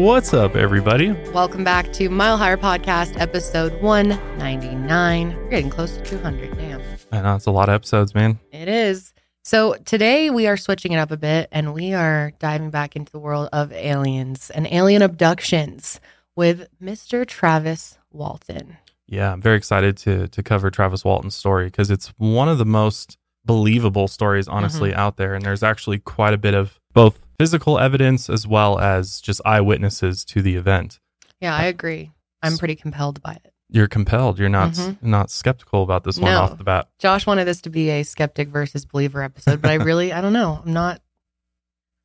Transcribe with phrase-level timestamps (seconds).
[0.00, 1.12] What's up, everybody?
[1.30, 5.36] Welcome back to Mile Higher Podcast, episode 199.
[5.36, 6.56] We're getting close to 200.
[6.56, 6.80] Damn.
[7.12, 8.38] I know it's a lot of episodes, man.
[8.50, 9.12] It is.
[9.44, 13.12] So today we are switching it up a bit and we are diving back into
[13.12, 16.00] the world of aliens and alien abductions
[16.34, 17.26] with Mr.
[17.26, 18.78] Travis Walton.
[19.06, 22.64] Yeah, I'm very excited to to cover Travis Walton's story because it's one of the
[22.64, 24.98] most believable stories, honestly, mm-hmm.
[24.98, 25.34] out there.
[25.34, 30.26] And there's actually quite a bit of both physical evidence as well as just eyewitnesses
[30.26, 31.00] to the event.
[31.40, 32.10] Yeah, I agree.
[32.42, 33.54] I'm pretty compelled by it.
[33.70, 34.38] You're compelled.
[34.38, 35.02] You're not Mhm.
[35.02, 36.40] not skeptical about this one No.
[36.42, 36.88] off the bat.
[36.98, 40.34] Josh wanted this to be a skeptic versus believer episode, but I really, I don't
[40.34, 40.60] know.
[40.62, 41.00] I'm not,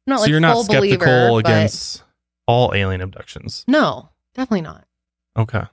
[0.07, 2.03] I'm not so like you're not skeptical believer, but against
[2.47, 3.65] all alien abductions.
[3.67, 4.85] No, definitely not.
[5.37, 5.63] Okay.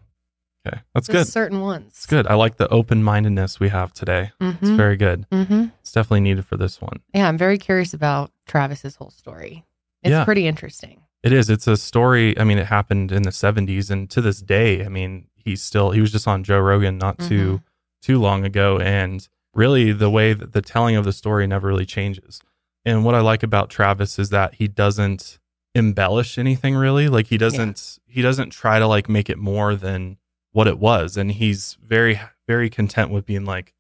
[0.67, 0.81] Okay.
[0.95, 1.27] That's good.
[1.29, 1.89] certain ones.
[1.97, 2.27] It's good.
[2.27, 4.33] I like the open mindedness we have today.
[4.41, 4.77] It's Mm-hmm.
[4.77, 5.27] very good.
[5.31, 5.67] mm-hmm.
[5.81, 7.01] It's definitely needed for this one.
[7.15, 9.65] Yeah, I'm very curious about Travis's whole story.
[10.03, 10.25] It's Yeah.
[10.27, 11.01] pretty interesting.
[11.23, 11.49] It is.
[11.49, 12.39] It's a story.
[12.39, 15.93] I mean, it happened in the 70s, and to this day, I mean, he's still.
[15.93, 17.65] He was just on Joe Rogan not too mm-hmm.
[18.03, 21.87] too long ago, and really, the way that the telling of the story never really
[21.87, 22.43] changes.
[22.85, 25.39] And what I like about Travis is that he doesn't
[25.75, 27.09] embellish anything really.
[27.09, 27.99] Like he doesn't.
[28.07, 30.19] He doesn't try to like make it more than
[30.51, 33.73] what it was, and he's very very content with being like.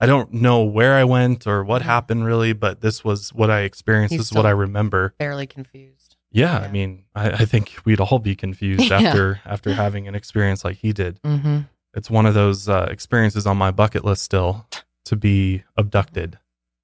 [0.00, 1.86] I don't know where I went or what Mhm.
[1.86, 4.12] happened really, but this was what I experienced.
[4.12, 5.14] He's this is what I remember.
[5.18, 6.16] Fairly confused.
[6.30, 8.98] Yeah, I mean, I, I think we'd all be confused Yeah.
[9.00, 11.20] after after having an experience like he did.
[11.22, 11.60] Mm-hmm.
[11.94, 14.66] It's one of those uh, experiences on my bucket list still
[15.06, 16.38] to be abducted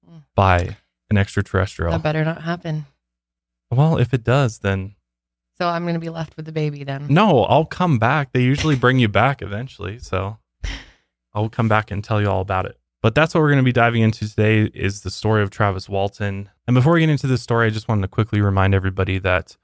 [0.09, 0.23] Mm.
[0.35, 0.77] by
[1.11, 1.91] an extraterrestrial.
[1.91, 2.85] That better not happen.
[3.69, 4.95] Well, if it does, then
[5.59, 7.05] So I'm going to be left with the baby then.
[7.09, 8.31] no, I'll come back.
[8.33, 10.39] They usually bring you back eventually, so
[11.33, 12.77] I'll come back and tell you all about it.
[13.03, 15.89] But that's what we're going to be diving into today is the story of Travis
[15.89, 16.49] Walton.
[16.67, 19.57] And before we get into this story, I just wanted to quickly remind everybody that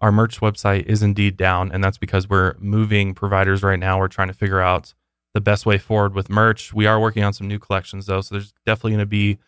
[0.00, 3.98] our merch website is indeed down, and that's because we're moving providers right now.
[3.98, 4.94] We're trying to figure out
[5.34, 6.72] the best way forward with merch.
[6.72, 9.38] We are working on some new collections though, so there's definitely going to be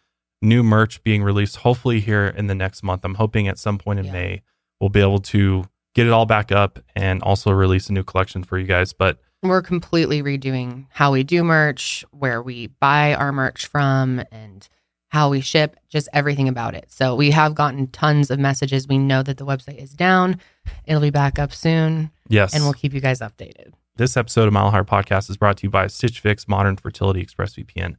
[0.43, 3.03] new merch being released hopefully here in the next month.
[3.05, 4.13] I'm hoping at some point in Yeah.
[4.13, 4.43] May
[4.81, 5.65] we'll be able to
[5.95, 8.93] get it all back up and also release a new collection for you guys.
[8.93, 14.69] But We're completely redoing how we do merch, where we buy our merch from, and
[15.11, 16.87] how we ship, just everything about it.
[16.89, 18.89] So we have gotten tons of messages.
[18.89, 20.41] We know that the website is down.
[20.87, 23.73] It'll be back up soon, yes, and we'll keep you guys updated.
[23.97, 27.21] This episode of Mile Higher Podcast is brought to you by Stitch Fix, Modern Fertility
[27.21, 27.97] Express VPN,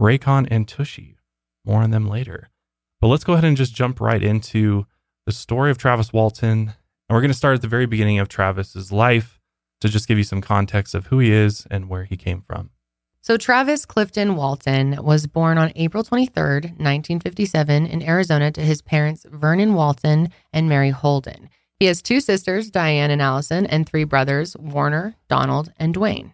[0.00, 1.16] Raycon, and Tushy.
[1.64, 2.48] More on them later.
[3.00, 4.86] But let's go ahead and just jump right into
[5.26, 6.74] the story of Travis Walton.
[7.08, 9.37] And we're going to start at the very beginning of Travis's life
[9.80, 12.70] to just give you some context of who he is and where he came from.
[13.20, 19.26] So, Travis Clifton Walton was born on April 23rd, 1957, in Arizona to his parents,
[19.28, 21.50] Vernon Walton and Mary Holden.
[21.78, 26.32] He has two sisters, Diane and Allison, and three brothers, Warner, Donald, and Dwayne.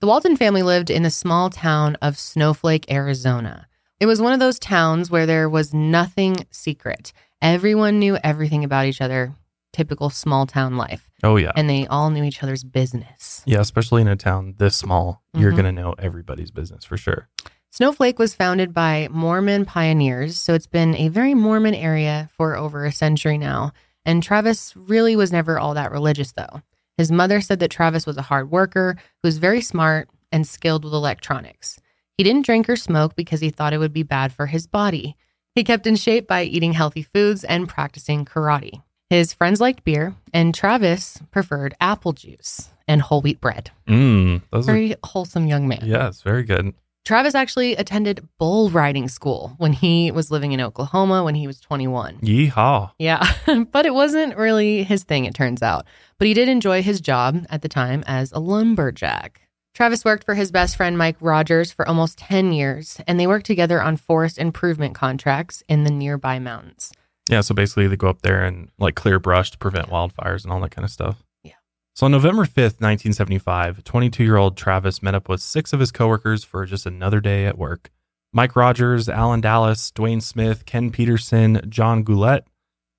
[0.00, 3.66] The Walton family lived in the small town of Snowflake, Arizona.
[3.98, 7.14] It was one of those towns where there was nothing secret.
[7.40, 9.34] Everyone knew everything about each other,
[9.76, 11.52] typical small town life, Oh, yeah.
[11.56, 13.42] and they all knew each other's business.
[13.46, 15.56] yeah, especially in a town this small, you're Mhm.
[15.56, 17.28] going to know everybody's business for sure.
[17.70, 22.86] Snowflake was founded by Mormon pioneers, so it's been a very Mormon area for over
[22.86, 23.72] a century now.
[24.06, 26.62] And Travis really was never all that religious, though.
[26.96, 30.84] His mother said that Travis was a hard worker who was very smart and skilled
[30.84, 31.78] with electronics.
[32.16, 35.16] He didn't drink or smoke because he thought it would be bad for his body.
[35.54, 38.82] He kept in shape by eating healthy foods and practicing karate.
[39.08, 43.70] His friends liked beer, and Travis preferred apple juice and whole wheat bread.
[43.88, 45.82] Mm, those are, Very wholesome young man.
[45.84, 46.74] yes, very good.
[47.04, 51.60] Travis actually attended bull riding school when he was living in Oklahoma when he was
[51.60, 52.16] 21.
[52.18, 52.90] Yeehaw.
[52.98, 53.24] Yeah,
[53.70, 55.86] but it wasn't really his thing, it turns out.
[56.18, 59.42] But he did enjoy his job at the time as a lumberjack.
[59.72, 63.46] Travis worked for his best friend Mike Rogers for almost 10 years, and they worked
[63.46, 66.92] together on forest improvement contracts in the nearby mountains.
[67.28, 70.52] Yeah, so basically they go up there and like clear brush to prevent wildfires and
[70.52, 71.24] all that kind of stuff.
[71.42, 71.54] Yeah.
[71.94, 75.90] So on November 5th, 1975, 22 year old Travis met up with six of his
[75.90, 77.90] coworkers for just another day at work.
[78.32, 82.46] Mike Rogers, Alan Dalis, Dwayne Smith, Ken Peterson, John Goulette,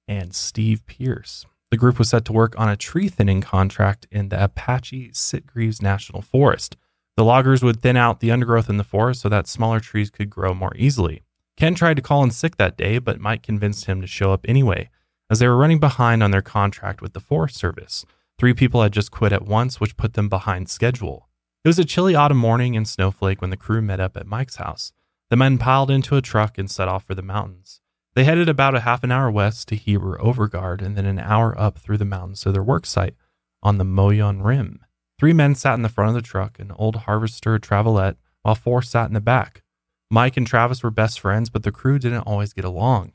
[0.07, 1.45] and Steve Pierce.
[1.69, 5.81] The group was set to work on a tree thinning contract in the Apache Sitgreaves
[5.81, 6.77] National Forest.
[7.17, 10.29] The loggers would thin out the undergrowth in the forest so that smaller trees could
[10.29, 11.23] grow more easily.
[11.57, 14.45] Ken tried to call in sick that day, but Mike convinced him to show up
[14.47, 14.89] anyway,
[15.29, 18.05] as they were running behind on their contract with the Forest Service.
[18.37, 21.27] Three people had just quit at once, which put them behind schedule.
[21.65, 24.57] It was a chilly autumn morning in Snowflake when the crew met up at Mike's
[24.57, 24.93] house.
[25.31, 27.81] The men piled into a truck and set off for the mountains.
[28.13, 31.59] They headed about a half an hour west to Heber Overgaard and then an hour
[31.59, 33.15] up through the mountains to their work site
[33.63, 34.85] on the Mogollon Rim.
[35.19, 38.83] Three men sat in the front of the truck, an old Harvester Travelette, while four
[38.83, 39.63] sat in the back.
[40.09, 43.13] Mike and Travis were best friends, but the crew didn't always get along.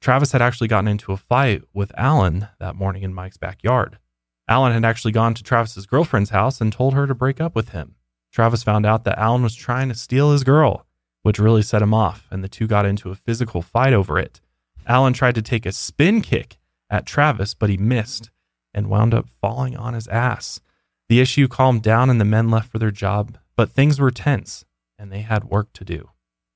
[0.00, 3.98] Travis had actually gotten into a fight with Alan that morning in Mike's backyard.
[4.46, 7.70] Alan had actually gone to Travis's girlfriend's house and told her to break up with
[7.70, 7.96] him.
[8.32, 10.86] Travis found out that Alan was trying to steal his girl,
[11.22, 14.40] which really set him off, and the two got into a physical fight over it.
[14.86, 16.58] Alan tried to take a spin kick
[16.88, 18.30] at Travis, but he missed
[18.72, 20.60] and wound up falling on his ass.
[21.08, 24.64] The issue calmed down and the men left for their job, but things were tense
[24.98, 26.10] and they had work to do.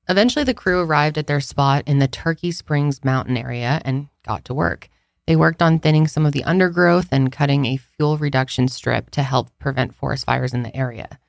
[0.09, 4.43] Eventually, the crew arrived at their spot in the Turkey Springs mountain area and got
[4.45, 4.89] to work.
[5.27, 9.23] They worked on thinning some of the undergrowth and cutting a fuel reduction strip to
[9.23, 11.19] help prevent forest fires in the area.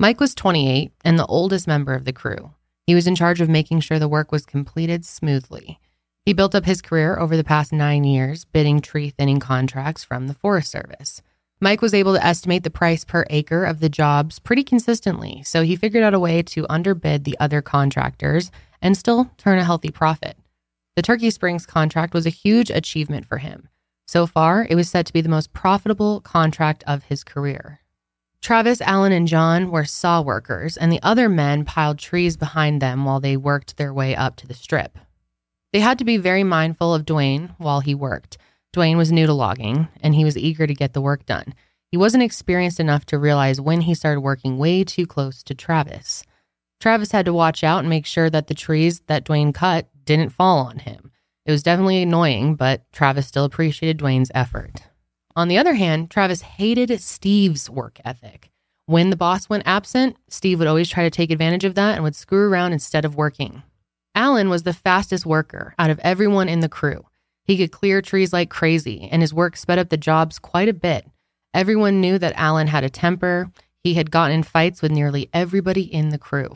[0.00, 2.52] Mike was 28 and the oldest member of the crew.
[2.86, 5.78] He was in charge of making sure the work was completed smoothly.
[6.24, 10.26] He built up his career over the past nine years, bidding tree thinning contracts from
[10.26, 11.20] the Forest Service.
[11.62, 15.62] Mike was able to estimate the price per acre of the jobs pretty consistently, so
[15.62, 18.50] he figured out a way to underbid the other contractors
[18.82, 20.36] and still turn a healthy profit.
[20.96, 23.68] The Turkey Springs contract was a huge achievement for him.
[24.08, 27.78] So far, it was said to be the most profitable contract of his career.
[28.40, 33.04] Travis, Allen, and John were saw workers, and the other men piled trees behind them
[33.04, 34.98] while they worked their way up to the strip.
[35.72, 38.36] They had to be very mindful of Dwayne while he worked.
[38.72, 41.54] Dwayne was new to logging and he was eager to get the work done.
[41.90, 46.24] He wasn't experienced enough to realize when he started working way too close to Travis.
[46.80, 50.30] Travis had to watch out and make sure that the trees that Dwayne cut didn't
[50.30, 51.12] fall on him.
[51.44, 54.84] It was definitely annoying, but Travis still appreciated Dwayne's effort.
[55.36, 58.50] On the other hand, Travis hated Steve's work ethic.
[58.86, 62.04] When the boss went absent, Steve would always try to take advantage of that and
[62.04, 63.62] would screw around instead of working.
[64.14, 67.04] Alan was the fastest worker out of everyone in the crew.
[67.44, 70.74] He could clear trees like crazy, and his work sped up the jobs quite a
[70.74, 71.06] bit.
[71.54, 73.50] Everyone knew that Alan had a temper.
[73.82, 76.50] He had gotten in fights with nearly everybody in the crew.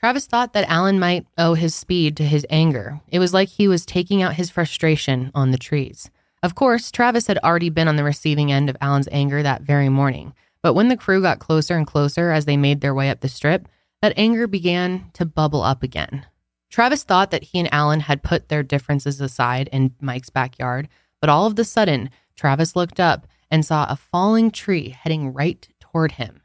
[0.00, 3.00] Travis thought that Alan might owe his speed to his anger.
[3.08, 6.10] It was like he was taking out his frustration on the trees.
[6.42, 9.88] Of course, Travis had already been on the receiving end of Alan's anger that very
[9.88, 10.34] morning.
[10.60, 13.28] But when the crew got closer and closer as they made their way up the
[13.28, 13.68] strip,
[14.00, 16.26] that anger began to bubble up again.
[16.72, 20.88] Travis thought that he and Alan had put their differences aside in Mike's backyard,
[21.20, 25.68] but all of a sudden, Travis looked up and saw a falling tree heading right
[25.80, 26.40] toward him.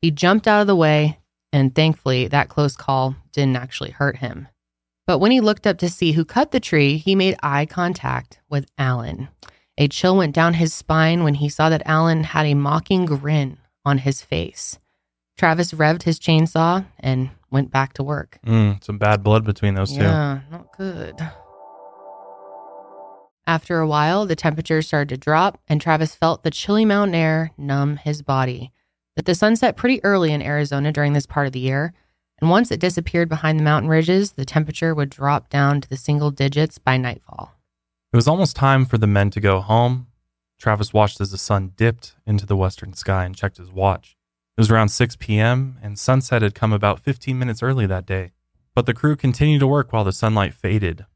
[0.00, 1.18] He jumped out of the way,
[1.52, 4.46] and thankfully, that close call didn't actually hurt him.
[5.04, 8.38] But when he looked up to see who cut the tree, he made eye contact
[8.48, 9.28] with Alan.
[9.76, 13.58] A chill went down his spine when he saw that Alan had a mocking grin
[13.84, 14.78] on his face.
[15.36, 18.38] Travis revved his chainsaw and went back to work.
[18.46, 20.02] Mm, some bad blood between those two.
[20.02, 21.20] Yeah, not good.
[23.46, 27.50] After a while, the temperature started to drop, and Travis felt the chilly mountain air
[27.58, 28.72] numb his body.
[29.14, 31.92] But the sun set pretty early in Arizona during this part of the year,
[32.40, 35.96] and once it disappeared behind the mountain ridges, the temperature would drop down to the
[35.96, 37.52] single digits by nightfall.
[38.12, 40.06] It was almost time for the men to go home.
[40.58, 44.16] Travis watched as the sun dipped into the western sky and checked his watch.
[44.56, 48.32] It was around 6 p.m., and sunset had come about 15 minutes early that day.
[48.74, 51.06] But the crew continued to work while the sunlight faded.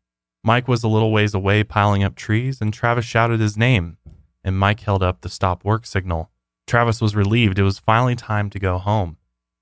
[0.42, 3.98] Mike was a little ways away piling up trees, and Travis shouted his name,
[4.42, 6.30] and Mike held up the stop work signal.
[6.66, 9.18] Travis was relieved it was finally time to go home.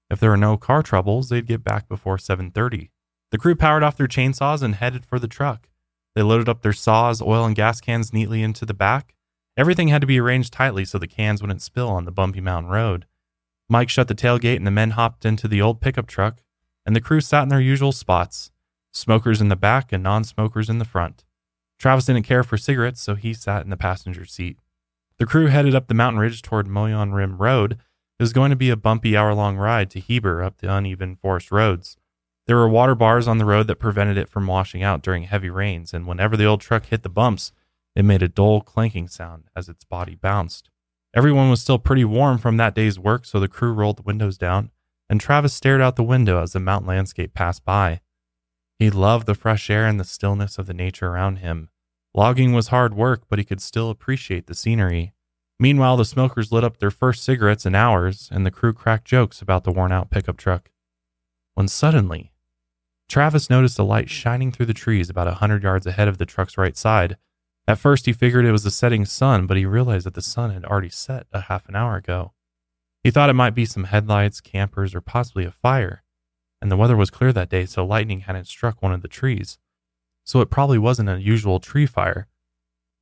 [0.09, 2.91] If there were no car troubles, they'd get back before 7:30.
[3.31, 5.69] The crew powered off their chainsaws and headed for the truck.
[6.15, 9.15] They loaded up their saws, oil, and gas cans neatly into the back.
[9.57, 12.71] Everything had to be arranged tightly so the cans wouldn't spill on the bumpy mountain
[12.71, 13.07] road.
[13.69, 16.43] Mike shut the tailgate and the men hopped into the old pickup truck,
[16.85, 18.51] and the crew sat in their usual spots
[18.93, 21.25] smokers in the back and non smokers in the front.
[21.79, 24.59] Travis didn't care for cigarettes, so he sat in the passenger seat.
[25.19, 27.73] The crew headed up the mountain ridge toward Mogollon Rim Road.
[27.73, 31.17] It was going to be a bumpy hour long ride to Heber up the uneven
[31.17, 31.97] forest roads.
[32.47, 35.51] There were water bars on the road that prevented it from washing out during heavy
[35.51, 37.53] rains, and whenever the old truck hit the bumps,
[37.97, 40.69] it made a dull clanking sound as its body bounced.
[41.15, 44.37] Everyone was still pretty warm from that day's work, so the crew rolled the windows
[44.37, 44.73] down,
[45.09, 48.01] and Travis stared out the window as the mountain landscape passed by.
[48.81, 51.69] He loved the fresh air and the stillness of the nature around him.
[52.15, 55.15] Logging was hard work, but he could still appreciate the scenery.
[55.61, 59.41] Meanwhile, the smokers lit up their first cigarettes in hours, and the crew cracked jokes
[59.41, 60.71] about the worn out pickup truck.
[61.55, 62.33] When suddenly,
[63.09, 66.27] Travis noticed a light shining through the trees about a hundred yards ahead of the
[66.27, 67.17] truck's right side.
[67.67, 70.51] At first, he figured it was the setting sun, but he realized that the sun
[70.51, 72.33] had already set a half an hour ago.
[73.03, 76.03] He thought it might be some headlights, campers, or possibly a fire,
[76.61, 79.59] and the weather was clear that day, so lightning hadn't struck one of the trees.
[80.27, 82.27] so it probably wasn't an usual tree fire.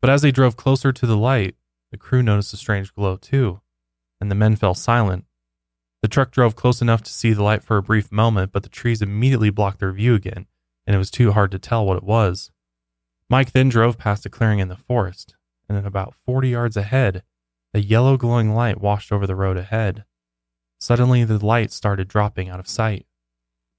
[0.00, 1.54] But as they drove closer to the light,
[1.92, 3.60] the crew noticed a strange glow too,
[4.20, 5.24] and the men fell silent.
[6.02, 8.68] The truck drove close enough to see the light for a brief moment, but the
[8.68, 10.46] trees immediately blocked their view again,
[10.84, 12.50] and it was too hard to tell what it was.
[13.28, 15.34] Mike then drove past a clearing in the forest,
[15.68, 17.22] and then about 40 yards ahead,
[17.74, 20.04] a yellow glowing light washed over the road ahead.
[20.78, 23.06] Suddenly, the light started dropping out of sight.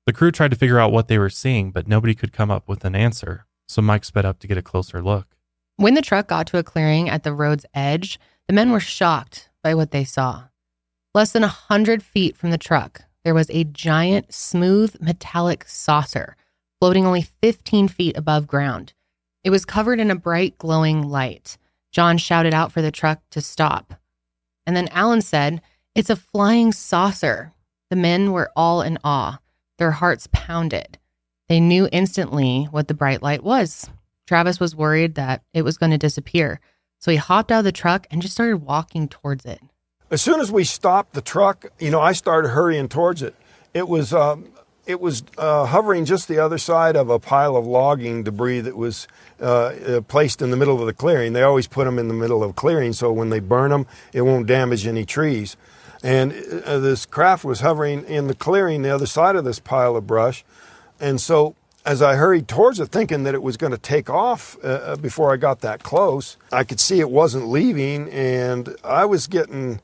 [0.06, 2.68] The crew tried to figure out what they were seeing, but nobody could come up
[2.68, 5.36] with an answer, so Mike sped up to get a closer look.
[5.76, 9.50] When the truck got to a clearing at the road's edge, the men were shocked
[9.64, 10.46] by what they saw.
[11.14, 16.36] Less than a hundred feet from the truck, there was a giant, smooth, metallic saucer
[16.80, 18.94] floating only 15 feet above ground.
[19.44, 21.58] It was covered in a bright, glowing light.
[21.92, 23.96] John shouted out for the truck to stop.
[24.66, 25.62] And then Alan said,
[25.94, 27.54] It's a flying saucer.
[27.90, 29.40] The men were all in awe.
[29.78, 30.98] Their hearts pounded.
[31.50, 33.90] They knew instantly what the bright light was.
[34.26, 36.60] Travis was worried that it was going to disappear.
[37.00, 39.60] So he hopped out of the truck and just started walking towards it.
[40.10, 43.36] As soon as we stopped the truck, you know, I started hurrying towards it.
[43.74, 44.54] It was um,
[44.86, 48.76] it was uh, hovering just the other side of a pile of logging debris that
[48.76, 49.08] was
[49.40, 51.34] uh, uh, placed in the middle of the clearing.
[51.34, 54.22] They always put them in the middle of clearing so when they burn them, it
[54.22, 55.56] won't damage any trees.
[56.04, 56.34] And
[56.66, 60.06] uh, this craft was hovering in the clearing the other side of this pile of
[60.06, 60.44] brush.
[61.00, 64.58] And so as I hurried towards it, thinking that it was going to take off
[64.64, 69.06] uh, uh, before I got that close, I could see it wasn't leaving, and I
[69.06, 69.82] was getting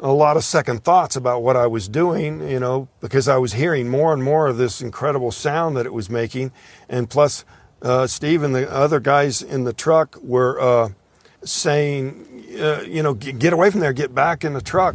[0.00, 3.54] a lot of second thoughts about what I was doing, you know, because I was
[3.54, 6.52] hearing more and more of this incredible sound that it was making.
[6.88, 7.44] And plus,
[7.82, 10.88] uh, Steve and the other guys in the truck were uh,
[11.42, 14.94] saying, uh, you know, get away from there, get back in the truck.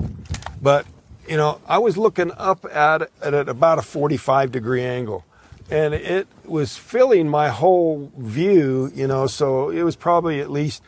[0.61, 0.85] But,
[1.27, 5.25] you know, I was looking up at at about a 45 degree angle
[5.69, 10.83] and it was filling my whole view, you know, so it was probably at least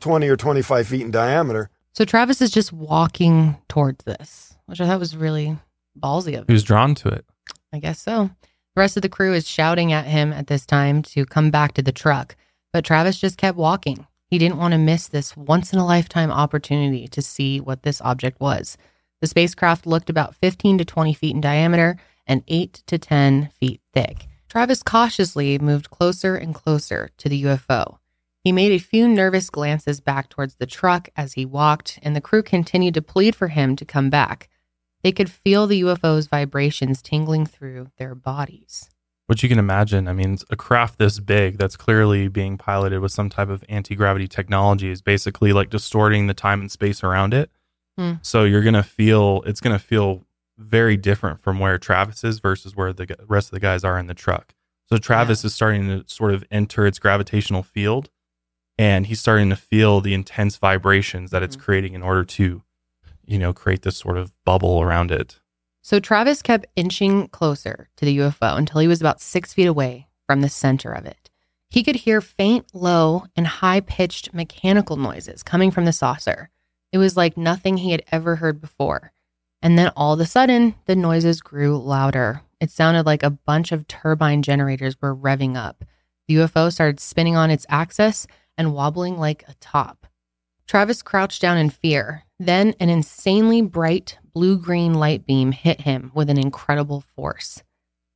[0.00, 1.68] 20 or 25 feet in diameter.
[1.92, 5.58] So Travis is just walking towards this, which I thought was really
[5.98, 6.44] ballsy of him.
[6.46, 7.24] He was drawn to it.
[7.72, 8.30] I guess so.
[8.74, 11.74] The rest of the crew is shouting at him at this time to come back
[11.74, 12.36] to the truck,
[12.72, 14.06] but Travis just kept walking.
[14.28, 18.00] He didn't want to miss this once in a lifetime opportunity to see what this
[18.02, 18.78] object was.
[19.20, 23.80] The spacecraft looked about 15 to 20 feet in diameter and 8 to 10 feet
[23.92, 24.28] thick.
[24.48, 27.98] Travis cautiously moved closer and closer to the UFO.
[28.42, 32.22] He made a few nervous glances back towards the truck as he walked, and the
[32.22, 34.48] crew continued to plead for him to come back.
[35.02, 38.88] They could feel the UFO's vibrations tingling through their bodies.
[39.26, 40.08] Which you can imagine.
[40.08, 43.94] I mean, a craft this big that's clearly being piloted with some type of anti
[43.94, 47.50] gravity technology is basically like distorting the time and space around it.
[47.96, 48.14] Hmm.
[48.22, 50.24] So you're going to feel, it's going to feel
[50.58, 54.06] very different from where Travis is versus where the rest of the guys are in
[54.06, 54.54] the truck.
[54.86, 55.46] So Travis yeah.
[55.46, 58.10] is starting to sort of enter its gravitational field
[58.80, 61.64] and he's starting to feel the intense vibrations that it's mm-hmm.
[61.66, 62.62] creating in order to,
[63.26, 65.38] you know, create this sort of bubble around it.
[65.82, 70.08] So Travis kept inching closer to the UFO until he was about six feet away
[70.26, 71.28] from the center of it.
[71.68, 76.48] He could hear faint, low, and high pitched mechanical noises coming from the saucer.
[76.90, 79.12] It was like nothing he had ever heard before.
[79.60, 82.40] And then all of a sudden, the noises grew louder.
[82.60, 85.84] It sounded like a bunch of turbine generators were revving up.
[86.28, 88.26] The UFO started spinning on its axis
[88.60, 90.06] and wobbling like a top.
[90.68, 92.24] Travis crouched down in fear.
[92.38, 97.62] Then an insanely bright blue green light beam hit him with an incredible force.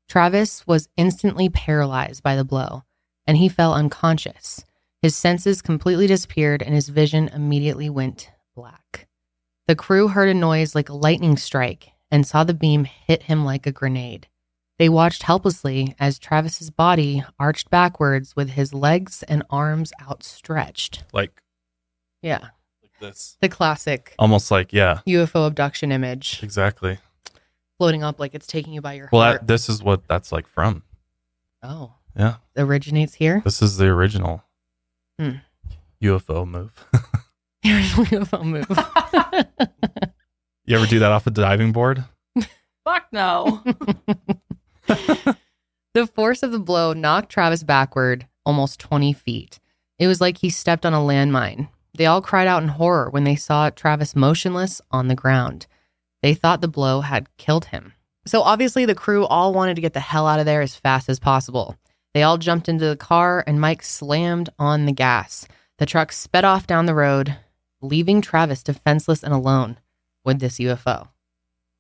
[0.06, 2.82] Travis was instantly paralyzed by the blow,
[3.26, 4.66] and he fell unconscious.
[5.00, 9.08] His senses completely disappeared, and his vision immediately went black.
[9.66, 13.46] The crew heard a noise like a lightning strike and saw the beam hit him
[13.46, 14.28] like a grenade.
[14.78, 21.04] They watched helplessly as Travis's body arched backwards with his legs and arms outstretched.
[21.12, 21.42] Like,
[22.22, 22.48] yeah.
[22.82, 23.36] Like this.
[23.40, 24.14] The classic.
[24.18, 25.00] Almost like, yeah.
[25.06, 26.40] UFO abduction image.
[26.42, 26.98] Exactly.
[27.78, 29.42] Floating up like it's taking you by your well, heart.
[29.42, 30.82] Well, this is what that's like from.
[31.62, 31.94] Oh.
[32.16, 32.36] Yeah.
[32.56, 33.42] Originates here?
[33.44, 34.42] This is the original
[35.18, 35.36] hmm.
[36.02, 36.72] UFO move.
[37.64, 38.66] Original UFO move.
[40.64, 42.04] you ever do that off a diving board?
[42.84, 43.62] Fuck no.
[45.94, 49.60] the force of the blow knocked Travis backward almost 20 feet.
[49.98, 51.68] It was like he stepped on a landmine.
[51.96, 55.66] They all cried out in horror when they saw Travis motionless on the ground.
[56.22, 57.92] They thought the blow had killed him.
[58.26, 61.08] So obviously, the crew all wanted to get the hell out of there as fast
[61.08, 61.76] as possible.
[62.14, 65.46] They all jumped into the car, and Mike slammed on the gas.
[65.78, 67.36] The truck sped off down the road,
[67.82, 69.78] leaving Travis defenseless and alone
[70.24, 71.08] with this UFO.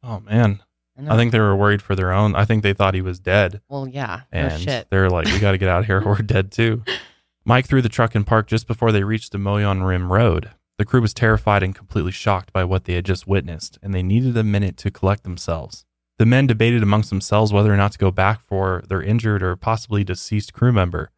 [0.02, 0.60] Oh man.
[1.08, 2.34] I think they were worried for their own.
[2.36, 3.60] I think they thought he was dead.
[3.68, 4.22] Well, yeah.
[4.32, 4.88] No And shit.
[4.90, 6.00] they're like, we got to get out of here.
[6.00, 6.82] Or we're dead too.
[7.44, 10.50] Mike threw the truck in park just before they reached the Mogollon Rim Road.
[10.78, 14.02] The crew was terrified and completely shocked by what they had just witnessed, and they
[14.02, 15.84] needed a minute to collect themselves.
[16.18, 19.56] The men debated amongst themselves whether or not to go back for their injured or
[19.56, 21.10] possibly deceased crew member.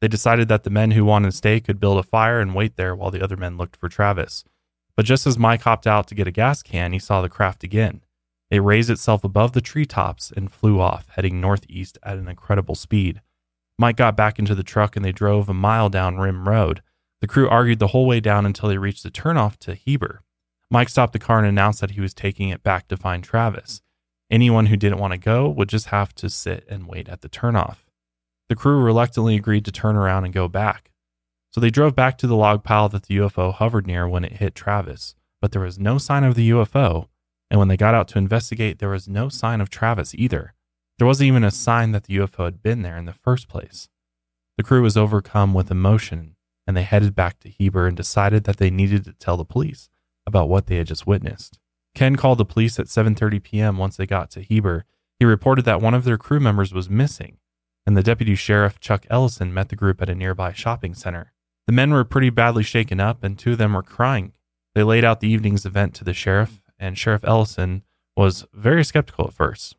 [0.00, 2.76] They decided that the men who wanted to stay could build a fire and wait
[2.76, 4.44] there while the other men looked for Travis.
[4.96, 7.62] But just as Mike hopped out to get a gas can, he saw the craft
[7.64, 8.02] again.
[8.50, 13.20] It raised itself above the treetops and flew off, heading northeast at an incredible speed.
[13.78, 16.82] Mike got back into the truck and they drove a mile down Rim Road.
[17.20, 20.22] The crew argued the whole way down until they reached the turnoff to Heber.
[20.70, 23.82] Mike stopped the car and announced that he was taking it back to find Travis.
[24.30, 27.28] Anyone who didn't want to go would just have to sit and wait at the
[27.28, 27.78] turnoff.
[28.48, 30.90] The crew reluctantly agreed to turn around and go back.
[31.52, 34.34] So they drove back to the log pile that the UFO hovered near when it
[34.34, 37.08] hit Travis, but there was no sign of the UFO.
[37.50, 40.54] And when they got out to investigate, there was no sign of Travis either.
[40.98, 43.88] There wasn't even a sign that the UFO had been there in the first place.
[44.56, 48.58] The crew was overcome with emotion and they headed back to Heber and decided that
[48.58, 49.88] they needed to tell the police
[50.26, 51.58] about what they had just witnessed.
[51.94, 53.76] Ken called the police at 7:30 p.m.
[53.78, 54.84] once they got to Heber.
[55.18, 57.38] He reported that one of their crew members was missing,
[57.86, 61.32] and the deputy sheriff Chuck Ellison met the group at a nearby shopping center.
[61.66, 64.32] The men were pretty badly shaken up and two of them were crying.
[64.74, 67.84] They laid out the evening's event to the sheriff, and Sheriff Ellison
[68.16, 69.76] was very skeptical at first,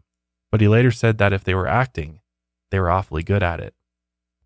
[0.52, 2.22] but he later said that if they were acting,
[2.70, 3.74] they were awfully good at it.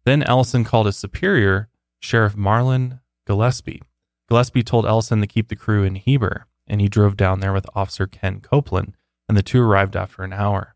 [0.05, 1.67] Then Ellison called his superior,
[1.99, 3.81] Sheriff Marlin Gillespie.
[4.29, 7.67] Gillespie told Ellison to keep the crew in Heber, and he drove down there with
[7.75, 8.95] Officer Ken Copeland,
[9.27, 10.75] and the two arrived after an hour.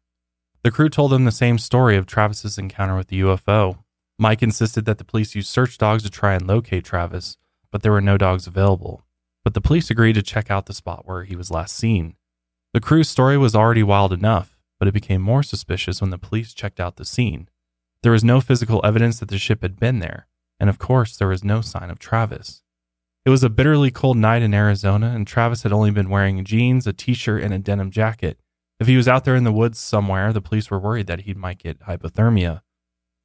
[0.64, 3.80] The crew told them the same story of Travis's encounter with the UFO.
[4.18, 7.38] Mike insisted that the police use search dogs to try and locate Travis,
[7.72, 9.06] but there were no dogs available.
[9.50, 12.14] But the police agreed to check out the spot where he was last seen.
[12.76, 16.54] The crew's story was already wild enough, but it became more suspicious when the police
[16.54, 17.50] checked out the scene.
[18.04, 20.28] There was no physical evidence that the ship had been there,
[20.60, 22.62] and of course, there was no sign of Travis.
[23.26, 26.86] It was a bitterly cold night in Arizona, and Travis had only been wearing jeans,
[26.86, 28.40] a t shirt, and a denim jacket.
[28.80, 31.34] If he was out there in the woods somewhere, the police were worried that he
[31.34, 32.62] might get hypothermia.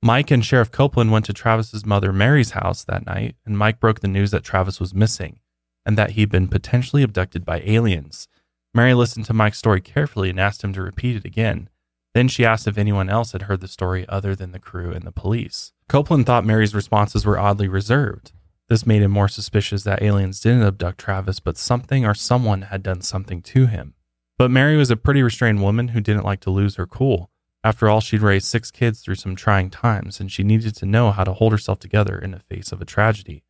[0.03, 4.01] Mike and Sheriff Copeland went to Travis's mother Mary's house that night, and Mike broke
[4.01, 5.41] the news that Travis was missing
[5.87, 8.29] and that he'd been potentially abducted by aliens.
[8.73, 11.69] Mary listened to Mike's story carefully and asked him to repeat it again.
[12.15, 15.05] Then she asked if anyone else had heard the story other than the crew and
[15.05, 15.73] the police.
[15.89, 18.33] Copeland thought Mary's responses were oddly reserved.
[18.69, 22.83] This made him more suspicious that aliens didn't abduct Travis, but something or someone had
[22.83, 23.95] done something to him.
[24.39, 27.31] But Mary was a pretty restrained woman who didn't like to lose her cool.
[27.63, 31.13] After all, she'd raised six kids through some trying times, and she needed to know
[31.13, 33.45] how to hold herself together in the face of a tragedy.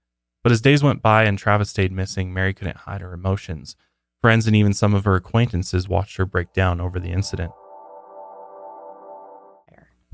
[0.44, 3.76] But as days went by and Travis stayed missing, Mary couldn't hide her emotions.
[4.20, 7.50] Friends and even some of her acquaintances watched her break down over the incident.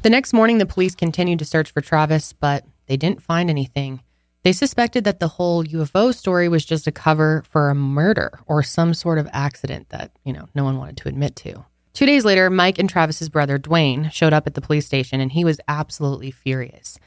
[0.02, 4.02] The next morning, the police continued to search for Travis, but they didn't find anything.
[4.42, 8.62] They suspected that the whole UFO story was just a cover for a murder or
[8.62, 11.66] some sort of accident that, you know, no one wanted to admit to.
[11.92, 15.32] Two days later, Mike and Travis's brother, Dwayne, showed up at the police station and
[15.32, 16.98] he was absolutely furious.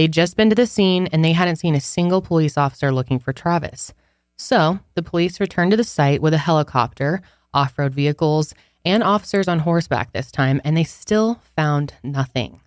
[0.00, 3.18] They'd just been to the scene and they hadn't seen a single police officer looking
[3.18, 3.92] for Travis.
[4.38, 7.20] So the police returned to the site with a helicopter,
[7.52, 12.62] off road vehicles, and officers on horseback this time, and they still found nothing.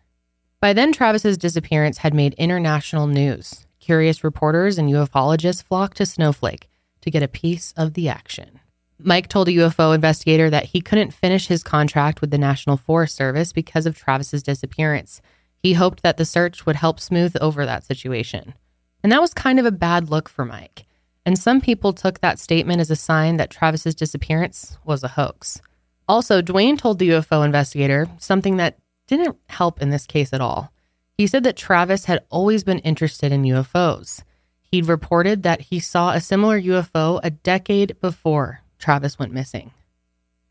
[0.61, 3.65] By then, Travis's disappearance had made international news.
[3.79, 6.69] Curious reporters and ufologists flocked to Snowflake
[7.01, 8.59] to get a piece of the action.
[8.99, 13.15] Mike told a UFO investigator that he couldn't finish his contract with the National Forest
[13.15, 15.19] Service because of Travis's disappearance.
[15.63, 18.53] He hoped that the search would help smooth over that situation.
[19.01, 20.85] And that was kind of a bad look for Mike.
[21.25, 25.61] And some people took that statement as a sign that Travis's disappearance was a hoax.
[26.07, 30.71] Also, Dwayne told the UFO investigator something that didn't help in this case at all.
[31.17, 34.23] He said that Travis had always been interested in UFOs.
[34.61, 39.71] He'd reported that he saw a similar UFO a decade before Travis went missing.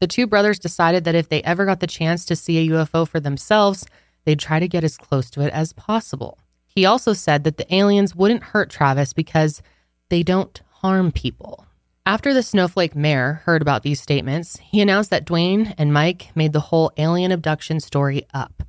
[0.01, 3.07] The two brothers decided that if they ever got the chance to see a UFO
[3.07, 3.87] for themselves,
[4.25, 6.39] they'd try to get as close to it as possible.
[6.67, 9.63] He also said that the aliens wouldn't hurt Travis because
[10.09, 11.67] they don't harm people.
[12.05, 16.53] After the Snowflake mayor heard about these statements, he announced that Dwayne and Mike made
[16.53, 18.63] the whole alien abduction story up.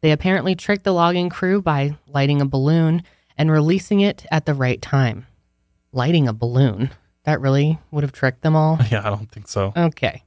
[0.00, 3.02] They apparently tricked the logging crew by lighting a balloon
[3.36, 5.26] and releasing it at the right time.
[5.92, 6.90] Lighting a balloon?
[7.24, 8.78] That really would have tricked them all?
[8.90, 9.72] Yeah, I don't think so.
[9.76, 10.24] Okay.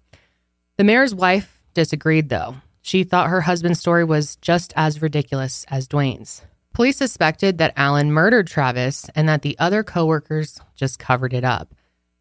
[0.77, 2.55] The mayor's wife disagreed, though.
[2.85, 6.41] She thought her husband's story was just as ridiculous as Dwayne's.
[6.73, 11.73] Police suspected that Alan murdered Travis and that the other coworkers just covered it up.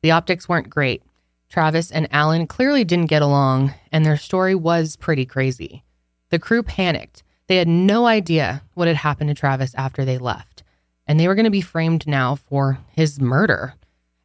[0.02, 1.02] The optics weren't great.
[1.48, 5.82] Travis and Alan clearly didn't get along, and their story was pretty crazy.
[6.30, 7.24] The crew panicked.
[7.48, 10.62] They had no idea what had happened to Travis after they left,
[11.08, 13.74] and they were going to be framed now for his murder.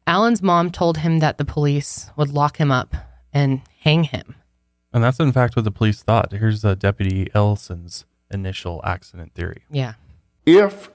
[0.06, 2.94] Alan's mom told him that the police would lock him up
[3.32, 4.36] and hang him.
[4.92, 6.32] And that's in fact what the police thought.
[6.32, 9.62] Here's uh, Deputy Ellison's initial accident theory.
[9.70, 9.94] Yeah.
[10.46, 10.90] If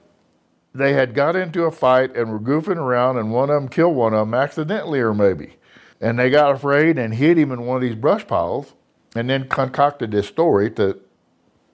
[0.74, 3.94] they had got into a fight and were goofing around and one of them killed
[3.94, 5.56] one of them accidentally or maybe,
[6.00, 8.74] and they got afraid and hid him in one of these brush piles
[9.14, 10.98] and then concocted this story to,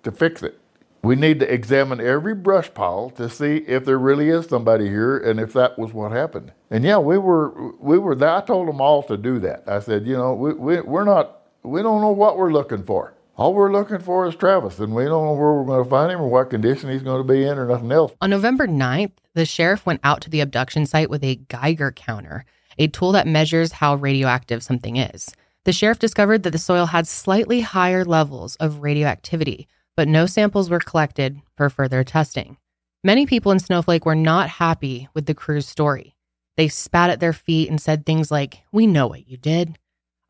[0.02, 0.58] to fix it.
[1.02, 5.16] We need to examine every brush pile to see if there really is somebody here
[5.16, 6.52] and if that was what happened.
[6.70, 8.22] And yeah, we were we were.
[8.22, 9.64] I told them all to do that.
[9.66, 11.39] I said, you know, we, we we're not.
[11.62, 13.14] We don't know what we're looking for.
[13.36, 16.10] All we're looking for is Travis, and we don't know where we're going to find
[16.10, 18.12] him or what condition he's going to be in or nothing else.
[18.20, 22.44] On November 9th, the sheriff went out to the abduction site with a Geiger counter,
[22.78, 25.34] a tool that measures how radioactive something is.
[25.64, 30.70] The sheriff discovered that the soil had slightly higher levels of radioactivity, but no samples
[30.70, 32.56] were collected for further testing.
[33.04, 36.14] Many people in Snowflake were not happy with the crew's story.
[36.56, 39.78] They spat at their feet and said things like, We know what you did.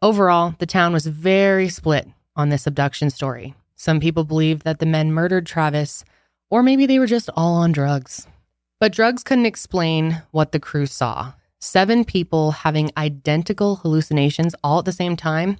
[0.03, 3.55] Overall, the town was very split on this abduction story.
[3.77, 6.07] Some people believed that the men murdered Travis,
[6.49, 8.27] or maybe they were just all on drugs.
[8.79, 11.35] But drugs couldn't explain what the crew saw.
[11.59, 15.59] Seven people having identical hallucinations all at the same time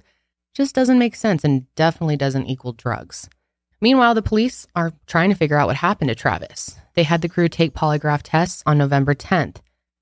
[0.55, 3.29] just doesn't make sense and definitely doesn't equal drugs.
[3.79, 6.77] Meanwhile, the police are trying to figure out what happened to Travis.
[6.95, 9.57] They had the crew take polygraph tests on November 10th.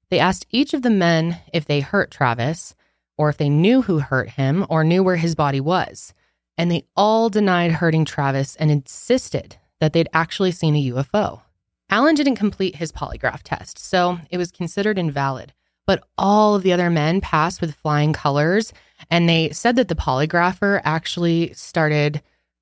[0.10, 2.74] They asked each of the men if they hurt Travis,
[3.20, 6.14] or if they knew who hurt him, or knew where his body was.
[6.58, 11.42] And they all denied hurting Travis and insisted that they'd actually seen a UFO.
[11.90, 15.52] Alan didn't complete his polygraph test, so it was considered invalid.
[15.86, 18.72] But all of the other men passed with flying colors,
[19.10, 22.22] and they said that the polygrapher actually started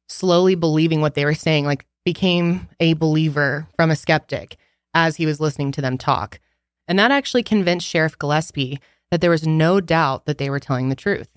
[0.10, 4.58] slowly believing what they were saying, like became a believer from a skeptic
[4.96, 6.40] as he was listening to them talk.
[6.88, 8.80] And that actually convinced Sheriff Gillespie
[9.12, 11.30] that there was no doubt that they were telling the truth.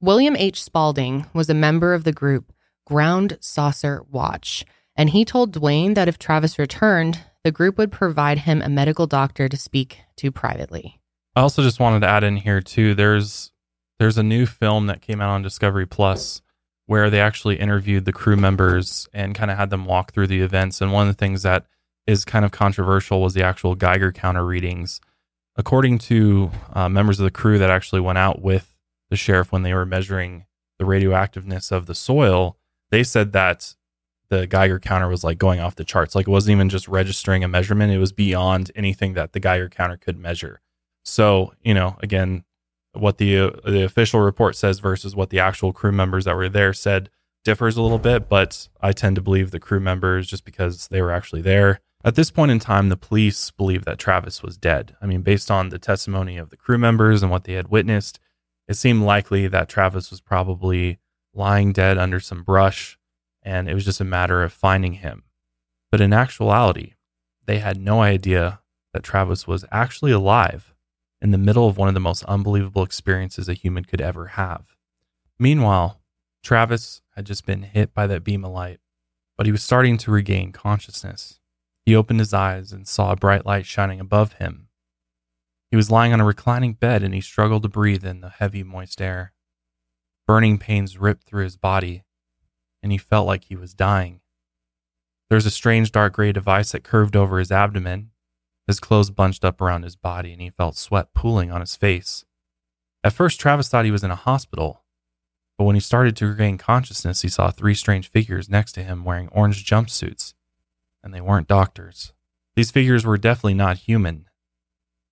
[0.00, 0.62] William H.
[0.62, 2.52] Spalding was a member of the group
[2.86, 4.64] Ground Saucer Watch,
[4.96, 9.06] and he told Dwayne that if Travis returned, the group would provide him a medical
[9.06, 11.00] doctor to speak to privately.
[11.34, 12.94] I also just wanted to add in here too.
[12.94, 13.52] There's
[13.98, 16.42] there's a new film that came out on Discovery Plus
[16.86, 20.40] where they actually interviewed the crew members and kind of had them walk through the
[20.40, 20.80] events.
[20.80, 21.64] And one of the things that
[22.06, 25.00] is kind of controversial was the actual Geiger counter readings.
[25.56, 28.74] According to uh, members of the crew that actually went out with
[29.10, 30.46] the sheriff when they were measuring
[30.78, 32.56] the radioactiveness of the soil,
[32.90, 33.74] they said that
[34.28, 36.14] the Geiger counter was like going off the charts.
[36.14, 39.68] Like it wasn't even just registering a measurement, it was beyond anything that the Geiger
[39.68, 40.62] counter could measure.
[41.04, 42.44] So, you know, again,
[42.94, 46.48] what the uh, the official report says versus what the actual crew members that were
[46.48, 47.10] there said
[47.44, 51.02] differs a little bit, but I tend to believe the crew members just because they
[51.02, 51.80] were actually there.
[52.04, 54.96] At this point in time, the police believe that Travis was dead.
[55.00, 58.18] I mean, based on the testimony of the crew members and what they had witnessed,
[58.66, 60.98] it seemed likely that Travis was probably
[61.32, 62.98] lying dead under some brush,
[63.42, 65.22] and it was just a matter of finding him.
[65.92, 66.94] But in actuality,
[67.46, 68.60] they had no idea
[68.92, 70.74] that Travis was actually alive
[71.20, 74.74] in the middle of one of the most unbelievable experiences a human could ever have.
[75.38, 76.00] Meanwhile,
[76.42, 78.80] Travis had just been hit by that beam of light,
[79.36, 81.38] but he was starting to regain consciousness.
[81.84, 84.68] He opened his eyes and saw a bright light shining above him.
[85.70, 88.62] He was lying on a reclining bed and he struggled to breathe in the heavy,
[88.62, 89.32] moist air.
[90.26, 92.04] Burning pains ripped through his body,
[92.82, 94.20] and he felt like he was dying.
[95.28, 98.10] There was a strange dark gray device that curved over his abdomen,
[98.66, 102.24] his clothes bunched up around his body, and he felt sweat pooling on his face.
[103.02, 104.84] At first, Travis thought he was in a hospital,
[105.58, 109.04] but when he started to regain consciousness, he saw three strange figures next to him
[109.04, 110.34] wearing orange jumpsuits,
[111.02, 112.12] and they weren't doctors.
[112.56, 114.26] These figures were definitely not human,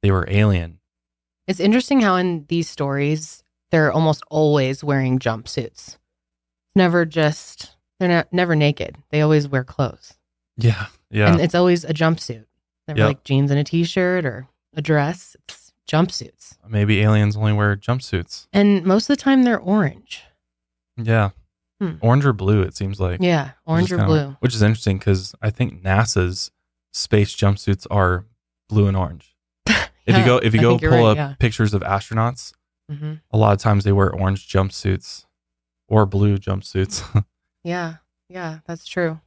[0.03, 0.79] they were alien.
[1.47, 5.97] It's interesting how in these stories, they're almost always wearing jumpsuits.
[6.77, 8.97] Never just, they're not, never naked.
[9.11, 10.15] They always wear clothes.
[10.57, 11.33] Yeah, yeah.
[11.33, 12.45] And it's always a jumpsuit.
[12.87, 13.07] Never Yep.
[13.09, 15.35] like jeans and a t shirt or a dress.
[15.49, 16.57] It's jumpsuits.
[16.69, 18.47] Maybe aliens only wear jumpsuits.
[18.53, 20.23] And most of the time they're orange.
[20.97, 21.31] Yeah.
[21.81, 21.93] Hmm.
[22.03, 23.21] Orange or blue, it seems like.
[23.23, 24.37] Yeah, orange or blue.
[24.41, 26.51] Which is interesting because I think NASA's
[26.93, 28.27] space jumpsuits are
[28.69, 29.35] blue and orange.
[30.07, 31.35] If you go if you I go pull right, up yeah.
[31.39, 32.53] pictures of astronauts,
[32.91, 35.25] hmm a lot of times they wear orange jumpsuits
[35.89, 37.03] or blue jumpsuits.
[37.65, 37.97] Yeah,
[38.29, 39.21] yeah, that's true.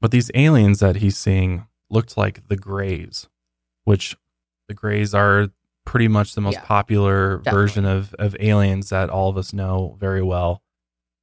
[0.00, 3.28] but these aliens that he's seeing looked like the Greys,
[3.84, 4.16] which
[4.68, 5.48] the Greys are
[5.84, 7.60] pretty much the most Yeah, popular definitely.
[7.60, 10.62] version of of aliens that all of us know very well.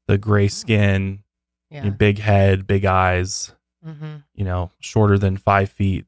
[0.08, 1.24] The gray skin,
[1.70, 1.90] Yeah.
[1.90, 6.06] big head, big eyes, hmm you know, shorter than five feet,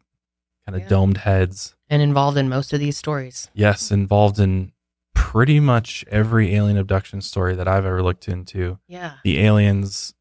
[0.66, 0.88] kind of Yeah.
[0.90, 1.76] domed heads.
[1.90, 3.50] And involved in most of these stories.
[3.54, 4.72] Yes, involved in
[5.16, 8.80] pretty much every alien abduction story that I've ever looked into.
[8.88, 9.14] Yeah.
[9.24, 10.14] The aliens,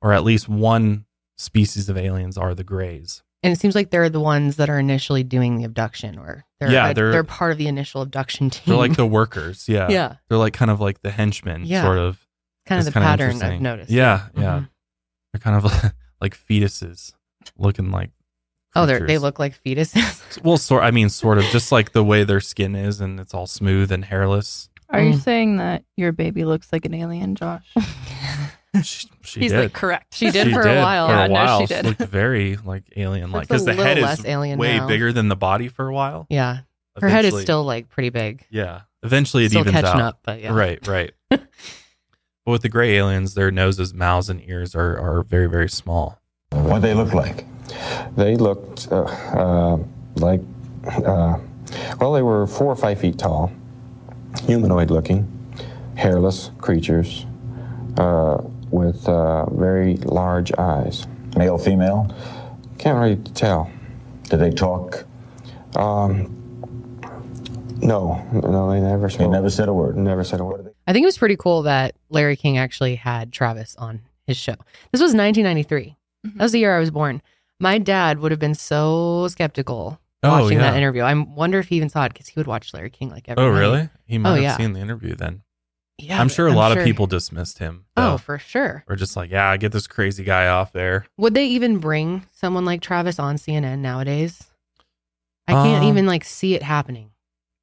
[0.00, 1.04] or at least one
[1.36, 3.22] species of aliens, are the grays.
[3.42, 6.70] And it seems like they're the ones that are initially doing the abduction, or they're
[6.72, 8.62] Yeah, like- they're- they're part of the initial abduction team.
[8.66, 9.68] They're like the workers.
[9.68, 9.88] Yeah.
[9.90, 11.82] yeah, They're like kind of like the henchmen, Yeah.
[11.82, 12.26] sort of.
[12.68, 13.90] Kind of the kinda pattern I've noticed.
[13.90, 14.42] Yeah, yeah.
[14.60, 14.68] Mhm.
[15.32, 17.12] They're kind of like fetuses,
[17.56, 18.10] looking like.
[18.76, 20.42] Oh, they they look like fetuses.
[20.44, 20.84] Well, sort.
[20.84, 21.44] I mean, sort of.
[21.52, 24.68] Just like the way their skin is, and it's all smooth and hairless.
[24.90, 25.20] Are you Mm.
[25.22, 27.66] saying that your baby looks like an alien, Josh?
[28.82, 29.60] She, she He's did.
[29.60, 30.14] like, correct.
[30.14, 31.08] She did for a while.
[31.08, 31.84] For Yeah, a no, while, she did.
[31.86, 34.86] looked very like alien like because the head less is alien way now.
[34.86, 36.26] bigger than the body for a while.
[36.28, 36.58] yeah,
[37.00, 38.44] her head is still like pretty big.
[38.50, 38.82] yeah.
[39.02, 40.06] Eventually, it Still evens catching out.
[40.06, 40.52] up, but yeah.
[40.52, 41.12] Right, right.
[42.48, 46.18] But with the gray aliens, their noses, mouths, and ears are are very very small.
[46.48, 47.44] What they look like?
[48.16, 49.78] They looked uh, uh,
[50.14, 50.40] like,
[50.86, 51.36] uh,
[52.00, 53.52] well, they were four or five feet tall,
[54.46, 55.28] humanoid looking,
[55.94, 57.26] hairless creatures
[57.98, 58.38] uh,
[58.70, 61.06] with uh, very large eyes.
[61.36, 62.10] Male, female?
[62.78, 63.70] Can't really tell.
[64.30, 65.04] Did they talk?
[65.76, 66.34] Um,
[67.82, 69.26] no, no, they never spoke.
[69.26, 69.98] They never said a word.
[69.98, 70.67] Never said a word.
[70.88, 74.54] I think it was pretty cool that Larry King actually had Travis on his show.
[74.90, 75.96] This was 1993.
[76.24, 77.22] That was the year I was born.
[77.60, 81.02] My dad would have been so skeptical Oh, watching that interview.
[81.02, 83.44] I wonder if he even saw it because he would watch Larry King like every
[83.44, 83.58] Oh, night.
[83.60, 83.88] really?
[84.06, 84.56] He might have yeah.
[84.56, 85.42] seen the interview then.
[85.98, 87.84] Yeah, I'm sure a I'm lot sure- of people dismissed him.
[87.96, 88.84] Oh, for sure.
[88.88, 91.06] or just like, yeah, get this crazy guy off there.
[91.18, 94.44] Would they even bring someone like Travis on CNN nowadays?
[95.46, 97.10] I can't Um, even like see it happening.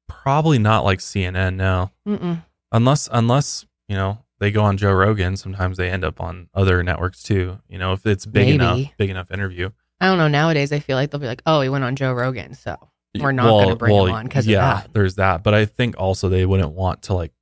[0.08, 1.92] Probably not like CNN, now.
[2.08, 2.42] Mm-mm.
[2.72, 5.36] Unless, unless you know, they go on Joe Rogan.
[5.36, 7.58] Sometimes they end up on other networks too.
[7.68, 8.54] You know, if it's big Maybe.
[8.56, 9.70] enough, big enough interview.
[10.00, 10.28] I don't know.
[10.28, 12.76] Nowadays, I feel like they'll be like, "Oh, he went on Joe Rogan," so
[13.18, 14.92] we're not Well- going to bring well, him on because yeah, of that.
[14.92, 15.42] there's that.
[15.42, 17.32] But I think also they wouldn't want to like,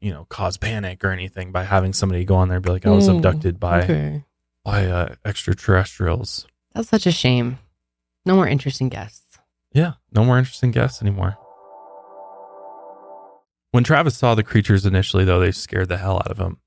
[0.00, 2.86] you know, cause panic or anything by having somebody go on there and be like,
[2.86, 4.24] I was Mm, abducted by Okay.
[4.64, 6.46] by uh, extraterrestrials.
[6.74, 7.58] That's such a shame.
[8.24, 9.38] No more interesting guests.
[9.72, 11.36] Yeah, no more interesting guests anymore.
[13.70, 16.58] When Travis saw the creatures initially, though, they scared the hell out of him.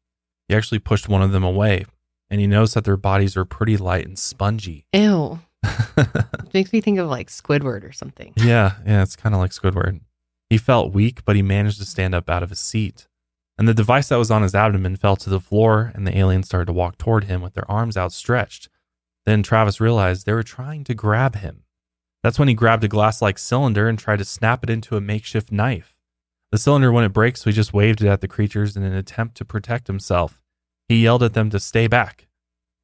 [0.47, 1.85] He actually pushed one of them away,
[2.29, 4.85] and he noticed that their bodies were pretty light and spongy.
[4.93, 5.39] Ew.
[5.63, 8.33] It makes me think of like Squidward or something.
[8.35, 10.01] yeah, yeah, it's kind of like Squidward.
[10.49, 13.07] He felt weak, but he managed to stand up out of his seat.
[13.57, 16.47] And the device that was on his abdomen fell to the floor, and the aliens
[16.47, 18.69] started to walk toward him with their arms outstretched.
[19.25, 21.63] Then Travis realized they were trying to grab him.
[22.23, 25.01] That's when he grabbed a glass like cylinder and tried to snap it into a
[25.01, 25.90] makeshift knife.
[26.51, 29.37] The cylinder wouldn't break, so he just waved it at the creatures in an attempt
[29.37, 30.41] to protect himself.
[30.89, 32.27] He yelled at them to stay back,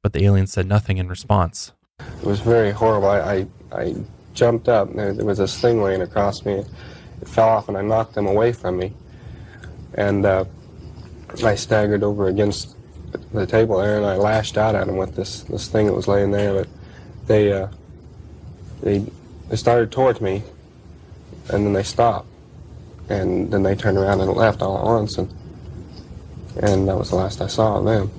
[0.02, 1.72] but the alien said nothing in response.
[2.00, 3.08] It was very horrible.
[3.10, 3.94] I, I, I
[4.32, 4.88] jumped up.
[4.88, 6.64] and There, there was this thing laying across me.
[7.20, 8.94] It fell off, and I knocked them away from me.
[9.94, 10.46] And uh,
[11.44, 12.74] I staggered over against
[13.34, 16.08] the table there, and I lashed out at them with this, this thing that was
[16.08, 16.54] laying there.
[16.54, 16.68] But
[17.26, 17.68] they, uh,
[18.80, 19.04] they,
[19.50, 20.42] they started towards me,
[21.50, 22.28] and then they stopped.
[23.08, 25.32] And then they turned around and left all at once, and
[26.62, 28.10] and that was the last I saw of them.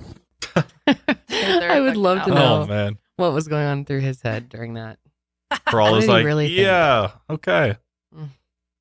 [1.31, 2.97] I would love to know Oh, man.
[3.17, 4.97] what was going on through his head during that.
[5.69, 6.59] For all What is did like, really think?
[6.59, 7.75] yeah, okay.
[8.15, 8.29] Mm.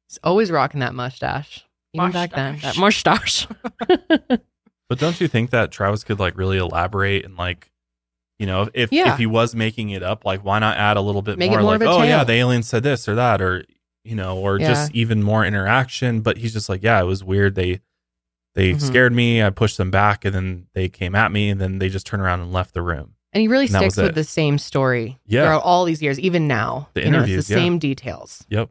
[0.08, 1.64] He's always rocking that mustache.
[1.94, 2.58] Even back then.
[2.62, 3.46] That mustache.
[4.88, 7.70] But don't you think that Travis could like really elaborate and like,
[8.38, 9.12] you know, if Yeah.
[9.12, 11.60] if he was making it up, like why not add a little bit Make more,
[11.60, 13.64] more like, of a oh yeah, the alien said this or that, or
[14.08, 16.20] you know, or just even more interaction.
[16.20, 17.54] But he's just like, yeah, it was weird.
[17.54, 17.80] They
[18.54, 18.80] they Mhm.
[18.80, 19.42] scared me.
[19.42, 22.22] I pushed them back, and then they came at me, and then they just turned
[22.22, 23.14] around and left the room.
[23.32, 24.14] And he really And sticks with it.
[24.16, 25.42] the same story Yeah.
[25.44, 26.88] throughout all these years, even now.
[26.94, 27.60] The You know, it's interviews, the yeah.
[27.60, 28.44] same details.
[28.48, 28.70] Yep.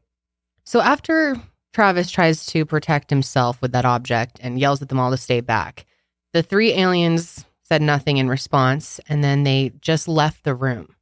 [0.66, 1.40] So after
[1.74, 5.40] Travis tries to protect himself with that object and yells at them all to stay
[5.42, 5.86] back,
[6.34, 10.96] the three aliens said nothing in response, and then they just left the room.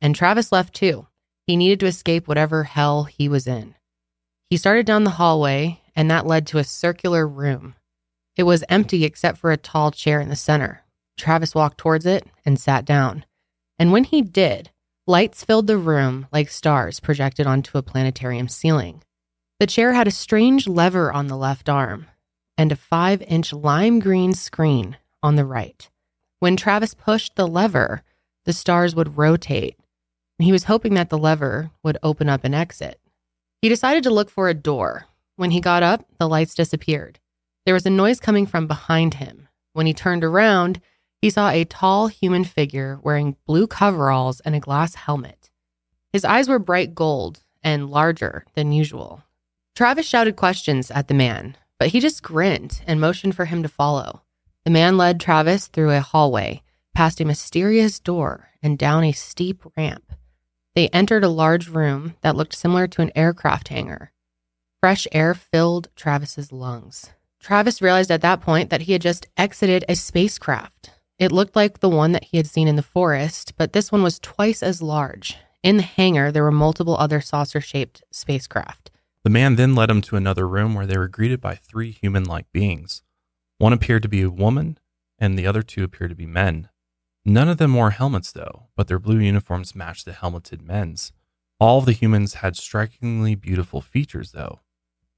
[0.00, 1.06] And Travis left too.
[1.46, 3.74] He needed to escape whatever hell he was in.
[4.52, 7.74] He started down the hallway, and that led to a circular room.
[8.36, 10.82] It was empty except for a tall chair in the center.
[11.16, 13.24] Travis walked towards it and sat down.
[13.78, 14.68] And when he did,
[15.06, 19.02] lights filled the room like stars projected onto a planetarium ceiling.
[19.58, 22.08] The chair had a strange lever on the left arm
[22.58, 25.88] and a five inch lime green screen on the right.
[26.40, 28.02] When Travis pushed the lever,
[28.44, 29.78] the stars would rotate.
[30.38, 32.98] He was hoping that the lever would open up an exit.
[33.62, 35.06] He decided to look for a door.
[35.36, 37.20] When he got up, the lights disappeared.
[37.64, 39.48] There was a noise coming from behind him.
[39.72, 40.80] When he turned around,
[41.20, 45.48] he saw a tall human figure wearing blue coveralls and a glass helmet.
[46.12, 49.22] His eyes were bright gold and larger than usual.
[49.76, 53.68] Travis shouted questions at the man, but he just grinned and motioned for him to
[53.68, 54.22] follow.
[54.64, 56.62] The man led Travis through a hallway,
[56.94, 60.12] past a mysterious door, and down a steep ramp.
[60.74, 64.12] They entered a large room that looked similar to an aircraft hangar.
[64.80, 67.10] Fresh air filled Travis's lungs.
[67.40, 70.90] Travis realized at that point that he had just exited a spacecraft.
[71.18, 74.02] It looked like the one that he had seen in the forest, but this one
[74.02, 75.36] was twice as large.
[75.62, 78.90] In the hangar, there were multiple other saucer shaped spacecraft.
[79.24, 82.24] The man then led him to another room where they were greeted by three human
[82.24, 83.02] like beings.
[83.58, 84.78] One appeared to be a woman,
[85.18, 86.68] and the other two appeared to be men.
[87.24, 91.12] None of them wore helmets, though, but their blue uniforms matched the helmeted men's.
[91.60, 94.60] All of the humans had strikingly beautiful features, though.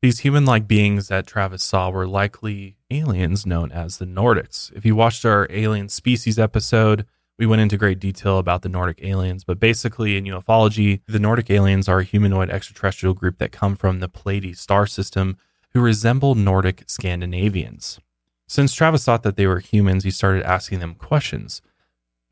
[0.03, 4.71] These human like beings that Travis saw were likely aliens known as the Nordics.
[4.77, 7.07] If you watched our alien species episode,
[7.39, 11.51] we went into great detail about the Nordic aliens, but basically in ufology, the Nordic
[11.51, 15.39] aliens are a humanoid extraterrestrial group that come from the Pleiades star system
[15.73, 17.99] who resemble Nordic Scandinavians.
[18.47, 21.63] Since Travis thought that they were humans, he started asking them questions,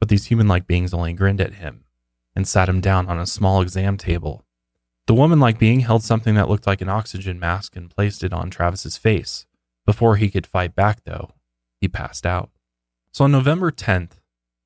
[0.02, 1.84] but these human like beings only grinned at him
[2.34, 4.44] and sat him down on a small exam table.
[5.06, 8.32] The woman like being held something that looked like an oxygen mask and placed it
[8.32, 9.46] on Travis's face.
[9.86, 11.34] Before he could fight back, though,
[11.80, 12.50] he passed out.
[13.12, 14.14] So on November 10th,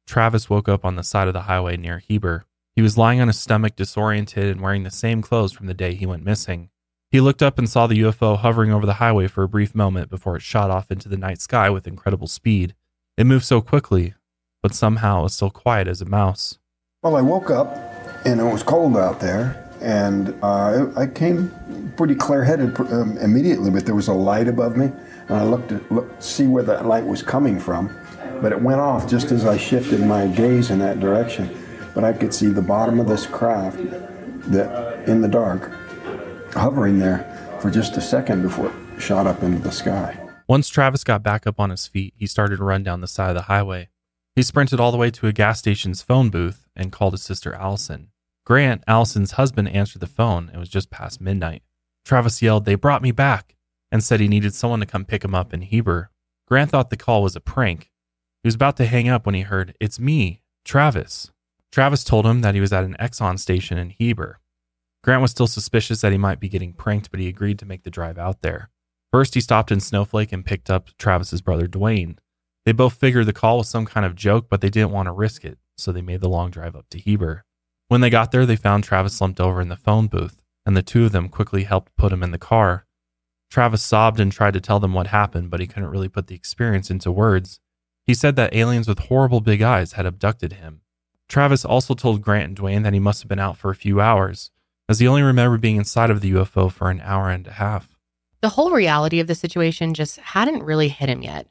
[0.06, 2.46] Travis woke up on the side of the highway near Heber.
[2.74, 5.92] He was lying on his stomach, disoriented, and wearing the same clothes from the day
[5.92, 6.70] he went missing.
[7.10, 10.08] He looked up and saw the UFO hovering over the highway for a brief moment
[10.08, 12.74] before it shot off into the night sky with incredible speed.
[13.18, 14.14] It moved so quickly,
[14.66, 16.58] but somehow was still quiet as a mouse.
[17.04, 17.76] Well, I woke up
[18.24, 23.70] and it was cold out there, and uh, I came pretty clear-headed um, immediately.
[23.70, 24.86] But there was a light above me,
[25.28, 27.96] and I looked to look, see where that light was coming from.
[28.42, 31.56] But it went off just as I shifted my gaze in that direction.
[31.94, 33.78] But I could see the bottom of this craft
[34.50, 35.70] that in the dark,
[36.54, 37.22] hovering there
[37.60, 40.18] for just a second before it shot up into the sky.
[40.48, 43.28] Once Travis got back up on his feet, he started to run down the side
[43.28, 43.90] of the highway.
[44.36, 47.54] He sprinted all the way to a gas station's phone booth and called his sister
[47.54, 48.10] Allison.
[48.44, 50.50] Grant, Allison's husband, answered the phone.
[50.52, 51.62] It was just past midnight.
[52.04, 53.56] Travis yelled, They brought me back,
[53.90, 56.10] and said he needed someone to come pick him up in Heber.
[56.46, 57.90] Grant thought the call was a prank.
[58.42, 61.32] He was about to hang up when he heard, It's me, Travis.
[61.72, 64.40] Travis told him that he was at an Exxon station in Heber.
[65.02, 67.84] Grant was still suspicious that he might be getting pranked, but he agreed to make
[67.84, 68.68] the drive out there.
[69.12, 72.18] First, he stopped in Snowflake and picked up Travis's brother Dwayne.
[72.66, 75.12] They both figured the call was some kind of joke, but they didn't want to
[75.12, 77.44] risk it, so they made the long drive up to Heber.
[77.86, 80.82] When they got there, they found Travis slumped over in the phone booth, and the
[80.82, 82.84] two of them quickly helped put him in the car.
[83.52, 86.34] Travis sobbed and tried to tell them what happened, but he couldn't really put the
[86.34, 87.60] experience into words.
[88.04, 90.80] He said that aliens with horrible big eyes had abducted him.
[91.28, 94.00] Travis also told Grant and Dwayne that he must have been out for a few
[94.00, 94.50] hours,
[94.88, 97.96] as he only remembered being inside of the UFO for an hour and a half.
[98.40, 101.46] The whole reality of the situation just hadn't really hit him yet.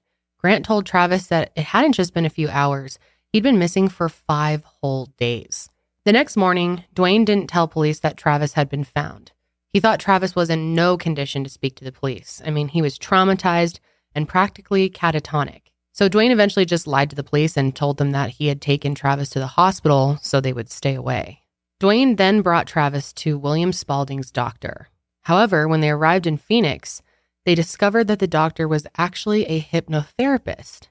[0.46, 3.00] Grant told Travis that it hadn't just been a few hours,
[3.34, 5.70] he'd been missing for five whole days.
[6.04, 9.32] The next morning, Dwayne didn't tell police that Travis had been found.
[9.74, 12.44] He thought Travis was in no condition to speak to the police.
[12.46, 13.80] I mean, he was traumatized
[14.14, 15.62] and practically catatonic.
[15.94, 18.94] So Dwayne eventually just lied to the police and told them that he had taken
[18.94, 21.42] Travis to the hospital so they would stay away.
[21.82, 24.90] Dwayne then brought Travis to William Spaulding's doctor.
[25.24, 27.02] However, when they arrived in Phoenix,
[27.46, 30.88] they discovered that the doctor was actually a hypnotherapist.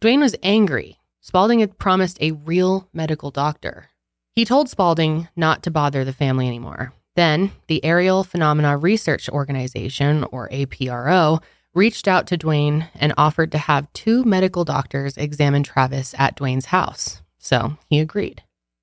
[0.00, 0.98] Dwayne was angry.
[1.20, 3.88] Spaulding had promised a real medical doctor.
[4.34, 6.92] He told Spaulding not to bother the family anymore.
[7.16, 11.40] Then, the Aerial Phenomena Research Organization, or APRO,
[11.72, 16.66] reached out to Dwayne and offered to have two medical doctors examine Travis at Dwayne's
[16.66, 17.22] house.
[17.38, 18.42] So he agreed.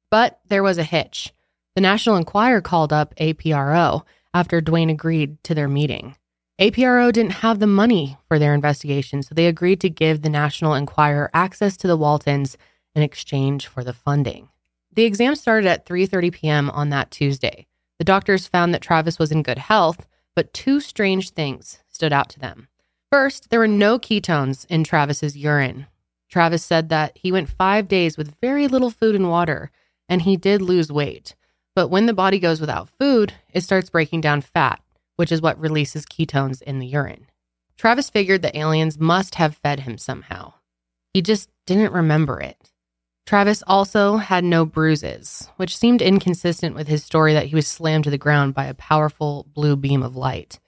[0.10, 1.34] But there was a hitch.
[1.76, 6.16] The National Enquirer called up APRO after Dwayne agreed to their meeting.
[6.62, 10.76] APRO didn't have the money for their investigation, so they agreed to give the National
[10.76, 12.56] Enquirer access to the Waltons
[12.94, 14.48] in exchange for the funding.
[14.94, 16.70] The exam started at 3:30 p.m.
[16.70, 17.66] on that Tuesday.
[17.98, 20.06] The doctors found that Travis was in good health,
[20.36, 22.68] but two strange things stood out to them.
[23.12, 25.88] First, there were no ketones in Travis's urine.
[26.30, 29.72] Travis said that he went 5 days with very little food and water,
[30.08, 31.34] and he did lose weight.
[31.74, 34.80] But when the body goes without food, it starts breaking down fat,
[35.16, 37.28] which is what releases ketones in the urine.
[37.78, 40.54] Travis figured the aliens must have fed him somehow.
[41.14, 42.72] He just didn't remember it.
[43.26, 48.04] Travis also had no bruises, which seemed inconsistent with his story that he was slammed
[48.04, 50.60] to the ground by a powerful blue beam of light.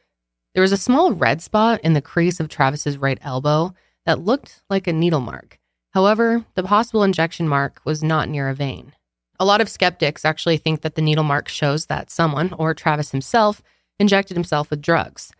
[0.53, 3.73] There was a small red spot in the crease of Travis's right elbow
[4.05, 5.59] that looked like a needle mark.
[5.93, 8.93] However, the possible injection mark was not near a vein.
[9.39, 13.11] A lot of skeptics actually think that the needle mark shows that someone, or Travis
[13.11, 13.61] himself,
[13.99, 15.31] injected himself with drugs.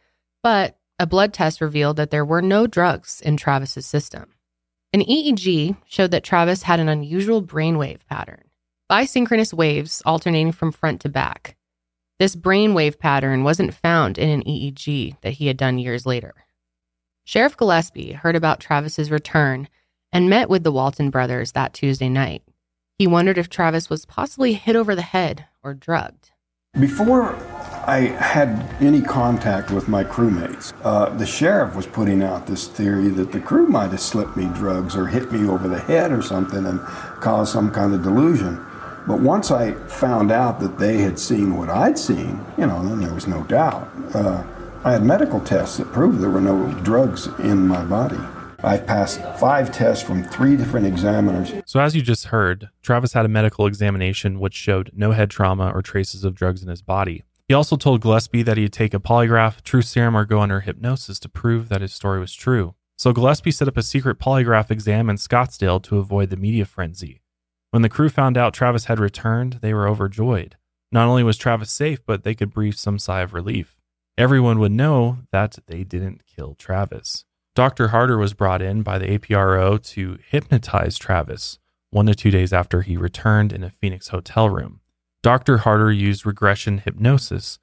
[0.41, 4.34] But a blood test revealed that there were no drugs in Travis's system.
[4.93, 8.43] An EEG showed that Travis had an unusual brainwave pattern,
[8.89, 11.56] bisynchronous waves alternating from front to back.
[12.20, 16.36] This brainwave pattern wasn't found in an EEG that he had done years later.
[17.26, 19.68] Sheriff Gillespie heard about Travis's return
[20.12, 22.43] and met with the Walton brothers that Tuesday night.
[22.99, 26.32] He wondered if Travis was possibly hit over the head or drugged.
[26.80, 27.34] Before
[27.86, 33.10] I had any contact with my crewmates, uh, the sheriff was putting out this theory
[33.10, 36.22] that the crew might have slipped me drugs or hit me over the head or
[36.22, 36.80] something and
[37.20, 38.66] caused some kind of delusion.
[39.06, 43.02] But once I found out that they had seen what I'd seen, you know, then
[43.02, 43.90] there was no doubt.
[44.14, 44.44] Uh,
[44.86, 48.20] I had medical tests that proved there were no drugs in my body.
[48.64, 51.52] I've passed five tests from three different examiners.
[51.66, 55.70] So, as you just heard, Travis had a medical examination which showed no head trauma
[55.76, 57.24] or traces of drugs in his body.
[57.54, 61.20] He also told Gillespie that he'd take a polygraph, truth serum, or go under hypnosis
[61.20, 62.74] to prove that his story was true.
[62.97, 67.22] So, Gillespie set up a secret polygraph exam in Scottsdale to avoid the media frenzy.
[67.70, 70.58] When the crew found out Travis had returned, they were overjoyed.
[70.91, 73.78] Not only was Travis safe, but they could breathe some sigh of relief.
[74.18, 77.24] Everyone would know that they didn't kill Travis.
[77.54, 77.89] Dr.
[77.89, 81.60] Harder was brought in by the APRO to hypnotize Travis
[81.91, 84.80] one to two days after he returned in a Phoenix hotel room.
[85.24, 85.60] Dr.
[85.60, 87.58] Harder used regression hypnosis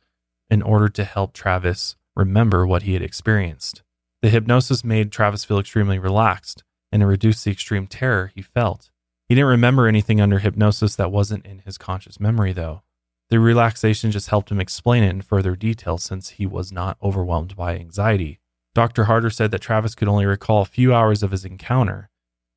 [0.49, 3.83] in order to help Travis remember what he had experienced.
[4.23, 8.91] The hypnosis made Travis feel extremely relaxed and it reduced the extreme terror he felt.
[9.29, 12.83] He didn't remember anything under hypnosis that wasn't in his conscious memory, though.
[13.29, 17.55] The relaxation just helped him explain it in further detail since he was not overwhelmed
[17.55, 18.41] by anxiety.
[18.75, 19.05] Dr.
[19.05, 22.09] Harder said that Travis could only recall a few hours of his encounter.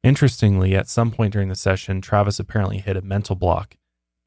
[0.01, 3.75] Interestingly, at some point during the session, Travis apparently hit a mental block.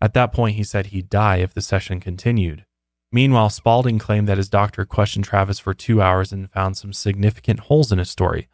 [0.07, 2.65] At that point, he said he'd die if the session continued.
[3.11, 7.59] Meanwhile, Spaulding claimed that his doctor questioned Travis for two hours and found some significant
[7.59, 8.47] holes in his story.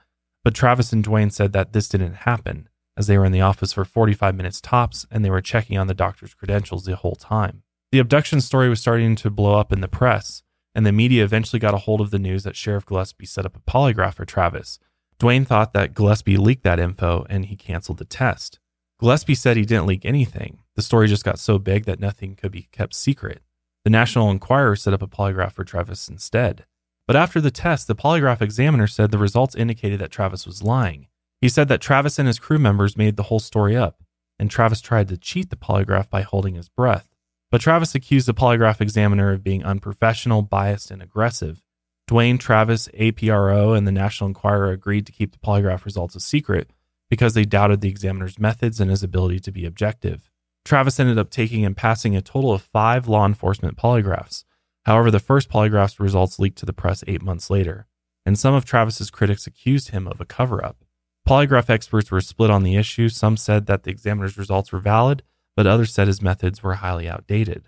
[0.45, 3.75] But Travis and Dwayne said that this didn't happen, as they were in the office
[3.75, 7.65] for 45 minutes tops and they were checking on the doctor's credentials the whole time.
[7.91, 10.43] The abduction story was starting to blow up in the press,
[10.75, 13.59] and the media eventually got a hold of the news that Sheriff Gillespie set up
[13.59, 14.79] a polygraph for Travis.
[15.21, 18.59] Dwayne thought that Gillespie leaked that info and he canceled the test.
[19.03, 20.59] Gillespie said he didn't leak anything.
[20.77, 23.43] The story just got so big that nothing could be kept secret.
[23.83, 26.67] The National Enquirer set up a polygraph for Travis instead.
[27.09, 31.09] But after the test, the polygraph examiner said the results indicated that Travis was lying.
[31.41, 34.05] He said that Travis and his crew members made the whole story up,
[34.39, 37.09] and Travis tried to cheat the polygraph by holding his breath.
[37.51, 41.61] But Travis accused the polygraph examiner of being unprofessional, biased, and aggressive.
[42.09, 46.71] Dwayne, Travis, APRO, and the National Enquirer agreed to keep the polygraph results a secret
[47.13, 50.31] because they doubted the examiner's methods and his ability to be objective.
[50.65, 54.45] Travis ended up taking and passing a total of five law enforcement polygraphs.
[54.87, 57.87] However, the first polygraph's results leaked to the press eight months later,
[58.25, 60.87] and some of Travis's critics accused him of a cover up.
[61.29, 63.11] Polygraph experts were split on the issue.
[63.11, 65.23] Some said that the examiner's results were valid,
[65.55, 67.65] but others said his methods were highly outdated.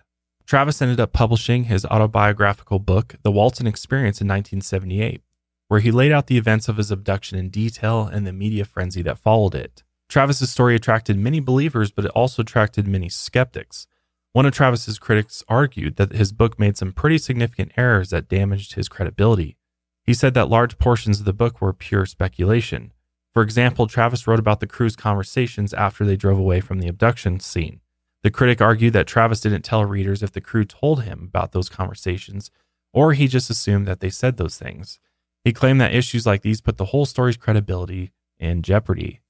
[0.47, 5.20] Travis ended up publishing his autobiographical book, The Walton Experience, in 1978,
[5.69, 9.03] where he laid out the events of his abduction in detail and the media frenzy
[9.03, 9.83] that followed it.
[10.09, 13.87] Travis's story attracted many believers, but it also attracted many skeptics.
[14.33, 18.75] One of Travis's critics argued that his book made some pretty significant errors that damaged
[18.75, 19.57] his credibility.
[20.05, 22.93] He said that large portions of the book were pure speculation,
[23.35, 27.41] for example, Travis wrote about the crew's conversations after they drove away from the abduction
[27.41, 27.81] scene.
[28.23, 31.69] The critic argued that Travis didn't tell readers if the crew told him about those
[31.69, 32.53] conversations,
[32.93, 35.01] or he just assumed that they said those things.
[35.45, 39.20] He claimed that issues like these put the whole story's credibility in jeopardy.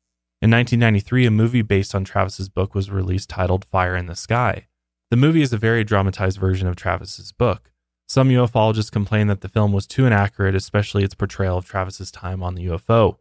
[0.40, 4.68] In 1993, a movie based on Travis's book was released titled Fire in the Sky.
[5.10, 7.70] The movie is a very dramatized version of Travis's book.
[8.06, 12.42] Some ufologists complain that the film was too inaccurate, especially its portrayal of Travis's time
[12.42, 13.16] on the UFO.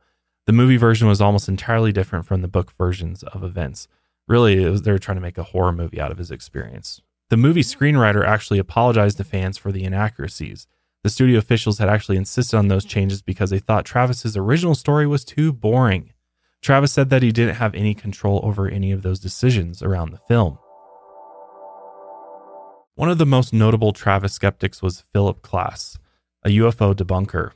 [0.45, 3.87] The movie version was almost entirely different from the book versions of events.
[4.27, 7.01] Really, was, they were trying to make a horror movie out of his experience.
[7.29, 10.67] The movie screenwriter actually apologized to fans for the inaccuracies.
[11.03, 15.05] The studio officials had actually insisted on those changes because they thought Travis's original story
[15.05, 16.13] was too boring.
[16.61, 20.17] Travis said that he didn't have any control over any of those decisions around the
[20.17, 20.57] film.
[22.95, 25.97] One of the most notable Travis skeptics was Philip Klass,
[26.43, 27.51] a UFO debunker.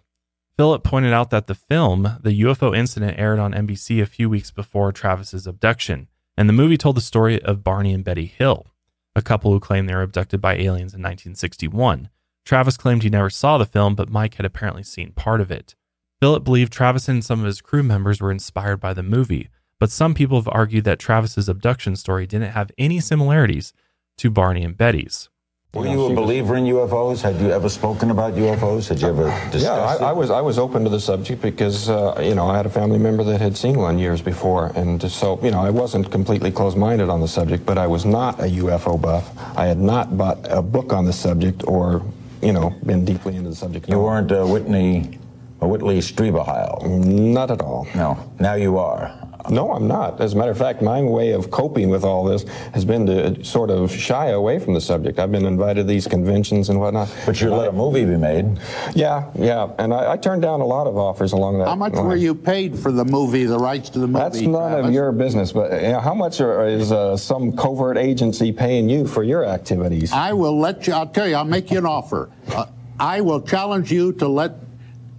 [0.58, 4.52] Philip pointed out that the film, The UFO Incident, aired on NBC a few weeks
[4.52, 8.74] before Travis's abduction, and the movie told the story of Barney and Betty Hill,
[9.16, 12.10] a couple who claimed they were abducted by aliens in 1961.
[12.48, 15.76] Travis claimed he never saw the film, but Mike had apparently seen part of it.
[16.22, 19.50] Philip believed Travis and some of his crew members were inspired by the movie,
[19.82, 23.74] but some people have argued that Travis's abduction story didn't have any similarities
[24.20, 25.28] to Barney and Betty's.
[25.74, 27.22] Were you a believer in UFOs?
[27.22, 28.88] Had you ever spoken about UFOs?
[28.88, 30.02] Had you ever discussed Yeah, I, it?
[30.02, 32.70] I was I was open to the subject because uh, you know I had a
[32.70, 36.52] family member that had seen one years before, and so you know I wasn't completely
[36.52, 39.30] closed-minded on the subject, but I was not a UFO buff.
[39.58, 42.02] I had not bought a book on the subject or
[42.42, 43.90] you know been deeply into the subject.
[43.90, 45.18] You weren't a Whitney,
[45.62, 47.06] a Whitley Strieberheil.
[47.06, 47.88] Not at all.
[47.96, 48.32] No.
[48.40, 49.27] Now you are.
[49.50, 50.20] No, I'm not.
[50.20, 52.44] As a matter of fact, my way of coping with all this
[52.74, 55.20] has been to sort of shy away from the subject.
[55.20, 57.14] I've been invited to these conventions and whatnot.
[57.26, 58.60] But you let a movie be made.
[58.96, 61.68] Yeah, yeah, and I, I turned down a lot of offers along that.
[61.68, 62.06] How much line.
[62.06, 64.20] were you paid for the movie, the rights to the movie?
[64.20, 67.98] That's none of your business, but you know, how much are, is uh, some covert
[67.98, 70.12] agency paying you for your activities?
[70.12, 72.30] I will let you, I'll tell you, I'll make you an offer.
[72.50, 72.66] Uh,
[73.00, 74.67] I will challenge you to let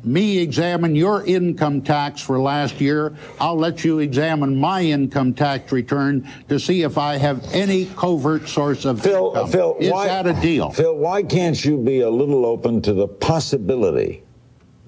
[0.04, 3.16] me examine your income tax for last year.
[3.40, 8.48] I'll let you examine my income tax return to see if I have any covert
[8.48, 9.50] source of Phil, income.
[9.50, 10.70] Phil, Is why, that a deal?
[10.70, 14.22] Phil, why can't you be a little open to the possibility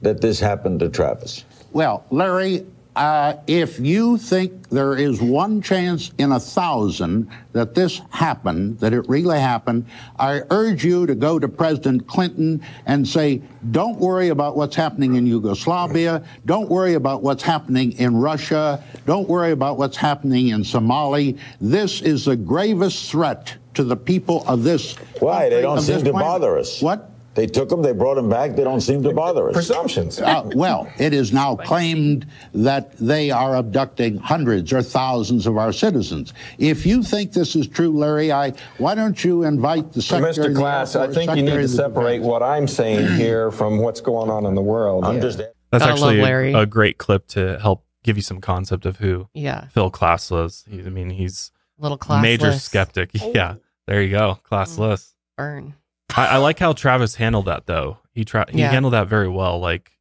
[0.03, 1.45] that this happened to Travis?
[1.73, 2.67] Well, Larry,
[3.01, 8.93] uh, if you think there is one chance in a thousand that this happened, that
[8.93, 9.87] it really happened,
[10.19, 13.41] I urge you to go to President Clinton and say,
[13.71, 16.23] don't worry about what's happening in Yugoslavia.
[16.45, 18.85] Don't worry about what's happening in Russia.
[19.07, 21.39] Don't worry about what's happening in Somalia.
[21.59, 24.95] This is the gravest threat to the people of this.
[25.21, 25.49] Why?
[25.49, 26.21] They don't seem to planet.
[26.21, 26.83] bother us.
[26.83, 27.11] What?
[27.35, 29.55] They took them, they brought them back, they don't seem to bother us.
[29.55, 30.21] Presumptions.
[30.21, 35.73] Uh, well, it is now claimed that they are abducting hundreds or thousands of our
[35.73, 36.35] citizens.
[36.59, 40.33] If you think this is true, Larry, I why don't you invite the secretary?
[40.33, 40.49] Mr.
[40.49, 43.79] of the Class, I Force, think you need to separate what I'm saying here from
[43.79, 45.05] what's going on in the world.
[45.05, 45.55] I'm just That's
[45.85, 49.67] Gotta actually a, a great clip to help give you some concept of who Yeah.
[49.69, 50.65] Phil Klass was.
[50.69, 52.23] I mean, he's a Little classless.
[52.23, 53.11] major skeptic.
[53.15, 53.55] Yeah,
[53.87, 55.15] there you go, classless.
[55.37, 55.75] Burn.
[56.17, 57.99] I, I like how Travis handled that though.
[58.13, 58.51] He tried.
[58.51, 58.71] He Yeah.
[58.71, 59.59] handled that very well.
[59.61, 59.93] Like,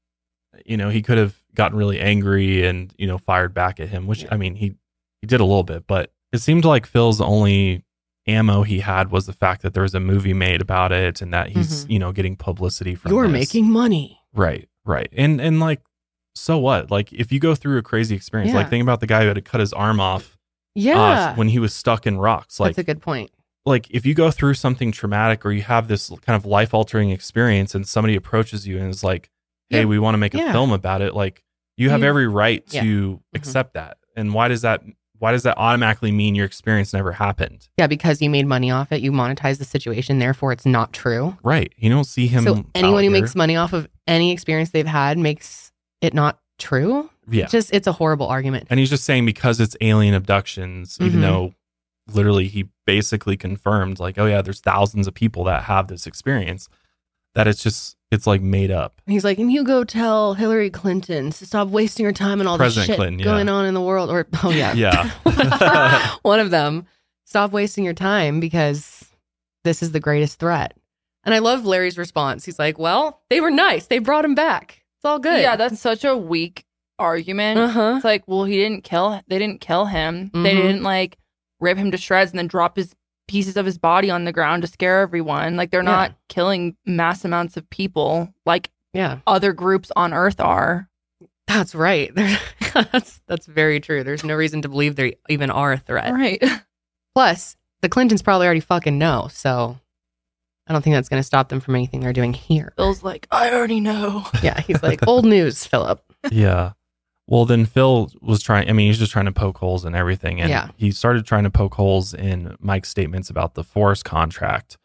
[0.66, 4.08] you know, he could have gotten really angry and you know fired back at him,
[4.08, 4.76] which I mean he
[5.22, 7.84] he did a little bit, but it seemed like Phil's only
[8.28, 11.34] ammo he had was the fact that there was a movie made about it and
[11.34, 11.90] that he's Mhm.
[11.92, 13.12] you know getting publicity from.
[13.12, 13.32] You're this.
[13.34, 14.20] making money.
[14.34, 15.82] right, right, and and like
[16.36, 16.90] so what?
[16.92, 19.36] Like if you go through a crazy experience, like think about the guy who had
[19.36, 20.36] to cut his arm off uh,
[20.76, 21.36] Yeah.
[21.36, 22.60] when he was stuck in rocks.
[22.60, 23.32] Like That's a good point.
[23.70, 27.12] Like if you go through something traumatic or you have this kind of life altering
[27.12, 29.30] experience and somebody approaches you and is like,
[29.70, 29.86] "Hey, Yeah.
[29.86, 30.52] we want to make a Yeah.
[30.52, 31.44] film about it," like
[31.78, 32.82] you have every right Yeah.
[32.84, 32.90] Mm-hmm.
[32.90, 33.98] to accept that.
[34.18, 34.82] And why does that
[35.20, 37.68] why does that automatically mean your experience never happened?
[37.78, 41.38] Yeah, because you made money off it, you monetize the situation, therefore it's not true.
[41.44, 41.74] Right.
[41.78, 45.18] You don't see him so anyone who makes money off of any experience they've had
[45.18, 47.10] makes it not true.
[47.30, 47.44] Yeah.
[47.44, 48.68] It's just it's a horrible argument.
[48.70, 51.22] and he's just saying because it's alien abductions, even Mhm.
[51.24, 51.54] though
[52.14, 56.68] literally he basically confirmed like, "Oh yeah, there's thousands of people that have this experience."
[57.36, 59.02] That it's just it's like made up.
[59.06, 62.58] He's like, and you go tell Hillary Clinton to stop wasting her time and all
[62.58, 63.26] President the shit Clinton, yeah.
[63.26, 64.10] going on in the world.
[64.10, 65.12] Or oh yeah, Yeah.
[66.24, 66.86] one of them.
[67.26, 69.06] Stop wasting your time because
[69.64, 70.76] this is the greatest threat.
[71.24, 72.46] And I love Larry's response.
[72.46, 73.86] He's like, "Well, they were nice.
[73.86, 74.82] They brought him back.
[74.98, 76.66] It's all good." Yeah, that's such a weak
[76.98, 77.60] argument.
[77.60, 77.94] uh huh.
[77.98, 79.22] It's like, well, he didn't kill.
[79.28, 80.32] They didn't kill him.
[80.34, 80.62] They Mhm.
[80.64, 81.18] didn't like
[81.60, 82.96] rip him to shreds and then drop his
[83.28, 85.56] pieces of his body on the ground to scare everyone.
[85.56, 85.92] Like they're Yeah.
[85.92, 90.90] not killing mass amounts of people like Yeah, other groups on Earth are.
[91.48, 92.12] that's right.
[92.74, 94.04] That's that's very true.
[94.04, 96.14] There's no reason to believe they even are a threat.
[96.14, 96.42] Right.
[97.16, 99.28] Plus, the Clintons probably already fucking know.
[99.32, 99.80] So
[100.68, 102.74] I don't think that's going to stop them from anything they're doing here.
[102.78, 104.24] Bill's like, I already know.
[104.44, 106.04] Yeah, he's like, old news, Philip.
[106.32, 106.74] yeah.
[107.30, 108.68] Well, then Phil was trying.
[108.70, 110.70] I mean, he's just trying to poke holes in everything, and Yeah.
[110.78, 114.78] he started trying to poke holes in Mike's statements about the forest contract.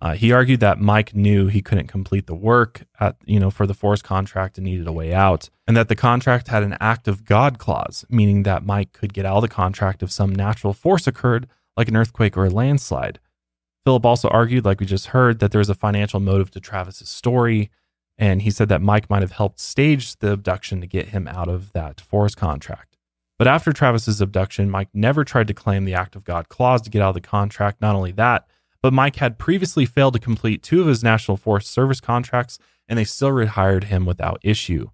[0.00, 3.66] Uh, he argued that Mike knew he couldn't complete the work at you know for
[3.66, 7.06] the forest contract and needed a way out, and that the contract had an act
[7.06, 10.72] of God clause, meaning that Mike could get out of the contract if some natural
[10.72, 13.18] force occurred, like an earthquake or a landslide.
[13.84, 17.10] Philip also argued, like we just heard, that there was a financial motive to Travis's
[17.10, 17.70] story,
[18.20, 21.48] and he said that Mike might have helped stage the abduction to get him out
[21.48, 22.98] of that forest contract.
[23.38, 26.90] But after Travis's abduction, Mike never tried to claim the act of God clause to
[26.90, 27.80] get out of the contract.
[27.80, 28.46] Not only that,
[28.82, 32.98] but Mike had previously failed to complete two of his National Forest Service contracts, and
[32.98, 34.90] they still rehired him without issue.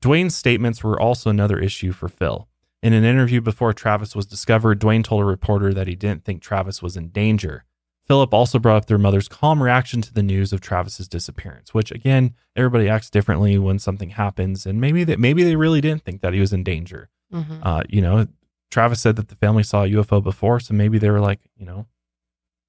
[0.00, 2.48] Dwayne's statements were also another issue for Phil.
[2.82, 6.40] In an interview before Travis was discovered, Dwayne told a reporter that he didn't think
[6.40, 7.65] Travis was in danger.
[8.06, 11.90] Philip also brought up their mother's calm reaction to the news of Travis's disappearance, which
[11.90, 16.20] again, everybody acts differently when something happens, and maybe that maybe they really didn't think
[16.20, 17.08] that he was in danger.
[17.32, 17.58] Mhm.
[17.62, 18.26] Uh, you know,
[18.70, 21.66] Travis said that the family saw a UFO before, so maybe they were like, you
[21.66, 21.86] know,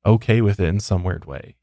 [0.05, 1.55] okay with it in some weird way.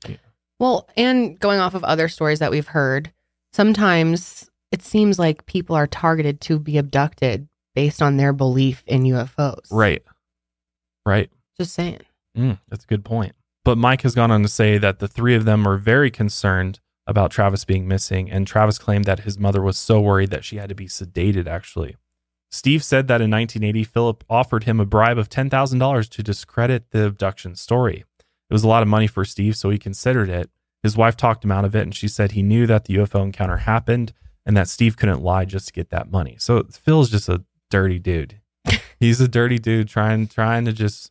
[0.61, 3.13] Well, and going off of other stories that we've heard,
[3.53, 9.03] sometimes it seems like people are targeted to be abducted based on their belief in
[9.03, 9.67] UFOs.
[9.71, 10.03] Right.
[11.05, 11.31] Right.
[11.57, 12.01] Just saying.
[12.37, 13.35] Mm, that's a good point.
[13.65, 16.81] But Mike has gone on to say that the three of them were very concerned
[17.07, 20.57] about Travis being missing, and Travis claimed that his mother was so worried that she
[20.57, 21.97] had to be sedated, actually.
[22.51, 27.07] Steve said that in 1980, Philip offered him a bribe of $10,000 to discredit the
[27.07, 28.05] abduction story.
[28.21, 30.51] It was a lot of money for Steve, so he considered it.
[30.83, 33.23] His wife talked him out of it, and she said he knew that the UFO
[33.23, 34.13] encounter happened
[34.47, 36.37] and that Steve couldn't lie just to get that money.
[36.39, 38.41] So Phil's just a dirty dude.
[39.01, 41.11] He's a dirty dude trying trying to just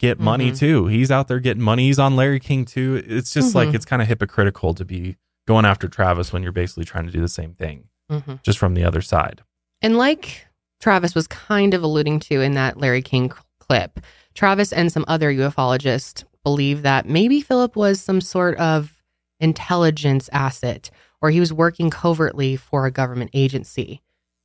[0.00, 0.58] get money Mhm.
[0.58, 0.86] too.
[0.86, 1.84] He's out there getting money.
[1.86, 3.02] He's on Larry King too.
[3.06, 3.74] It's just like Mhm.
[3.74, 7.20] it's kind of hypocritical to be going after Travis when you're basically trying to do
[7.20, 9.42] the same thing, hmm just from the other side.
[9.82, 10.46] And like
[10.80, 14.00] Travis was kind of alluding to in that Larry King clip,
[14.34, 19.02] Travis and some other ufologists believe that maybe Philip was some sort of
[19.38, 20.90] intelligence asset
[21.20, 24.00] or he was working covertly for a government agency.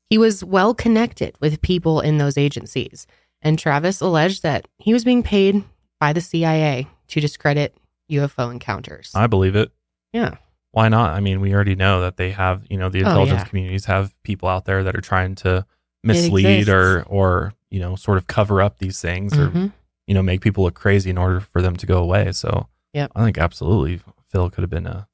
[0.09, 3.07] He was well connected with people in those agencies.
[3.45, 5.63] And Travis alleged that he was being paid
[5.99, 7.77] by the CIA to discredit
[8.11, 9.11] UFO encounters.
[9.15, 9.71] I believe it.
[10.11, 10.35] yeah.
[10.71, 11.11] Why not?
[11.11, 13.45] I mean, we already know that they have, you know, the Oh, intelligence yeah.
[13.47, 15.65] communities have people out there that are trying to
[16.03, 19.71] mislead or or, you know, sort of cover up these things or Mhm.
[20.05, 22.31] you know, make people look crazy in order for them to go away.
[22.33, 23.11] So Yep.
[23.15, 25.07] I think absolutely Phil could have been a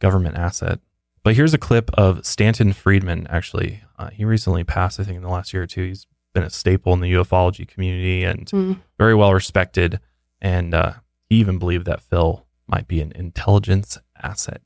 [0.00, 0.80] government asset.
[1.22, 3.26] But here's a clip of Stanton Friedman.
[3.28, 4.98] Actually, uh, he recently passed.
[4.98, 7.66] I think in the last year or two, he's been a staple in the ufology
[7.66, 8.78] community and Mm.
[8.98, 10.00] very well respected.
[10.40, 10.94] And uh,
[11.28, 14.60] he even believed that Phil might be an intelligence asset.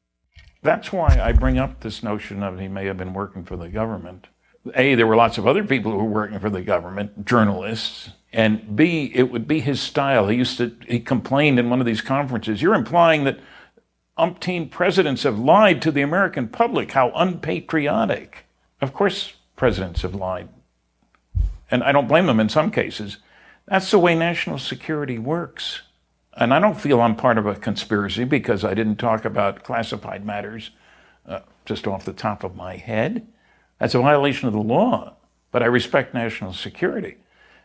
[0.62, 3.68] That's why I bring up this notion of he may have been working for the
[3.68, 4.28] government.
[4.74, 8.10] A, there were lots of other people who were working for the government, journalists.
[8.32, 10.28] And B, it would be his style.
[10.28, 13.38] He used to, he complained in one of these conferences, you're implying that
[14.18, 16.92] umpteen presidents have lied to the American public.
[16.92, 18.46] How unpatriotic.
[18.80, 20.48] Of course, presidents have lied.
[21.70, 23.18] And I don't blame them in some cases.
[23.66, 25.82] That's the way national security works.
[26.36, 30.24] And I don't feel I'm part of a conspiracy because I didn't talk about classified
[30.24, 30.70] matters
[31.26, 33.26] uh, just off the top of my head.
[33.78, 35.14] That's a violation of the law,
[35.50, 37.16] but I respect national security.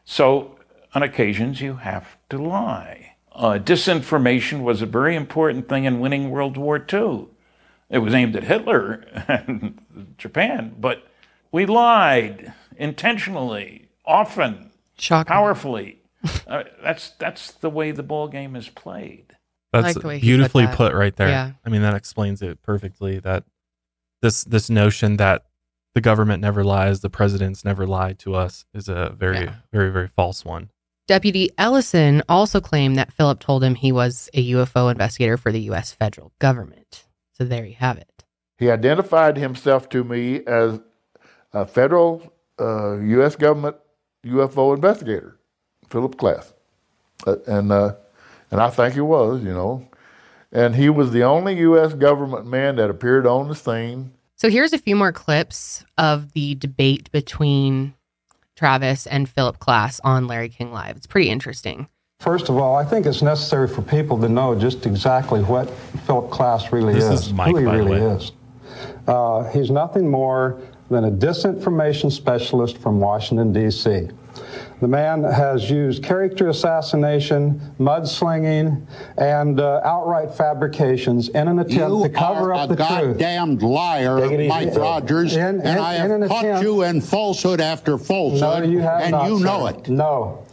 [0.03, 0.57] So,
[0.93, 3.15] on occasions, you have to lie.
[3.31, 7.27] Uh, disinformation was a very important thing in winning World War II.
[7.89, 11.07] It was aimed at Hitler and Japan, but
[11.51, 15.29] we lied intentionally, often, Shocking.
[15.31, 16.01] powerfully.
[16.47, 19.25] uh, that's that's the way the ball game is played.
[19.73, 20.75] That's like the put beautifully that.
[20.75, 21.29] put, right there.
[21.29, 21.51] Yeah.
[21.65, 23.19] I mean, that explains it perfectly.
[23.19, 23.45] That
[24.21, 25.45] this this notion that
[25.95, 29.55] the government never lies, the presidents never lied to us, is a very Yeah.
[29.71, 30.69] very very false one.
[31.07, 35.61] Deputy Ellison also claimed that Philip told him he was a UFO investigator for the
[35.71, 35.91] U.S.
[35.91, 37.05] federal government.
[37.33, 38.23] So there you have it.
[38.57, 40.79] He identified himself to me as
[41.51, 43.35] a federal uh, U.S.
[43.35, 43.75] government
[44.25, 45.37] UFO investigator,
[45.89, 46.53] Philip Klass,
[47.25, 47.95] uh, and uh,
[48.51, 49.87] and I think he was, you know,
[50.51, 51.93] and he was the only U.S.
[51.93, 54.11] government man that appeared on the scene.
[54.35, 57.93] So here's a few more clips of the debate between
[58.55, 60.97] Travis and Philip Klass on Larry King Live.
[60.97, 61.87] It's pretty interesting.
[62.19, 65.69] First of all, I think it's necessary for people to know just exactly what
[66.05, 68.15] Philip Klass really This is, is Mike, who he by the really way.
[68.15, 68.31] is.
[69.07, 70.61] Uh, he's nothing more
[70.91, 74.09] than a disinformation specialist from Washington, D.C.
[74.81, 78.85] The man has used character assassination, mudslinging,
[79.17, 82.87] and uh, outright fabrications in an attempt You to cover up the truth.
[83.17, 84.75] goddamned liar, Take it easy, Mike.
[84.75, 89.11] Rogers, In- and I have caught attempt- you in falsehood after falsehood, No, you and
[89.11, 89.45] not, you sir.
[89.45, 89.87] know it.
[89.89, 90.43] No.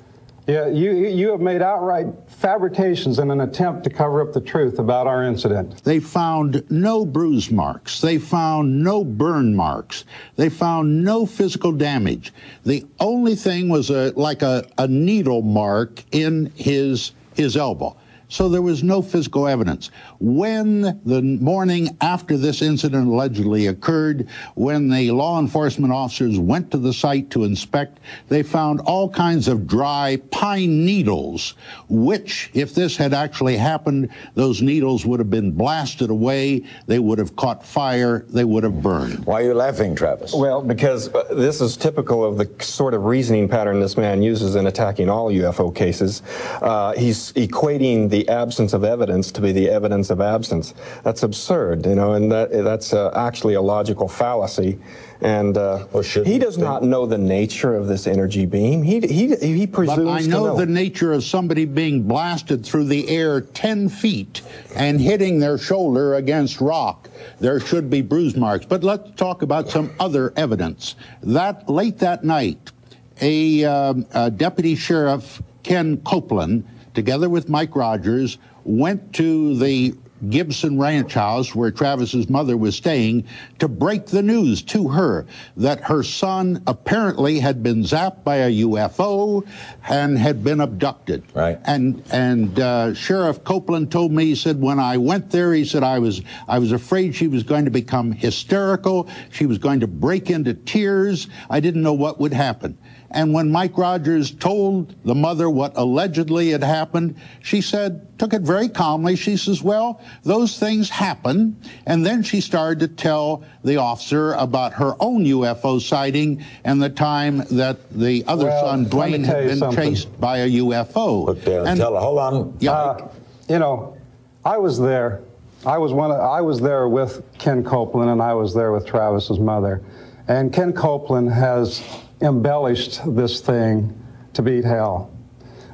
[0.49, 4.79] Yeah, you, you have made outright fabrications in an attempt to cover up the truth
[4.79, 5.85] about our incident.
[5.85, 8.01] They found no bruise marks.
[8.01, 10.07] They found no burn marks.
[10.37, 12.33] They found no physical damage.
[12.65, 17.95] The only thing was a like a, a needle mark in his his elbow.
[18.29, 19.91] So there was no physical evidence.
[20.21, 26.77] When the morning after this incident allegedly occurred, when the law enforcement officers went to
[26.77, 31.55] the site to inspect, they found all kinds of dry pine needles,
[31.89, 37.19] which, if this had actually happened, those needles would have been blasted away, they would
[37.19, 39.25] have caught fire, they would have burned.
[39.25, 40.35] Why are you laughing, Travis?
[40.35, 44.55] Well, because uh, this is typical of the sort of reasoning pattern this man uses
[44.55, 46.23] in attacking all UFO cases.
[46.61, 50.75] Uh, he's equating the the absence of evidence to be the evidence of absence.
[51.05, 54.79] That's absurd, you know, and that, that's uh, actually a logical fallacy.
[55.21, 55.87] And uh,
[56.25, 58.83] he does not know the nature of this energy beam.
[58.83, 60.57] He, he, he presumes But I know, know.
[60.57, 64.43] the nature of somebody being blasted through the air 10 feet
[64.75, 67.09] and hitting their shoulder against rock.
[67.39, 68.67] There should be bruise marks.
[68.67, 70.97] But let's talk about some other evidence.
[71.23, 72.73] That late that night,
[73.21, 76.65] a, um, a deputy sheriff, Ken Copeland,
[76.99, 79.95] together with Mike Rogers, went to the
[80.29, 83.25] Gibson Ranch House where Travis's mother was staying
[83.61, 85.27] to break the news to her
[85.57, 89.47] that her son apparently had been zapped by a UFO
[89.89, 91.23] and had been abducted.
[91.35, 91.61] Right.
[91.65, 95.85] And and uh, Sheriff Copeland told me he said when I went there he said
[95.85, 99.09] I was I was afraid she was going to become hysterical.
[99.31, 101.29] She was going to break into tears.
[101.49, 102.77] I didn't know what would happen.
[103.11, 108.43] And when Mike Rogers told the mother what allegedly had happened, she said, took it
[108.43, 109.17] very calmly.
[109.17, 111.57] She says, Well, those things happen.
[111.87, 116.91] And then she started to tell the officer about her own UFO sighting and the
[116.91, 119.89] time that the other Well, son, let me Dwayne, tell had been something.
[119.95, 121.29] chased by a UFO.
[121.67, 122.57] and tell her, hold on.
[122.61, 122.73] Yeah.
[122.73, 123.09] Uh,
[123.49, 123.97] you know,
[124.45, 125.23] I was there.
[125.65, 126.11] I was one.
[126.11, 129.83] Of, I was there with Ken Copeland, and I was there with Travis's mother.
[130.29, 131.83] And Ken Copeland has
[132.21, 133.95] embellished this thing
[134.35, 135.11] to beat hell.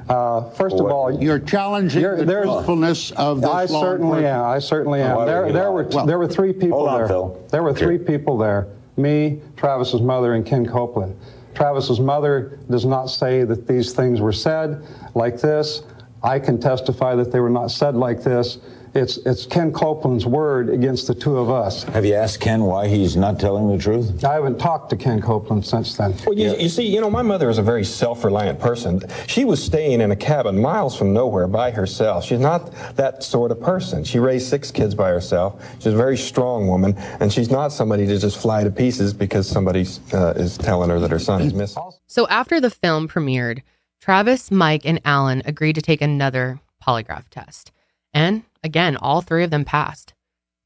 [0.07, 4.25] Uh, first of all, You're challenging You're- the truthfulness of this I law certainly enforcement.
[4.25, 4.43] am.
[4.45, 5.15] I certainly am.
[5.15, 5.69] why there, there lie?
[5.69, 7.07] were Well, there were three people hold on, there.
[7.07, 7.37] Phil.
[7.49, 7.85] There were Okay.
[7.85, 8.67] three people there:
[8.97, 11.15] me, Travis's mother, and Ken Copeland.
[11.55, 14.83] Travis's mother does not say that these things were said
[15.15, 15.81] like this.
[16.21, 18.59] I can testify that they were not said like this.
[18.95, 21.83] It's it's Ken Copeland's word against the two of us.
[21.83, 24.23] Have you asked Ken why he's not telling the truth?
[24.23, 26.15] I haven't talked to Ken Copeland since then.
[26.25, 29.01] Well, you, you see, you know, my mother is a very self-reliant person.
[29.27, 32.23] She was staying in a cabin miles from nowhere by herself.
[32.23, 34.05] She's not that sort of person.
[34.05, 35.61] She raised six kids by herself.
[35.79, 39.45] She's a very strong woman, and she's not somebody to just fly to pieces because
[39.45, 41.83] somebody uh, is telling her that her son is missing.
[42.07, 43.61] So after the film premiered,
[43.99, 47.73] Travis, Mike, and Alan agreed to take another polygraph test.
[48.15, 50.13] And again, all three of them passed.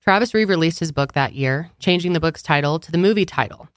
[0.04, 3.68] Travis re released his book that year, changing the book's title to the movie title.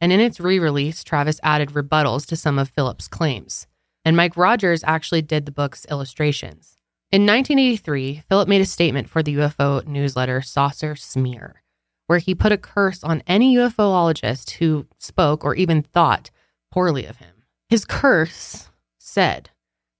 [0.00, 3.66] And in its re release, Travis added rebuttals to some of Philip's claims.
[4.04, 6.76] And Mike Rogers actually did the book's illustrations.
[7.12, 11.62] In 1983, Philip made a statement for the UFO newsletter Saucer Smear,
[12.06, 16.30] where he put a curse on any UFOologist who spoke or even thought
[16.72, 17.44] poorly of him.
[17.68, 19.50] His curse said,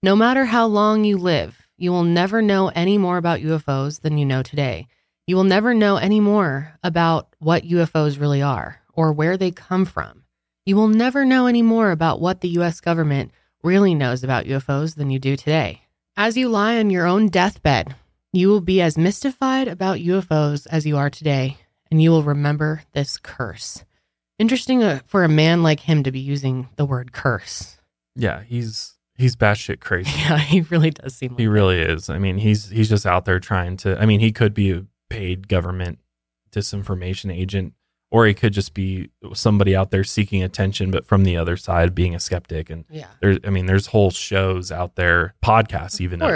[0.02, 4.18] No matter how long you live, you will never know any more about UFOs than
[4.18, 4.86] you know today.
[5.26, 9.86] You will never know any more about what UFOs really are or where they come
[9.86, 10.24] from.
[10.66, 13.30] You will never know any more about what the US government
[13.62, 15.80] really knows about UFOs than you do today.
[16.18, 17.94] As you lie on your own deathbed,
[18.30, 21.56] you will be as mystified about UFOs as you are today,
[21.90, 23.84] and you will remember this curse.
[24.38, 27.78] Interesting uh, for a man like him to be using the word curse.
[28.14, 30.10] Yeah, he's he's batshit crazy.
[30.18, 32.08] Yeah, he really does seem like He really is.
[32.10, 34.00] I mean, he's he's just out there trying to.
[34.00, 35.98] I mean, he could be a paid government
[36.52, 37.74] disinformation agent,
[38.10, 41.94] or he could just be somebody out there seeking attention, but from the other side,
[41.94, 42.70] being a skeptic.
[42.70, 43.06] And Yeah.
[43.20, 46.28] there's, I mean, there's whole shows out there, podcasts even of,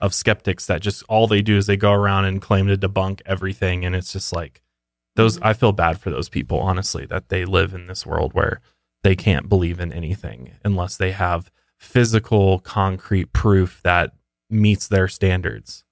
[0.00, 3.20] of skeptics that just all they do is they go around and claim to debunk
[3.26, 4.62] everything, and it's just like
[5.16, 5.36] those.
[5.36, 5.46] Mm-hmm.
[5.46, 8.60] I feel bad for those people, honestly, that they live in this world where
[9.02, 11.50] they can't believe in anything unless they have
[11.80, 14.12] physical, concrete proof that
[14.48, 15.82] meets their standards.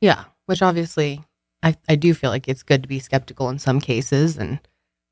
[0.00, 1.24] Yeah, which obviously
[1.62, 4.58] I, I do feel like it's good to be skeptical in some cases and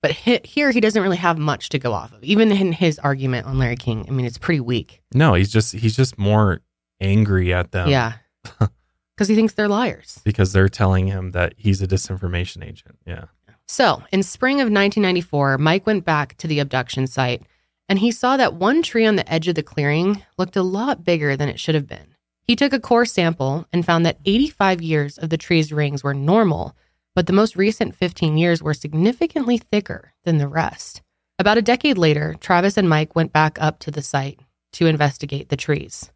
[0.03, 2.23] but he, here he doesn't really have much to go off of.
[2.23, 5.01] Even in his argument on Larry King, I mean it's pretty weak.
[5.15, 6.61] No, he's just he's just more
[7.01, 7.89] angry at them.
[7.89, 8.15] yeah.
[9.17, 10.21] Cuz he thinks they're liars.
[10.25, 12.99] because they're telling him that he's a disinformation agent.
[13.07, 13.25] Yeah.
[13.69, 17.43] So, in spring of 1994, Mike went back to the abduction site
[17.89, 21.05] and he saw that one tree on the edge of the clearing looked a lot
[21.05, 22.15] bigger than it should have been.
[22.43, 26.15] He took a core sample and found that 85 years of the tree's rings were
[26.15, 26.77] normal,
[27.15, 31.03] but the most recent 15 years were significantly thicker than the rest.
[31.39, 34.41] About a decade later, Travis and Mike went back up to the site
[34.73, 36.11] to investigate the trees.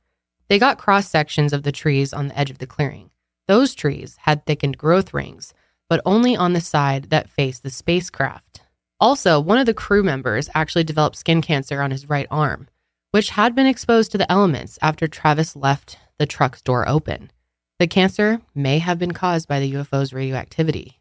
[0.49, 3.11] They got cross sections of the trees on the edge of the clearing.
[3.49, 5.53] Those trees had thickened growth rings,
[5.89, 8.60] but only on the side that faced the spacecraft.
[9.01, 12.69] Also, one of the crew members actually developed skin cancer on his right arm,
[13.13, 17.31] which had been exposed to the elements after Travis left the truck's door open.
[17.79, 21.01] The cancer may have been caused by the UFO's radioactivity.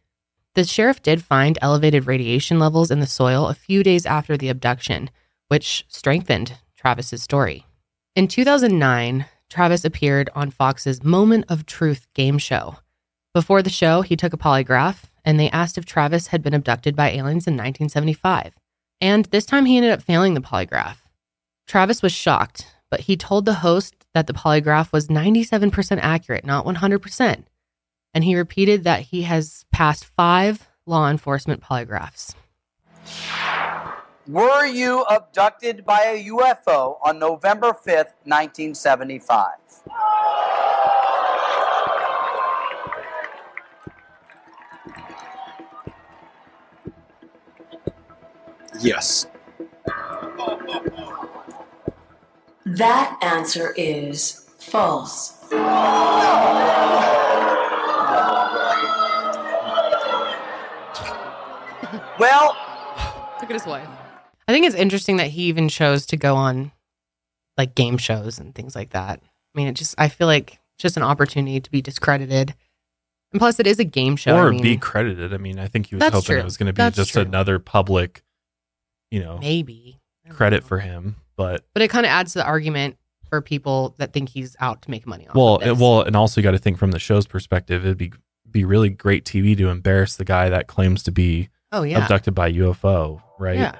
[0.56, 4.50] The sheriff did find elevated radiation levels in the soil a few days after the
[4.50, 5.10] abduction,
[5.50, 7.66] which strengthened Travis's story.
[8.16, 12.78] In 2009, Travis appeared on Fox's Moment of Truth game show.
[13.34, 16.96] Before the show, he took a polygraph and they asked if Travis had been abducted
[16.96, 18.54] by aliens in 1975.
[19.00, 20.98] And this time he ended up failing the polygraph.
[21.68, 26.66] Travis was shocked, but he told the host that the polygraph was 97% accurate, not
[26.66, 27.44] 100%.
[28.16, 32.34] And he repeated that he has passed five law enforcement polygraphs.
[34.28, 39.50] Were you abducted by a UFO on November 5th, 1975?
[48.82, 49.28] Yes.
[52.66, 55.38] That answer is false.
[62.20, 62.56] Well,
[63.42, 63.88] Look at his wife.
[64.48, 66.72] I think it's interesting that he even chose to go on
[67.58, 69.22] like game shows and things like that.
[69.22, 72.54] I mean, it just, I feel like it's just an opportunity to be discredited.
[73.32, 74.36] And plus, it is a game show.
[74.36, 75.34] or I mean, be credited.
[75.34, 76.40] I mean, I think he was hoping true.
[76.40, 77.22] it was going to be That's just true.
[77.22, 78.24] another public,
[79.12, 80.00] you know, maybe.
[80.30, 81.16] credit for him.
[81.36, 82.98] But But it kind of adds to the argument
[83.30, 85.36] for people that think he's out to make money off.
[85.36, 85.80] well, of this.
[85.80, 87.86] well, and also you got to think from the show's perspective.
[87.86, 88.12] It'd be
[88.52, 92.02] be really great TV to embarrass the guy that claims to be Oh, yeah.
[92.02, 93.58] abducted by UFO, right?
[93.60, 93.76] Yeah.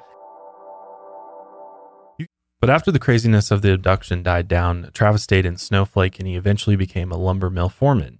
[2.62, 6.36] But after the craziness of the abduction died down, Travis stayed in Snowflake and he
[6.36, 8.19] eventually became a lumber mill foreman.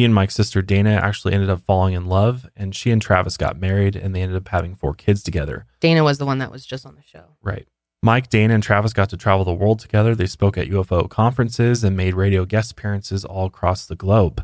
[0.00, 3.36] He and Mike's sister Dana actually ended up falling in love, and she and Travis
[3.36, 5.66] got married and they ended up having four kids together.
[5.78, 7.36] Dana was the one that was just on the show.
[7.42, 7.68] Right.
[8.02, 10.14] Mike, Dana, and Travis got to travel the world together.
[10.14, 14.42] They spoke at UFO conferences and made radio guest appearances all across the globe.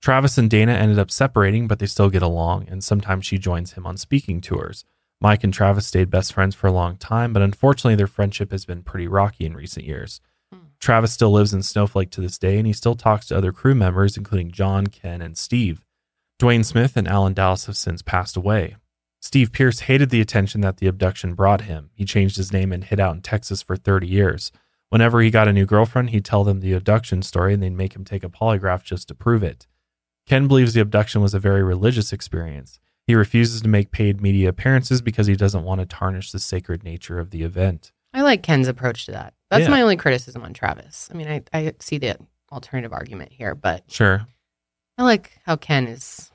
[0.00, 3.72] Travis and Dana ended up separating, but they still get along, and sometimes she joins
[3.72, 4.84] him on speaking tours.
[5.20, 8.64] Mike and Travis stayed best friends for a long time, but unfortunately, their friendship has
[8.64, 10.20] been pretty rocky in recent years.
[10.80, 13.74] Travis still lives in Snowflake to this day, and he still talks to other crew
[13.74, 15.84] members, including John, Ken, and Steve.
[16.40, 18.76] Dwayne Smith and Alan Dalis have since passed away.
[19.20, 21.90] Steve Pierce hated the attention that the abduction brought him.
[21.94, 24.52] He changed his name and hid out in Texas for 30 years.
[24.90, 27.94] Whenever he got a new girlfriend, he'd tell them the abduction story and they'd make
[27.94, 29.66] him take a polygraph just to prove it.
[30.26, 32.78] Ken believes the abduction was a very religious experience.
[33.06, 36.84] He refuses to make paid media appearances because he doesn't want to tarnish the sacred
[36.84, 37.90] nature of the event.
[38.14, 39.34] I like Ken's approach to that.
[39.50, 39.70] That's Yeah.
[39.70, 41.08] my only criticism on Travis.
[41.12, 42.16] I mean, I, I see the
[42.52, 44.26] alternative argument here, but Sure.
[44.98, 46.30] I like how Ken is.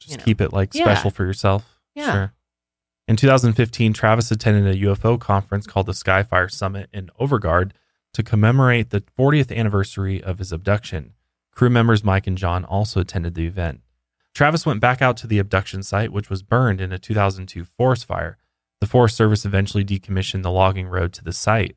[0.00, 0.84] Just keep it like Yeah.
[0.84, 1.78] special for yourself.
[1.94, 2.12] Yeah.
[2.12, 2.32] Sure.
[3.08, 7.72] In 2015, Travis attended a UFO conference called the Skyfire Summit in Overgaard
[8.14, 11.14] to commemorate the 40th anniversary of his abduction.
[11.52, 13.80] Crew members Mike and John also attended the event.
[14.34, 18.04] Travis went back out to the abduction site, which was burned in a 2002 forest
[18.04, 18.36] fire.
[18.80, 21.76] The Forest Service eventually decommissioned the logging road to the site.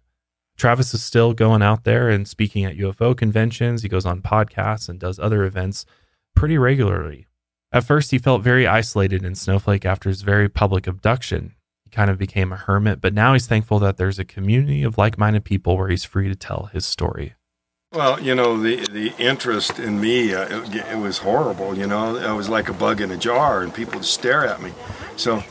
[0.57, 3.83] Travis is still going out there and speaking at UFO conventions.
[3.83, 5.85] He goes on podcasts and does other events
[6.35, 7.27] pretty regularly.
[7.71, 11.53] At first, he felt very isolated in Snowflake after his very public abduction.
[11.83, 14.97] He kind of became a hermit, but now he's thankful that there's a community of
[14.97, 17.35] like minded people where he's free to tell his story.
[17.93, 21.77] Well, you know, the the interest in me, uh, it, it was horrible.
[21.77, 24.61] You know, I was like a bug in a jar, and people would stare at
[24.61, 24.73] me.
[25.15, 25.41] So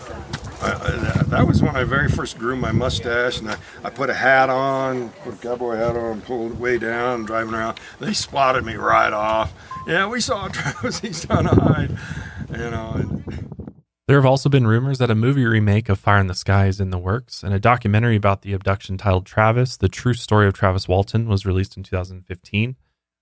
[0.63, 4.15] I, that was when I very first grew my mustache, and I, I put a
[4.15, 7.79] hat on, put a cowboy hat on, pulled it way down, driving around.
[8.01, 9.53] They spotted me right off.
[9.87, 11.01] Yeah, we saw Travis.
[11.01, 11.97] He's trying to hide.
[12.51, 13.51] You know, and
[14.09, 16.81] There have also been rumors that a movie remake of Fire in the Sky is
[16.81, 20.55] in the works, and a documentary about the abduction titled Travis, The True Story of
[20.55, 22.77] Travis Walton, was released in 2015.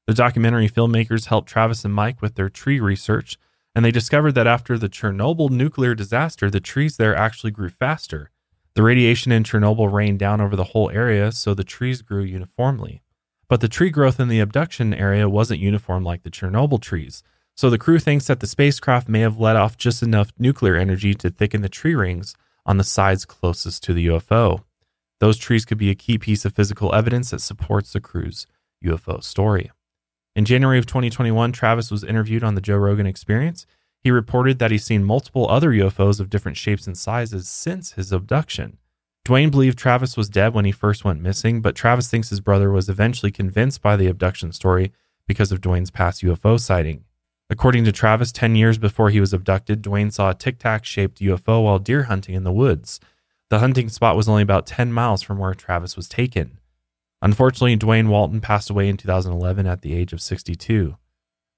[0.07, 3.39] The documentary filmmakers helped Travis and Mike with their tree research,
[3.75, 8.31] and they discovered that after the Chernobyl nuclear disaster, the trees there actually grew faster.
[8.75, 13.03] The radiation in Chernobyl rained down over the whole area, so the trees grew uniformly.
[13.49, 17.23] But the tree growth in the abduction area wasn't uniform like the Chernobyl trees.
[17.57, 21.15] So the crew thinks that the spacecraft may have let off just enough nuclear energy
[21.15, 22.35] to thicken the tree rings
[22.67, 24.65] on the sides closest to the UFO.
[25.21, 28.47] Those trees could be a key piece of physical evidence that supports the crew's
[28.85, 29.71] UFO story.
[30.37, 33.67] In January of 2021, Travis was interviewed on the Joe Rogan Experience.
[34.01, 38.11] He reported that he's seen multiple other UFOs of different shapes and sizes since his
[38.11, 38.79] abduction.
[39.25, 42.71] Dwayne believed Travis was dead when he first went missing, but Travis thinks his brother
[42.71, 44.93] was eventually convinced by the abduction story
[45.27, 47.05] because of Dwayne's past UFO sighting.
[47.49, 51.21] According to Travis, 10 years before he was abducted, Dwayne saw a tic tac shaped
[51.21, 52.99] UFO while deer hunting in the woods.
[53.51, 56.59] The hunting spot was only about 10 miles from where Travis was taken.
[57.23, 60.97] Unfortunately, Dwayne Walton passed away in 2011 at the age of 62.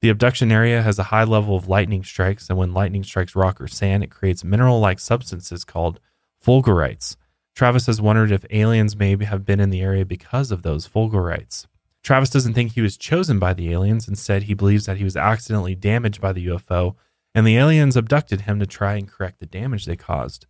[0.02, 3.60] The abduction area has a high level of lightning strikes, and when lightning strikes rock
[3.60, 6.00] or sand, it creates mineral like substances called
[6.44, 7.16] fulgurites.
[7.54, 11.66] Travis has wondered if aliens may have been in the area because of those fulgurites.
[12.04, 14.06] Travis doesn't think he was chosen by the aliens.
[14.06, 16.94] Instead, he believes that he was accidentally damaged by the UFO
[17.36, 20.46] and the aliens abducted him to try and correct the damage they caused.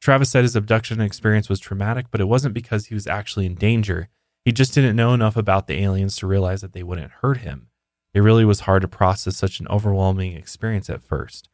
[0.00, 3.56] Travis said his abduction experience was traumatic, but it wasn't because he was actually in
[3.56, 4.08] danger.
[4.44, 7.68] He just didn't know enough about the aliens to realize that they wouldn't hurt him.
[8.14, 11.48] It really was hard to process such an overwhelming experience at first.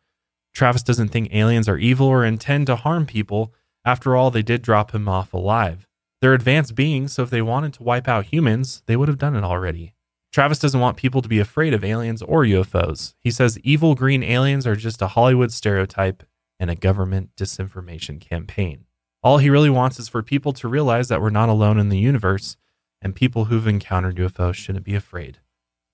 [0.55, 3.53] Travis doesn't think aliens are evil or intend to harm people.
[3.85, 5.87] After all, they did drop him off alive.
[6.23, 9.37] They're advanced beings, so if they wanted to wipe out humans, they would have done
[9.37, 9.95] it already.
[10.33, 13.15] Travis doesn't want people to be afraid of aliens or UFOs.
[13.21, 16.23] He says evil green aliens are just a Hollywood stereotype
[16.59, 18.87] and a government disinformation campaign.
[19.23, 21.99] All he really wants is for people to realize that we're not alone in the
[21.99, 22.57] universe,
[23.03, 25.39] and people who've encountered UFOs shouldn't be afraid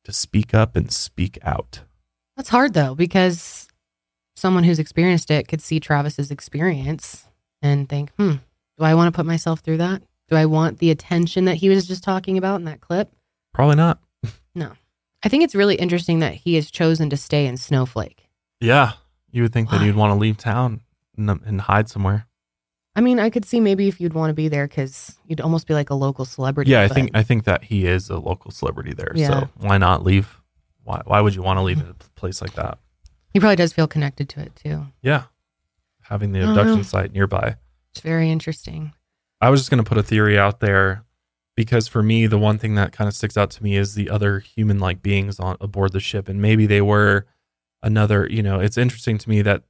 [0.04, 1.80] to speak up and speak out.
[2.36, 3.68] That's hard though, because
[4.36, 7.26] someone who's experienced it could see Travis's experience
[7.60, 8.36] and think, hmm,
[8.78, 10.02] do I want to put myself through that?
[10.28, 13.12] Do I want the attention that he was just talking about in that clip?
[13.52, 13.98] Probably not.
[14.54, 14.72] No.
[15.24, 18.28] I think it's really interesting that he has chosen to stay in Snowflake.
[18.60, 18.92] Yeah,
[19.30, 20.82] you would think that he'd want to leave town
[21.16, 22.26] and, and hide somewhere.
[22.94, 25.66] I mean, I could see maybe if you'd want to be there because you'd almost
[25.66, 26.70] be like a local celebrity.
[26.70, 29.12] Yeah, I but- think I think that he is a local celebrity there.
[29.14, 29.28] Yeah.
[29.28, 30.40] So why not leave?
[30.84, 32.78] Why why would you want to leave a place like that?
[33.32, 34.86] he probably does feel connected to it too.
[35.00, 35.22] Yeah,
[36.02, 37.56] having the don't abduction site nearby.
[37.92, 38.92] It's very interesting.
[39.40, 41.04] I was just going to put a theory out there
[41.56, 44.10] because for me, the one thing that kind of sticks out to me is the
[44.10, 46.28] other human like beings on aboard the ship.
[46.28, 47.26] And maybe they were
[47.82, 49.62] another, you know, it's interesting to me that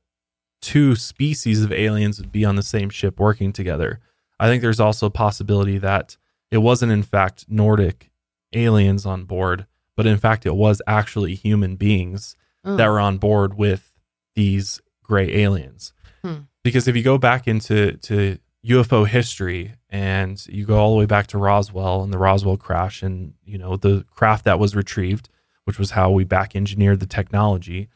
[0.62, 4.00] two species of aliens would be on the same ship working together.
[4.40, 6.16] I think there's also a possibility that
[6.50, 8.10] it wasn't, in fact, Nordic
[8.54, 12.34] aliens on board, but in fact, it was actually human beings
[12.64, 12.76] Oh.
[12.76, 13.92] that were on board with
[14.36, 15.92] these gray aliens
[16.22, 16.42] Hmm.
[16.62, 21.06] because if you go back into to UFO history and you go all the way
[21.06, 25.28] back to Roswell and the Roswell crash and you know the craft that was retrieved,
[25.64, 27.88] which was how we back engineered the technology,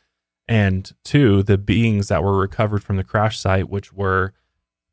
[0.48, 4.32] and two the beings that were recovered from the crash site, which were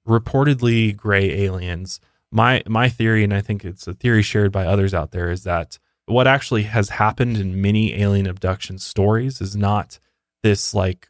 [0.07, 1.99] reportedly gray aliens.
[2.31, 5.43] My my theory, and I think it's a theory shared by others out there, is
[5.43, 9.99] that what actually has happened in many alien abduction stories is not
[10.41, 11.09] this like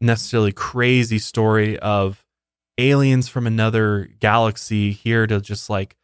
[0.00, 2.24] necessarily crazy story of
[2.78, 5.96] aliens from another galaxy here to just like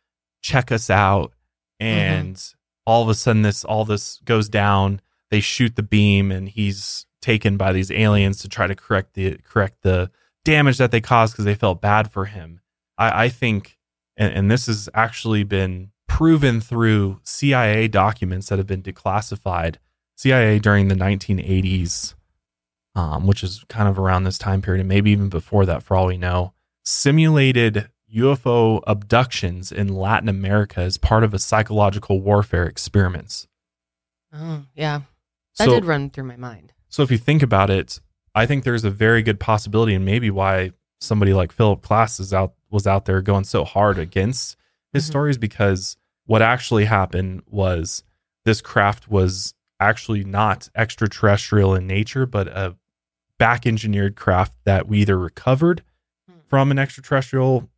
[0.43, 1.33] check us out
[1.81, 1.99] mm-hmm.
[1.99, 6.51] and all of a sudden this all this goes down they shoot the beam and
[6.51, 10.11] he's taken by these aliens to try to correct the correct the
[10.45, 12.61] damage that they caused because they felt bad for him
[12.99, 13.79] i, I think
[14.17, 19.77] and, and this has actually been proven through cia documents that have been declassified
[20.17, 22.15] cia during the 1980s
[22.97, 25.95] um, which is kind of around this time period, and maybe even before that, for
[25.95, 32.65] all we know, simulated UFO abductions in Latin America as part of a psychological warfare
[32.65, 33.47] experiments.
[34.33, 35.03] Oh, yeah.
[35.59, 36.73] That So- did run through my mind.
[36.89, 38.01] So if you think about it,
[38.35, 42.33] I think there's a very good possibility, and maybe why somebody like Philip Klass is
[42.33, 44.57] out was out there going so hard against
[44.93, 48.03] his stories because what actually happened was
[48.45, 52.77] this craft was actually not extraterrestrial in nature, but a
[53.39, 55.83] back engineered craft that we either recovered
[56.47, 57.69] from an extraterrestrial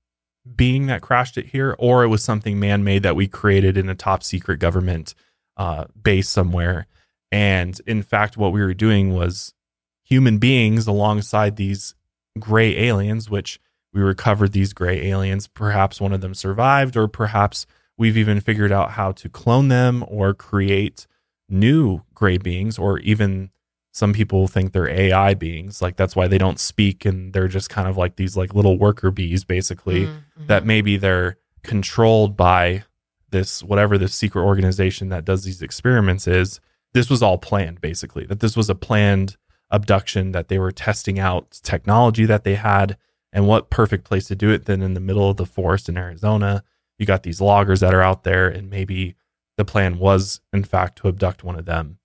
[0.56, 3.88] being that crashed it here, or it was something man made that we created in
[3.88, 5.14] a top secret government
[5.56, 6.86] uh, base somewhere.
[7.30, 9.54] And in fact, what we were doing was
[10.02, 11.94] human beings alongside these
[12.38, 13.60] gray aliens, which
[13.92, 15.46] we recovered these gray aliens.
[15.46, 17.66] Perhaps one of them survived, or perhaps
[17.96, 21.06] we've even figured out how to clone them or create
[21.48, 23.50] new gray beings, or even
[23.92, 25.82] some people think they're AI beings.
[25.82, 28.78] Like that's why they don't speak and they're just kind of like these like little
[28.78, 30.46] worker bees, basically, mm-hmm.
[30.46, 32.84] that maybe they're controlled by
[33.30, 36.60] this whatever this secret organization that does these experiments is
[36.94, 39.36] this was all planned basically that this was a planned
[39.70, 42.96] abduction that they were testing out technology that they had
[43.32, 45.98] and what perfect place to do it than in the middle of the forest in
[45.98, 46.64] Arizona.
[46.98, 49.14] You got these loggers that are out there and maybe
[49.56, 51.98] the plan was in fact to abduct one of them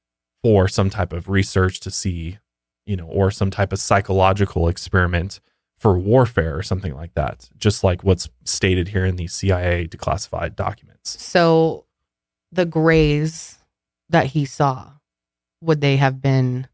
[0.44, 2.40] for some type of research to see
[2.86, 5.40] you know or some type of psychological experiment
[5.78, 10.56] for warfare or something like that just like what's stated here in these CIA declassified
[10.56, 11.22] documents.
[11.22, 11.86] So
[12.52, 13.58] the grays
[14.14, 14.94] that he saw,
[15.62, 16.68] would they have been,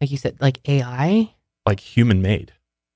[0.00, 1.32] like you said, like AI?
[1.64, 2.52] like human made.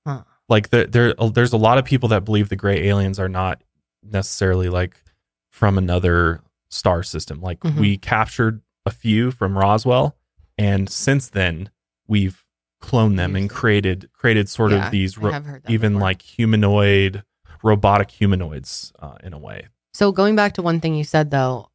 [0.07, 0.23] Huh.
[0.49, 3.63] Like there, there, there's a lot of people that believe the gray aliens are not
[4.01, 5.03] necessarily like
[5.51, 6.41] from another
[6.71, 7.41] star system.
[7.41, 7.77] Like Mhm.
[7.81, 10.17] we captured a few from Roswell,
[10.57, 11.71] and since then
[12.07, 12.45] we've
[12.81, 16.23] cloned them and created created sort Yeah, of these I have heard that even like
[16.23, 17.25] humanoid,
[17.65, 19.67] robotic humanoids uh, in a way.
[19.95, 21.70] So going back to one thing you said though,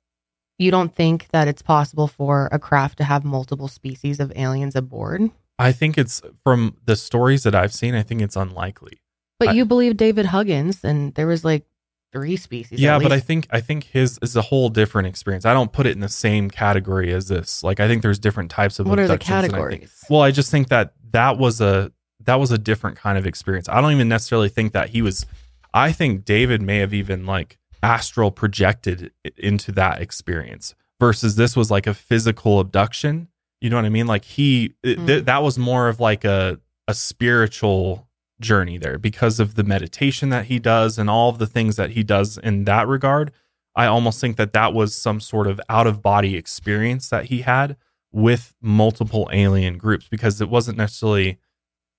[0.58, 4.76] You don't think that it's possible for a craft to have multiple species of aliens
[4.76, 5.30] aboard?
[5.60, 9.00] I think it's from the stories that I've seen, I think it's unlikely.
[9.40, 11.66] But I- you believe David Huggins, and there was like
[12.14, 12.80] three species.
[12.80, 15.86] yeah but i think i think his is a whole different experience i don't put
[15.86, 19.00] it in the same category as this like i think there's different types of What
[19.00, 19.92] are the and I think- categories?
[20.10, 21.92] well i just think that that was a
[22.24, 25.26] that was a different kind of experience i don't even necessarily think that he was
[25.74, 31.70] i think david may have even like astral projected into that experience versus this was
[31.70, 33.28] like a physical abduction
[33.62, 35.26] you know what i mean like he th- mm.
[35.26, 38.08] that was more of like a a spiritual
[38.40, 41.92] journey there because of the meditation that he does and all of the things that
[41.92, 43.32] he does in that regard.
[43.76, 47.42] I almost think that that was some sort of out of body experience that he
[47.42, 47.76] had
[48.12, 51.40] with multiple alien groups because it wasn't necessarily,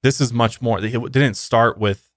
[0.02, 2.10] this is much more, it didn't start with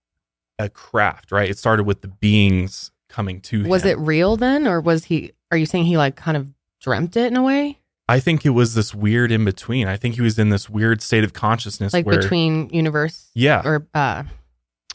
[0.57, 1.49] a craft, right?
[1.49, 3.89] It started with the beings coming to was him.
[3.89, 5.32] it real then, or was he?
[5.51, 6.47] Are you saying he like kind of
[6.82, 9.88] dreamt it in a way, I think it was this weird in between.
[9.88, 13.30] I think he was in this weird state of consciousness like where, between universe?
[13.36, 13.62] Yeah.
[13.66, 14.24] or uh,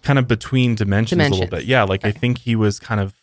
[0.02, 1.64] kind of between dimensions, a little bit.
[1.64, 3.14] Yeah, like I think he was kind of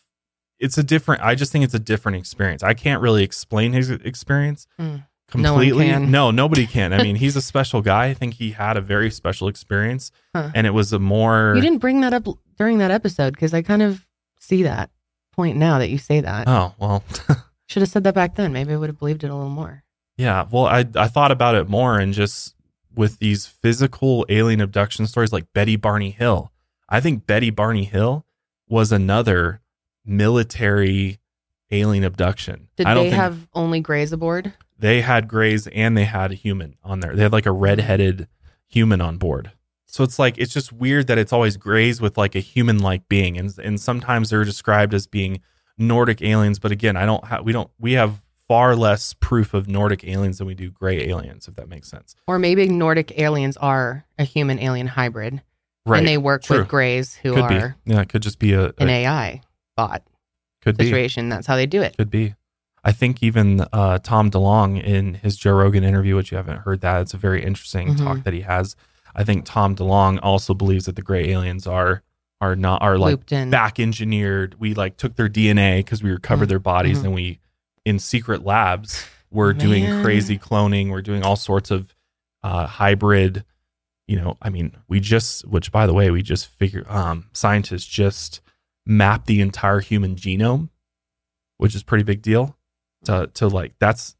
[0.58, 2.62] it's a different I just think it's a different experience.
[2.62, 5.04] I can't really explain his experience Mm.
[5.34, 5.86] No completely.
[5.86, 6.10] can.
[6.10, 6.92] No, nobody can.
[6.92, 8.08] I mean, he's a special guy.
[8.08, 10.50] I think he had a very special experience Huh.
[10.54, 12.26] and it was a more you didn't bring that up
[12.58, 14.06] during that episode because I kind of
[14.42, 14.90] see that
[15.32, 16.48] point now that you say that.
[16.48, 17.04] Oh, well.
[17.68, 18.52] Should have said that back then.
[18.52, 19.82] Maybe I would have believed it a little more.
[20.18, 22.54] Yeah, well, I I thought about it more and just
[22.94, 26.52] with these physical alien abduction stories like Betty Barney Hill.
[26.88, 28.26] I think Betty Barney Hill
[28.68, 29.62] was another
[30.04, 31.18] military
[31.70, 32.68] alien abduction.
[32.76, 34.52] Did I don't they have only Greys aboard?
[34.78, 37.14] they had grays and they had a human on there.
[37.14, 38.26] They had like a redheaded
[38.68, 39.52] human on board.
[39.92, 43.06] So it's like it's just weird that it's always grays with like a human like
[43.10, 45.40] being and and sometimes they're described as being
[45.76, 49.68] Nordic aliens, but again, I don't have we don't we have far less proof of
[49.68, 52.16] Nordic aliens than we do gray aliens if that makes sense.
[52.26, 55.42] Or maybe Nordic aliens are a human alien hybrid.
[55.84, 55.98] Right.
[55.98, 56.60] And they work True.
[56.60, 57.92] with Greys who Could are be.
[57.92, 59.42] Yeah, it could just be a, an a- AI
[59.76, 60.02] bot
[60.62, 60.84] could be.
[60.84, 61.28] situation.
[61.28, 61.98] That's how they do it.
[61.98, 62.34] Could be.
[62.82, 66.80] I think even uh, Tom DeLonge in his Joe Rogan interview, which you haven't heard
[66.80, 67.98] that, it's a very interesting Mhm.
[67.98, 68.74] talk that he has.
[69.14, 72.02] I think Tom DeLonge also believes that the gray aliens are
[72.40, 73.50] are not are like in.
[73.50, 74.56] back engineered.
[74.58, 77.04] We like took their DNA because we recovered their bodies Mhm.
[77.04, 77.40] and we
[77.84, 80.90] in secret labs we're doing crazy cloning.
[80.90, 81.94] We're doing all sorts of
[82.42, 83.44] uh, hybrid.
[84.06, 87.86] You know, I mean, we just which by the way, we just figure um, scientists
[87.86, 88.40] just
[88.84, 90.68] mapped the entire human genome
[91.58, 92.56] which is pretty big deal
[93.04, 94.16] to to like that's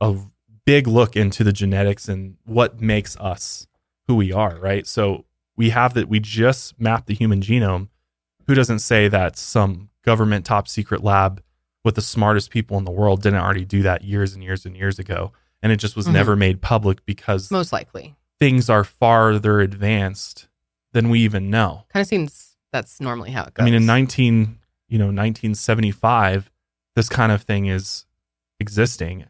[0.00, 0.16] a
[0.64, 3.66] big look into the genetics and what makes us
[4.06, 5.24] who we are right so
[5.56, 7.88] we have that we just mapped the human genome
[8.46, 11.42] who doesn't say that some government top secret lab
[11.84, 14.76] with the smartest people in the world didn't already do that years and years and
[14.76, 15.32] years ago
[15.62, 16.12] and it just was Mhm.
[16.12, 18.14] never made public because Most likely.
[18.38, 20.48] things are farther advanced
[20.92, 23.62] than we even know Kind of seems that's normally how it goes.
[23.62, 26.50] I mean, in 19, you know, 1975,
[26.96, 28.04] this kind of thing is
[28.60, 29.26] existing.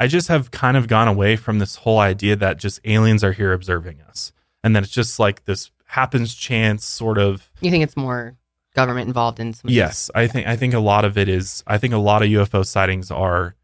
[0.00, 3.32] I just have kind of gone away from this whole idea that just aliens are
[3.32, 4.32] here observing us
[4.64, 7.50] and that it's just like this happens chance sort of.
[7.60, 8.36] you think it's more
[8.74, 11.62] government involved in some Yes, I think I think a lot of it is.
[11.66, 13.54] I think a lot of UFO sightings are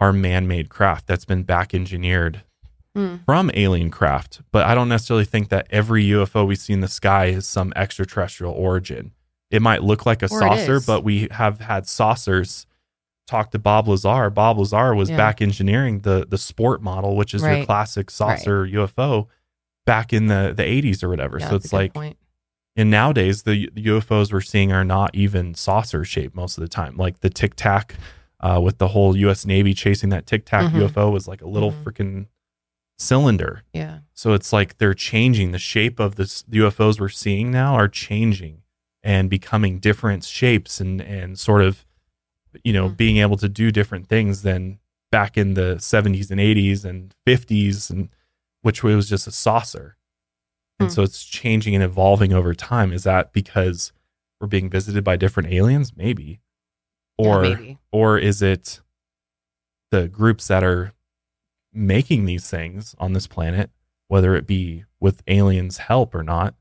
[0.00, 2.42] are man-made craft that's been back engineered
[2.94, 3.16] Hmm.
[3.24, 6.88] from alien craft, but I don't necessarily think that every UFO we see in the
[6.88, 9.12] sky is some extraterrestrial origin.
[9.50, 12.66] It might look like a Or saucer, but we have had saucers.
[13.32, 14.30] Talk to Bob Lazar.
[14.30, 15.16] Bob Lazar was Yeah.
[15.16, 19.26] back engineering the the sport model, which is your classic saucer UFO
[19.86, 21.38] back in the the 80s or whatever.
[21.40, 22.16] Yeah, so it's like point.
[22.76, 26.68] and nowadays the, the UFOs we're seeing are not even saucer shaped most of the
[26.68, 26.96] time.
[26.96, 27.96] Like the Tic Tac
[28.40, 29.44] uh, with the whole U.S.
[29.46, 30.88] Navy chasing that Tic Tac Mhm.
[30.88, 31.82] UFO was like a little Mhm.
[31.84, 32.26] freaking
[32.98, 33.62] cylinder.
[33.72, 33.98] Yeah.
[34.14, 37.88] So it's like they're changing the shape of this the UFOs we're seeing now are
[37.88, 38.62] changing
[39.02, 41.84] and becoming different shapes and and sort of
[42.64, 44.78] you know being able to do different things than
[45.10, 48.08] back in the 70s and 80s and 50s and
[48.62, 49.96] which was just a saucer.
[50.80, 50.94] And Hmm.
[50.94, 52.92] so it's changing and evolving over time.
[52.92, 53.92] Is that because
[54.40, 55.92] we're being visited by different aliens?
[55.96, 56.40] Maybe.
[57.18, 57.78] Yeah, Or maybe.
[57.92, 58.80] or is it
[59.90, 60.92] the groups that are
[61.72, 63.70] making these things on this planet,
[64.08, 66.54] whether it be with aliens' help or not,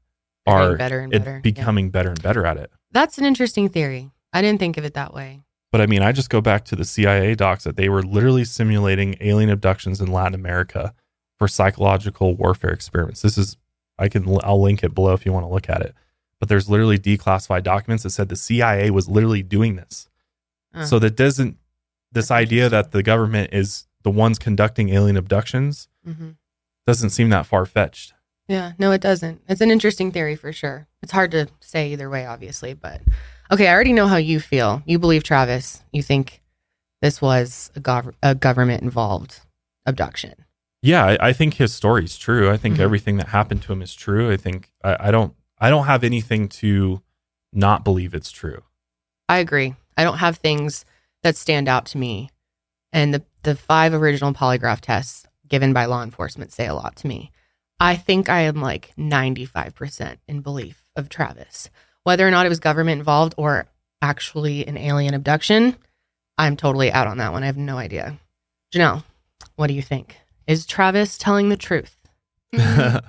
[0.45, 1.41] getting better and it better, yeah.
[1.41, 2.71] becoming better and better at it.
[2.91, 4.11] That's an interesting theory.
[4.33, 5.43] I didn't think of it that way.
[5.71, 8.43] But I mean, I just go back to the CIA docs that they were literally
[8.43, 10.93] simulating alien abductions in Latin America
[11.39, 13.21] for psychological warfare experiments.
[13.21, 13.57] This is,
[13.97, 15.95] I can, I'll link it below if you want to look at it.
[16.39, 20.09] But there's literally declassified documents that said the CIA was literally doing this.
[20.73, 20.85] Uh.
[20.85, 21.57] So that doesn't,
[22.11, 26.35] this idea that the government is the ones conducting alien abductions Mhm.
[26.85, 28.13] doesn't seem that far fetched.
[28.47, 29.41] Yeah, no, it doesn't.
[29.47, 30.87] It's an interesting theory for sure.
[31.01, 33.01] It's hard to say either way, obviously, but
[33.51, 33.67] okay.
[33.67, 34.81] I already know how you feel.
[34.85, 35.83] You believe Travis.
[35.91, 36.41] You think
[37.01, 39.41] this was a, gov- a government involved
[39.85, 40.33] abduction.
[40.83, 42.49] Yeah, I, I think his story's true.
[42.49, 42.81] I think Mhm.
[42.81, 44.31] everything that happened to him is true.
[44.31, 47.01] I think I, I don't I don't have anything to
[47.53, 48.63] not believe it's true.
[49.29, 49.75] I agree.
[49.97, 50.85] I don't have things
[51.23, 52.31] that stand out to me,
[52.91, 57.07] and the the five original polygraph tests given by law enforcement say a lot to
[57.07, 57.31] me.
[57.79, 61.69] I think I am like ninety five percent in belief of Travis,
[62.03, 63.67] whether or not it was government involved or
[64.01, 65.75] actually an alien abduction.
[66.37, 67.43] I'm totally out on that one.
[67.43, 68.17] I have no idea.
[68.73, 69.03] Janelle,
[69.55, 70.17] what do you think?
[70.47, 71.97] Is Travis telling the truth?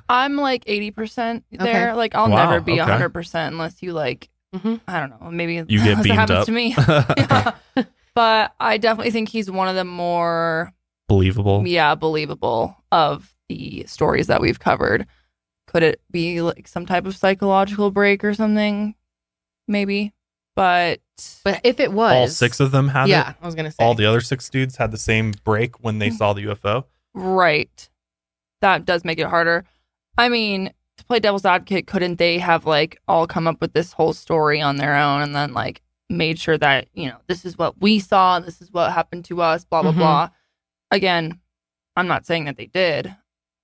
[0.09, 1.90] I'm like 80% there.
[1.90, 1.93] Okay.
[1.94, 2.90] Like I'll Wow, never be okay.
[2.90, 4.81] 100% unless you like Mhm.
[4.86, 6.47] I don't know, maybe You get unless beamed happens up.
[6.47, 6.74] to me.
[6.77, 7.52] Yeah.
[8.14, 10.70] But I definitely think he's one of the more
[11.09, 11.66] Believable.
[11.66, 15.06] yeah, believable of the stories that we've covered.
[15.72, 18.94] Could it be like some type of psychological break or something?
[19.66, 20.12] Maybe.
[20.54, 21.00] But
[21.44, 23.10] But if it was All six of them had it.
[23.10, 23.36] yeah, it.
[23.40, 26.10] I was gonna say All the other six dudes had the same break when they
[26.10, 26.84] saw the UFO.
[27.14, 27.88] Right.
[28.60, 29.64] That does make it harder.
[30.18, 33.92] I mean, to play devil's advocate, couldn't they have like all come up with this
[33.94, 35.80] whole story on their own and then like
[36.10, 39.40] made sure that, you know, this is what we saw, this is what happened to
[39.40, 39.96] us, blah blah Mhm.
[39.96, 40.28] blah.
[40.90, 41.40] Again,
[41.96, 43.14] I'm not saying that they did.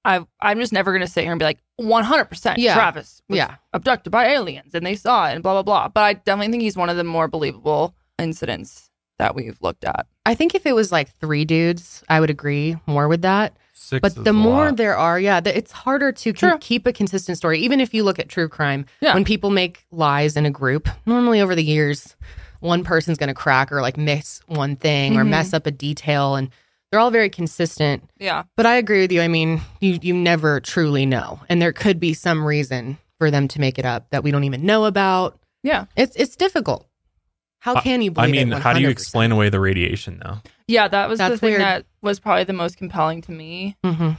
[0.06, 2.74] I I'm just never gonna sit here and be like 100 percent Yeah.
[2.74, 3.54] Travis was Yeah.
[3.72, 5.88] abducted by aliens and they saw it and blah blah blah.
[5.88, 10.06] But I definitely think he's one of the more believable incidents that we've looked at.
[10.26, 13.56] I think if it was like three dudes, I would agree more with that.
[13.72, 14.76] Six but the more lot.
[14.76, 17.60] there are, yeah, the, it's harder to con- keep a consistent story.
[17.60, 19.14] Even if you look at true crime, Yeah.
[19.14, 22.16] when people make lies in a group, normally over the years,
[22.60, 25.28] one person's going to crack or like miss one thing or Mhm.
[25.28, 26.50] mess up a detail, and
[26.90, 28.08] they're all very consistent.
[28.18, 28.44] Yeah.
[28.56, 29.20] But I agree with you.
[29.20, 33.48] I mean, you you never truly know, and there could be some reason for them
[33.48, 35.38] to make it up that we don't even know about.
[35.62, 35.86] Yeah.
[35.96, 36.86] It's it's difficult.
[37.60, 38.62] How can you I mean, it?
[38.62, 40.38] how do you explain away the radiation though?
[40.68, 41.60] Yeah, that was the thing weird.
[41.60, 44.16] that was probably the most compelling to me Mhm.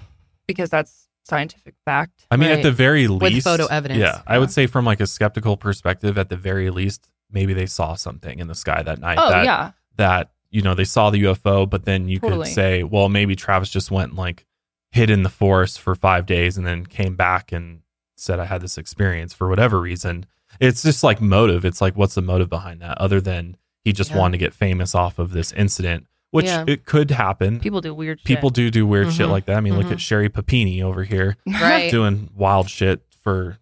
[0.48, 2.26] because that's scientific fact.
[2.32, 2.58] I mean, Right.
[2.58, 4.00] at the very least, With least, photo evidence.
[4.00, 7.66] Yeah, I would say from like a skeptical perspective, at the very least, maybe they
[7.68, 9.18] saw something in the sky that night.
[9.22, 9.72] Oh, that, yeah.
[9.96, 12.46] that you know they saw the UFO, but then you Totally.
[12.46, 14.46] could say, well, maybe Travis just went and like
[14.92, 17.82] hid in the forest for five days and then came back and
[18.18, 20.26] said I had this experience for whatever reason.
[20.60, 21.64] It's just like motive.
[21.66, 24.18] It's like what's the motive behind that, other than he just Yeah.
[24.18, 26.66] wanted to get famous off of this incident, which Yeah.
[26.68, 27.60] it could happen.
[27.60, 28.26] People do weird shit.
[28.26, 29.32] People do do weird shit Mhm.
[29.32, 29.58] like that.
[29.58, 29.92] I mean, look Mhm.
[29.94, 31.92] at Sherri Papini over here Right.
[31.92, 33.60] doing wild shit for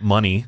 [0.00, 0.44] money.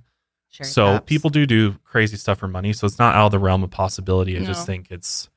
[0.51, 2.73] Sherri so people do do crazy stuff for money.
[2.75, 4.37] So it's not out of the realm of possibility.
[4.37, 4.47] I No.
[4.47, 5.31] just think it's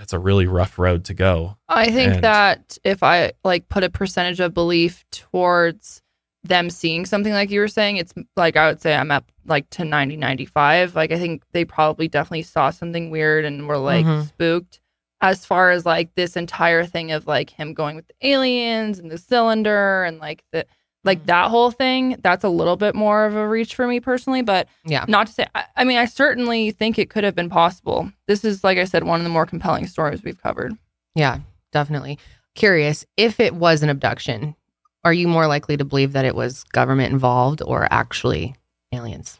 [0.00, 1.58] that's a really rough road to go.
[1.68, 6.00] I think And- that if I like put a percentage of belief towards
[6.42, 9.68] them seeing something like you were saying, it's like I would say I'm at like
[9.70, 10.94] to 90, 95.
[10.96, 14.26] Like I think they probably definitely saw something weird and were like Mhm.
[14.28, 14.80] spooked.
[15.20, 19.10] As far as like this entire thing of like him going with the aliens and
[19.10, 20.64] the cylinder and like the
[21.04, 24.42] like that whole thing, that's a little bit more of a reach for me personally.
[24.42, 25.04] But Yeah.
[25.08, 28.10] not to say, I, I mean, I certainly think it could have been possible.
[28.26, 30.74] This is, like I said, one of the more compelling stories we've covered.
[31.14, 31.38] Yeah,
[31.72, 32.18] definitely.
[32.54, 34.56] Curious if it was an abduction,
[35.04, 38.54] are you more likely to believe that it was government involved or actually
[38.92, 39.38] aliens?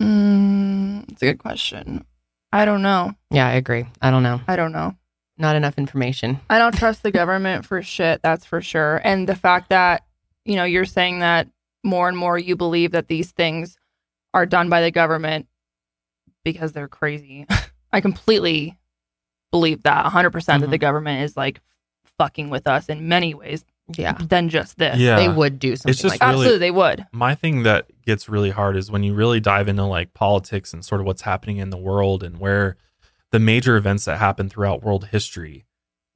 [0.00, 2.04] Mm, it's a good question.
[2.52, 3.14] I don't know.
[3.30, 3.86] Yeah, I agree.
[4.00, 4.40] I don't know.
[4.48, 4.94] I don't know.
[5.38, 6.40] Not enough information.
[6.50, 8.20] I don't trust the government for shit.
[8.22, 9.00] That's for sure.
[9.04, 10.02] And the fact that
[10.44, 11.48] you know you're saying that
[11.84, 13.76] more and more you believe that these things
[14.34, 15.46] are done by the government
[16.44, 17.46] because they're crazy.
[17.92, 18.78] I completely
[19.50, 20.76] believe that 100% that the mm-hmm.
[20.76, 21.60] government is like
[22.18, 23.64] fucking with us in many ways
[23.94, 24.12] Yeah.
[24.12, 24.98] than just this.
[24.98, 25.16] Yeah.
[25.16, 27.06] They would do something It's just like really Absolutely, they would.
[27.12, 30.84] my thing that gets really hard is when you really dive into like politics and
[30.84, 32.76] sort of what's happening in the world and where
[33.30, 35.66] the major events that happen throughout world history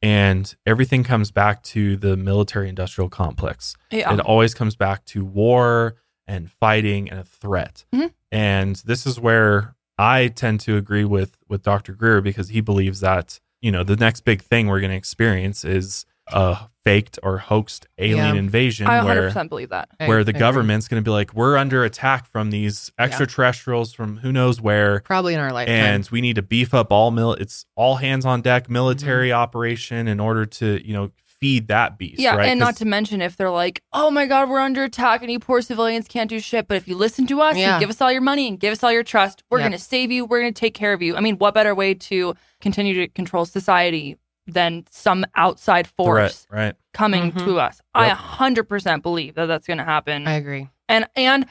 [0.06, 4.12] and everything comes back to the military industrial complex Yeah.
[4.14, 5.96] it always comes back to war
[6.28, 8.12] and fighting and a threat Mhm.
[8.30, 13.00] and this is where i tend to agree with with dr greer because he believes
[13.00, 17.38] that you know the next big thing we're going to experience is a faked or
[17.38, 18.40] hoaxed alien Yeah.
[18.40, 19.88] invasion I where 100% believe that.
[19.98, 20.38] Where I the agree.
[20.38, 25.00] government's going to be like, we're under attack from these extraterrestrials from who knows where,
[25.00, 25.74] Probably in our lifetime.
[25.74, 27.32] and we need to beef up all mil.
[27.32, 29.38] It's all hands on deck military Mm-hmm.
[29.40, 31.10] operation in order to you know
[31.40, 32.18] feed that beast.
[32.20, 32.48] Yeah, right?
[32.48, 35.38] and not to mention if they're like, "Oh my God, we're under attack, and you
[35.38, 37.72] poor civilians can't do shit." But if you listen to us Yeah.
[37.74, 39.64] and give us all your money and give us all your trust, we're Yep.
[39.70, 40.24] going to save you.
[40.24, 41.16] We're going to take care of you.
[41.16, 46.58] I mean, what better way to continue to control society than some outside force Right,
[46.66, 46.74] right.
[46.94, 47.44] coming Mhm.
[47.44, 47.80] to us?
[47.94, 50.26] I 100% believe that that's going to happen.
[50.26, 50.68] I agree.
[50.88, 51.46] and and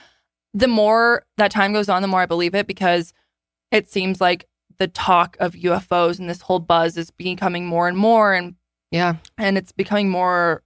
[0.53, 3.11] the more that time goes on the more i believe it because
[3.72, 4.47] it seems like
[4.77, 8.55] the talk of ufos and this whole buzz is becoming more and more and
[8.91, 9.15] Yeah.
[9.38, 10.63] and it's becoming more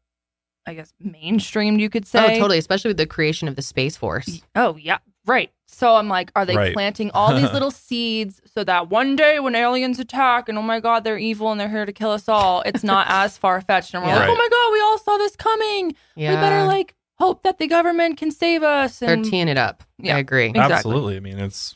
[0.68, 2.60] i guess mainstreamed you could say Oh, totally.
[2.60, 4.44] Especially with the creation of the Space Force.
[4.56, 6.74] oh yeah right so i'm like are they Right.
[6.74, 10.80] planting all these little seeds so that one day when aliens attack and oh my
[10.80, 14.04] god they're evil and they're here to kill us all it's not as far-fetched and
[14.04, 14.20] we're Yeah.
[14.20, 16.32] like oh my god we all saw this coming Yeah.
[16.32, 19.84] we better like hope that the government can save us They're teeing it up.
[19.98, 20.16] Yeah.
[20.16, 20.46] I agree.
[20.48, 20.74] Exactly.
[20.74, 21.18] Absolutely.
[21.18, 21.76] I mean, it's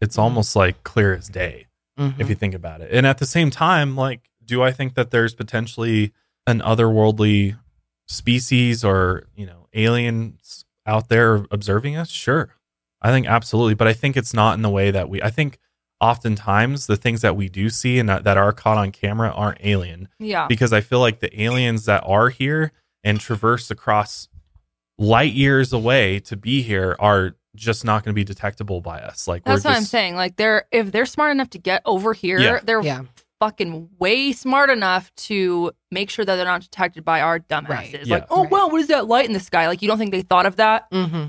[0.00, 1.66] it's almost like clear as day
[1.98, 2.14] Mhm.
[2.18, 2.90] if you think about it.
[2.92, 6.12] And at the same time, like, do I think that there's potentially
[6.48, 7.56] an otherworldly
[8.08, 12.10] species or you know aliens out there observing us?
[12.10, 12.50] Sure,
[13.04, 13.74] I think absolutely.
[13.74, 15.22] But I think it's not in the way that we.
[15.22, 15.58] I think
[16.00, 19.58] oftentimes the things that we do see and that, that are caught on camera aren't
[19.62, 22.72] alien yeah because I feel like the aliens that are here
[23.04, 24.28] and traverse across
[24.98, 29.28] light years away to be here are just not going to be detectable by us.
[29.28, 30.16] Like That's we're what I'm saying.
[30.16, 32.60] Like they're if they're smart enough to get over here, Yeah.
[32.62, 33.02] they're Yeah.
[33.40, 37.68] fucking way smart enough to make sure that they're not detected by our dumbasses.
[37.68, 38.06] Right.
[38.06, 38.14] Yeah.
[38.16, 38.50] Like, oh Right.
[38.50, 39.68] wow, what is that light in the sky?
[39.68, 40.90] Like you don't think they thought of that?
[40.90, 41.26] Mm-hmm.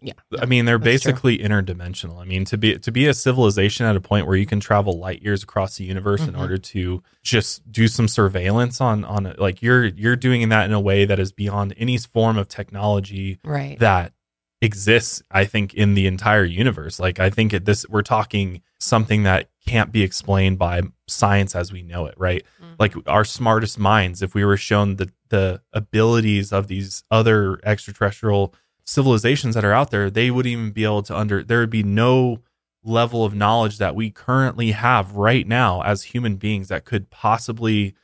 [0.00, 0.12] Yeah.
[0.38, 1.12] I mean, they're That's true.
[1.12, 2.18] basically interdimensional.
[2.20, 4.98] I mean, to be to be a civilization at a point where you can travel
[4.98, 6.38] light years across the universe in Mhm.
[6.40, 10.72] order to just do some surveillance on on it, like you're you're doing that in
[10.72, 13.78] a way that is beyond any form of technology Right.
[13.80, 14.12] that
[14.60, 19.24] exists i think in the entire universe like i think at this we're talking something
[19.24, 22.76] that can't be explained by science as we know it right Mhm.
[22.78, 28.54] like our smartest minds if we were shown the the abilities of these other extraterrestrial
[28.84, 31.82] civilizations that are out there they wouldn't even be able to under there would be
[31.82, 32.38] no
[32.84, 37.94] level of knowledge that we currently have right now as human beings that could possibly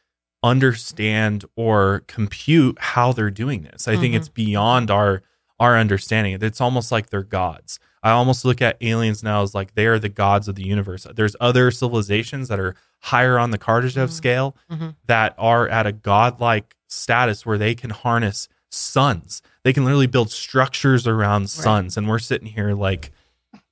[0.45, 3.89] understand or compute how they're doing this.
[3.89, 4.19] I think Mhm.
[4.19, 5.23] it's beyond our
[5.61, 6.39] our understanding.
[6.41, 7.81] It's almost like they're gods.
[8.05, 11.05] I almost look at aliens now as like they are the gods of the universe.
[11.17, 14.11] There's other civilizations that are higher on the Kardashev Mhm.
[14.13, 14.95] scale Mhm.
[15.07, 19.43] that are at a godlike status where they can harness suns.
[19.65, 23.11] They can literally build structures around suns, and we're sitting here like,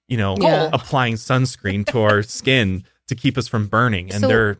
[0.09, 0.71] you know, Yeah.
[0.73, 4.59] applying sunscreen to our skin to keep us from burning, and So- they're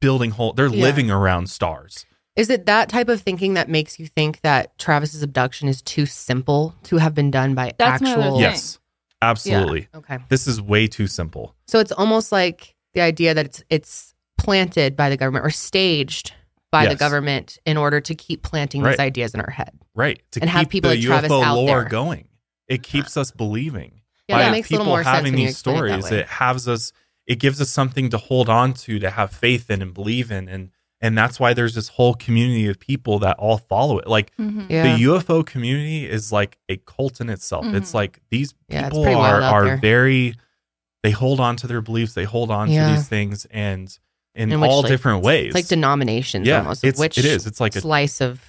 [0.00, 0.52] building whole.
[0.52, 0.82] They're Yeah.
[0.82, 2.06] living around stars.
[2.34, 6.06] Is it that type of thinking that makes you think that Travis's abduction is too
[6.06, 8.40] simple to have been done by That's actual?
[8.40, 8.78] Yes,
[9.20, 9.88] absolutely.
[9.94, 10.18] Okay.
[10.30, 11.54] This is way too simple.
[11.66, 16.32] So it's almost like the idea that it's it's planted by the government or staged
[16.72, 18.92] by the government in order to keep planting Right.
[18.92, 19.70] these ideas in our head.
[19.94, 20.20] Right.
[20.32, 21.84] To And keep have people the like Travis UFO out lore there.
[21.84, 22.28] going.
[22.66, 24.00] It keeps us believing.
[24.28, 26.10] Yeah, By that makes a little people more sense having when these explain it stories.
[26.12, 26.92] It has us
[27.28, 30.48] it gives us something to hold on to, to have faith in and believe in.
[30.48, 30.70] And
[31.00, 34.06] and that's why there's this whole community of people that all follow it.
[34.08, 34.66] Like Mhm.
[34.70, 34.82] Yeah.
[34.96, 37.66] the UFO community is like a cult in itself.
[37.66, 37.94] It's Mhm.
[37.94, 39.76] like these people pretty wild are are there.
[39.76, 40.34] very
[41.02, 42.88] they hold on to their beliefs, they hold on Yeah.
[42.88, 43.96] to these things and
[44.34, 45.46] in, In which, all like, different ways.
[45.48, 46.84] It's like denominations Yeah, almost.
[46.84, 47.46] it's- which it is.
[47.46, 48.40] It's like a- slice of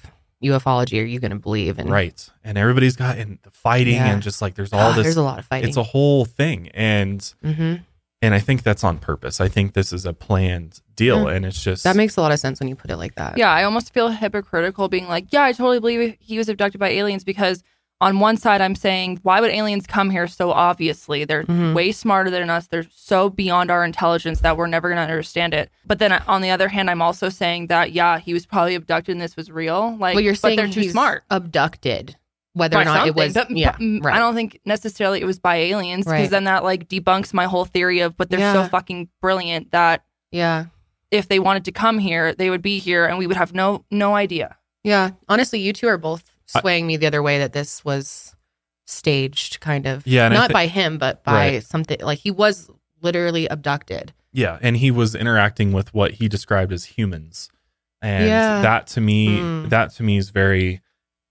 [0.44, 1.88] ufology are you going to believe in?
[1.90, 2.30] right.
[2.44, 4.12] And everybody's got in the fighting Yeah.
[4.12, 5.70] and just like there's all this There's a lot of fighting.
[5.70, 7.76] it's a whole thing and hmm
[8.22, 11.36] and i think that's on purpose i think this is a planned deal Yeah.
[11.36, 13.38] and it's just That makes a lot of sense when you put it like that.
[13.38, 16.90] Yeah, I almost feel hypocritical being like, yeah, I totally believe he was abducted by
[16.90, 17.64] aliens because
[18.04, 21.24] on one side I'm saying, why would aliens come here so obviously?
[21.26, 21.74] They're Mhm.
[21.74, 22.68] way smarter than us.
[22.68, 25.70] They're so beyond our intelligence that we're never going to understand it.
[25.86, 29.14] But then on the other hand, I'm also saying that yeah, he was probably abducted
[29.14, 29.96] and this was real.
[29.98, 31.24] Like, well, you're but saying they're too smart.
[31.32, 32.16] abducted,
[32.54, 33.34] whether or not it was.
[33.34, 34.16] But- yeah, right.
[34.16, 36.30] I don't think necessarily it was by aliens because Right.
[36.30, 38.18] then that like debunks my whole theory of.
[38.18, 40.66] But they're so fucking brilliant that yeah,
[41.12, 43.86] if they wanted to come here, they would be here and we would have no
[43.92, 44.58] no idea.
[44.84, 45.12] yeah.
[45.30, 48.36] Honestly, you two are both swaying me the other way that this was
[48.86, 50.06] staged, kind of.
[50.06, 51.64] Yeah, not thi- by him, but by Right.
[51.64, 52.70] something like he was
[53.02, 54.14] literally abducted.
[54.36, 57.50] yeah and he was interacting with what he described as humans
[58.02, 58.62] and Yeah.
[58.64, 59.70] that to me Mm.
[59.70, 60.82] that to me is very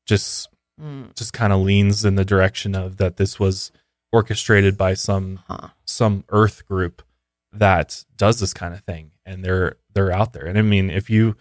[0.06, 0.48] just
[0.80, 1.12] Mm.
[1.16, 3.72] just kind of leans in the direction of that this was
[4.12, 5.68] orchestrated by some Huh.
[5.84, 7.02] some earth group
[7.52, 11.10] that does this kind of thing and they're they're out there and i mean if
[11.10, 11.36] you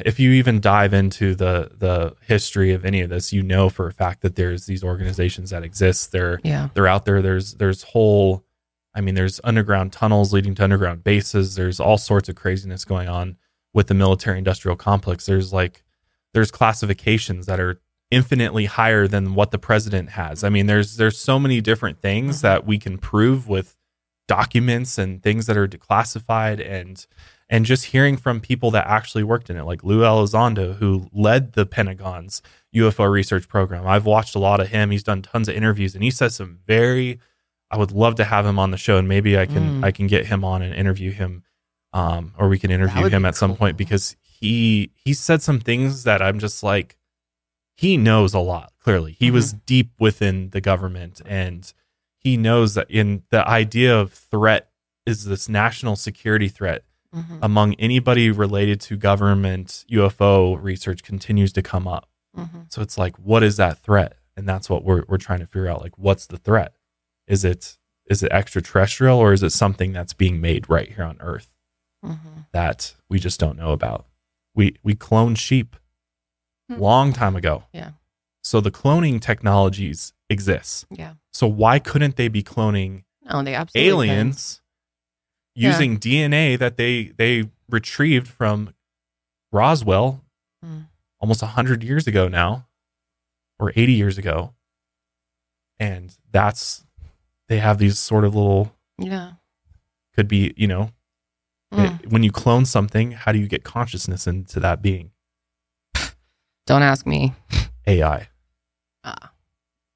[0.00, 3.86] if you even dive into the the history of any of this you know for
[3.86, 6.68] a fact that there's these organizations that exist they're Yeah.
[6.74, 8.44] they're out there there's there's whole
[8.94, 13.08] i mean there's underground tunnels leading to underground bases there's all sorts of craziness going
[13.08, 13.36] on
[13.74, 15.26] with the military industrial complex.
[15.26, 15.82] There's like
[16.32, 17.80] there's classifications that are
[18.10, 20.44] infinitely higher than what the president has.
[20.44, 22.46] I mean, there's there's so many different things mm-hmm.
[22.46, 23.76] that we can prove with
[24.26, 27.04] documents and things that are declassified and
[27.50, 31.52] and just hearing from people that actually worked in it, like Lou Elizondo, who led
[31.52, 32.40] the Pentagon's
[32.74, 33.86] UFO research program.
[33.86, 34.90] I've watched a lot of him.
[34.90, 37.20] He's done tons of interviews, and he says some very.
[37.70, 39.84] I would love to have him on the show, and maybe I can Mm.
[39.84, 41.42] I can get him on and interview him,
[41.92, 46.04] um, or we can interview him at some point because he he said some things
[46.04, 46.96] that I'm just like,
[47.76, 48.72] he knows a lot.
[48.82, 51.72] Clearly, he was deep within the government, and
[52.16, 54.70] he knows that in the idea of threat
[55.04, 56.84] is this national security threat
[57.14, 57.38] Mhm.
[57.42, 62.08] among anybody related to government UFO research continues to come up.
[62.36, 62.72] Mhm.
[62.72, 64.16] So it's like, what is that threat?
[64.36, 65.80] And that's what we're we're trying to figure out.
[65.80, 66.74] Like, what's the threat?
[67.26, 67.78] Is it
[68.10, 71.50] is it extraterrestrial or is it something that's being made right here on Earth
[72.04, 72.46] Mhm.
[72.52, 74.06] that we just don't know about?
[74.54, 75.76] We we cloned sheep
[76.68, 77.64] long time ago.
[77.72, 77.90] Yeah.
[78.42, 80.86] So the cloning technologies exist.
[80.90, 81.14] Yeah.
[81.32, 84.60] So why couldn't they be cloning No, they absolutely could.
[85.56, 85.70] Aliens Yeah.
[85.70, 88.74] using DNA that they they retrieved from
[89.52, 90.20] Roswell
[90.64, 90.86] Mm.
[91.20, 92.66] almost 100 years ago now
[93.58, 94.54] or 80 years ago
[95.78, 96.84] and that's
[97.48, 99.32] they have these sort of little Yeah.
[100.14, 100.92] could be you know
[101.72, 102.00] Mm.
[102.02, 105.10] it- when you clone something how do you get consciousness into that being
[106.66, 107.34] Don't ask me.
[107.86, 108.28] ai
[109.04, 109.32] Ah.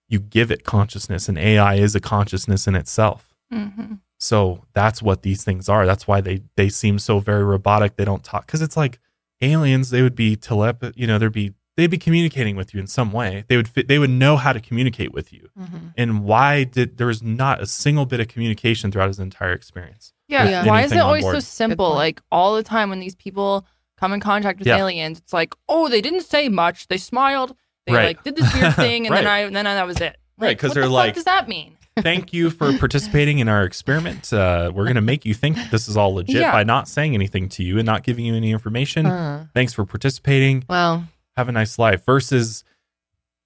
[0.06, 3.94] you give it consciousness and ai is a consciousness in itself Mm-hmm.
[4.18, 5.86] So that's what these things are.
[5.86, 7.96] That's why they they seem so very robotic.
[7.96, 8.98] They don't talk because it's like
[9.40, 9.90] aliens.
[9.90, 10.92] They would be telep.
[10.96, 13.44] You know, they'd be they'd be communicating with you in some way.
[13.46, 15.48] They would fit, they would know how to communicate with you.
[15.58, 15.92] Mhm.
[15.96, 20.12] And why did there was not a single bit of communication throughout his entire experience?
[20.26, 20.62] Yeah.
[20.62, 21.94] with Why is it on always so simple?
[21.94, 23.64] Like all the time when these people
[23.96, 24.78] come in contact with Yeah.
[24.78, 26.88] aliens, it's like, oh, they didn't say much.
[26.88, 27.54] They smiled.
[27.86, 28.06] They Right.
[28.08, 30.16] like did this weird thing, and then I and then that was it.
[30.36, 31.76] Right, because they're the fuck like- does that mean?
[32.02, 34.32] Thank you for participating in our experiment.
[34.32, 36.52] Uh, we're going to make you think this is all legit Yeah.
[36.52, 39.06] by not saying anything to you and not giving you any information.
[39.06, 39.46] Uh.
[39.54, 40.64] Thanks for participating.
[40.68, 41.04] Well,
[41.36, 42.64] have a nice life versus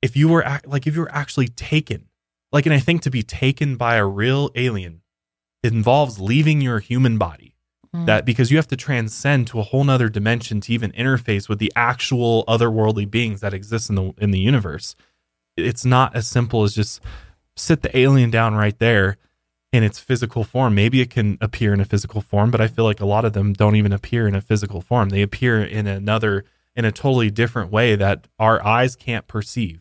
[0.00, 2.06] if you were ac- like if you were actually taken
[2.50, 5.02] like and i think to be taken by a real alien
[5.62, 7.50] involves leaving your human body
[7.94, 8.06] Mm.
[8.06, 11.58] that because you have to transcend to a whole nother dimension to even interface with
[11.58, 14.96] the actual otherworldly beings that exist in the in the universe
[15.58, 17.02] it's not as simple as just
[17.56, 19.16] sit the alien down right there
[19.72, 22.84] in its physical form maybe it can appear in a physical form but i feel
[22.84, 25.86] like a lot of them don't even appear in a physical form they appear in
[25.86, 26.44] another
[26.76, 29.80] in a totally different way that our eyes can't perceive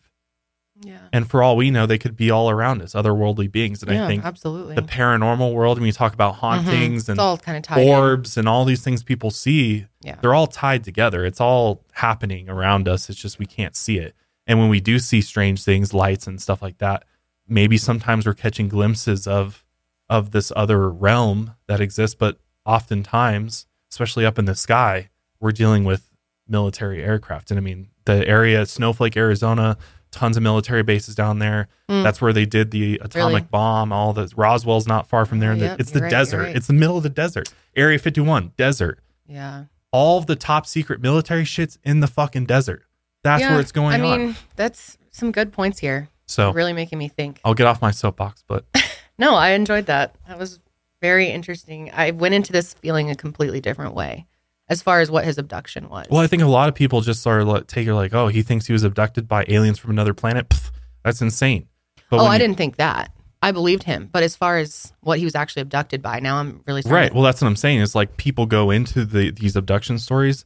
[0.82, 0.98] Yeah.
[1.12, 4.04] and for all we know they could be all around us otherworldly beings and Yeah,
[4.04, 4.74] i think absolutely.
[4.74, 6.40] the paranormal world when you talk about mm-hmm.
[6.66, 7.88] hauntings It's and all tied in.
[7.88, 10.16] orbs and all these things people see Yeah.
[10.22, 14.14] they're all tied together it's all happening around us it's just we can't see it
[14.46, 17.04] and when we do see strange things lights and stuff like that
[17.48, 19.64] maybe sometimes we're catching glimpses of
[20.08, 25.08] of this other realm that exists but oftentimes especially up in the sky
[25.40, 26.10] we're dealing with
[26.48, 29.76] military aircraft and i mean the area snowflake arizona
[30.10, 32.02] tons of military bases down there Mm.
[32.02, 33.48] that's where they did the atomic Really?
[33.50, 36.56] bomb all the roswell's not far from there Oh, the- it's the right, desert right.
[36.56, 39.64] it's the middle of the desert area 51 desert Yeah.
[39.90, 42.84] all the top secret military shit's in the fucking desert
[43.22, 46.08] that's Yeah, where it's going I on mean, that's some good points here.
[46.26, 47.40] So- really making me think.
[47.44, 48.64] i'll get off my soapbox but
[49.18, 50.16] No, I enjoyed that.
[50.26, 50.58] That was
[51.00, 51.90] very interesting.
[51.92, 54.26] I went into this feeling a completely different way
[54.68, 56.06] as far as what his abduction was.
[56.10, 58.42] Well, I think a lot of people just are like, take it like, oh, he
[58.42, 60.48] thinks he was abducted by aliens from another planet.
[60.48, 60.70] Pff,
[61.04, 61.68] that's insane.
[62.10, 63.12] But oh, I you- didn't think that.
[63.42, 66.62] I believed him, but as far as what he was actually abducted by, now I'm
[66.66, 67.08] really Right.
[67.08, 67.80] to- Well, that's what I'm saying.
[67.80, 70.44] Is like people go into the these abduction stories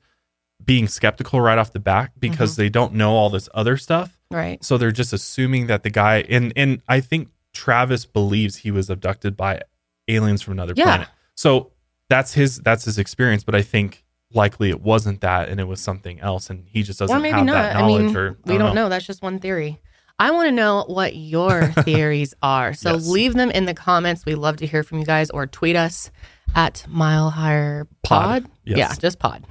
[0.64, 2.62] being skeptical right off the bat because Mm-hmm.
[2.62, 4.15] they don't know all this other stuff.
[4.30, 4.62] Right.
[4.64, 8.90] So they're just assuming that the guy and and I think Travis believes he was
[8.90, 9.62] abducted by
[10.08, 10.84] aliens from another Yeah.
[10.84, 11.08] planet.
[11.34, 11.72] So
[12.08, 15.80] that's his that's his experience, but I think likely it wasn't that and it was
[15.80, 17.52] something else and he just doesn't or maybe have not.
[17.54, 18.88] that I mean, or I we don't know.
[18.88, 19.80] That's just one theory.
[20.18, 22.72] I want to know what your theories are.
[22.74, 23.06] So Yes.
[23.08, 24.24] leave them in the comments.
[24.24, 26.10] We love to hear from you guys or tweet us
[26.54, 28.44] at Mile Higher Pod.
[28.44, 28.50] Pod.
[28.64, 28.78] Yes.
[28.78, 29.46] Yeah, just pod.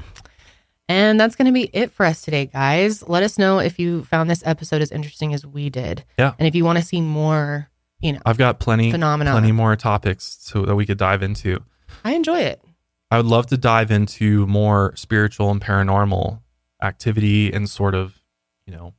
[0.87, 3.07] And that's going to be it for us today, guys.
[3.07, 6.03] Let us know if you found this episode as interesting as we did.
[6.19, 6.33] Yeah.
[6.37, 9.31] And if you want to see more, you know, I've got plenty Phenomena.
[9.31, 11.63] plenty more topics so that we could dive into.
[12.03, 12.61] I enjoy it.
[13.09, 16.41] I would love to dive into more spiritual and paranormal
[16.83, 18.21] activity and sort of,
[18.67, 18.93] you know,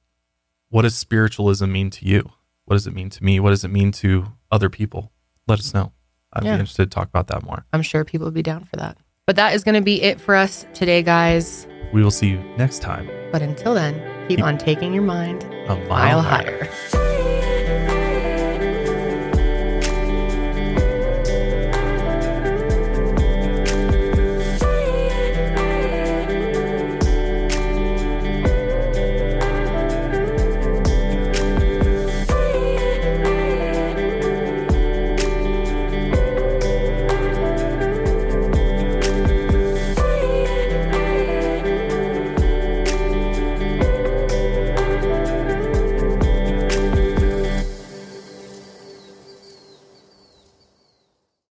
[0.71, 2.31] what does spiritualism mean to you?
[2.65, 3.39] What does it mean to me?
[3.39, 5.13] What does it mean to other people?
[5.47, 5.93] Let us know.
[6.33, 6.51] I'd Yeah.
[6.57, 7.65] be interested to talk about that more.
[7.73, 8.99] I'm sure people would be down for that.
[9.27, 11.67] But that is going to be it for us today, guys.
[11.97, 13.09] We will see you next time.
[13.33, 13.95] But until then,
[14.29, 16.69] keep Keep- on taking your mind A a mile higher.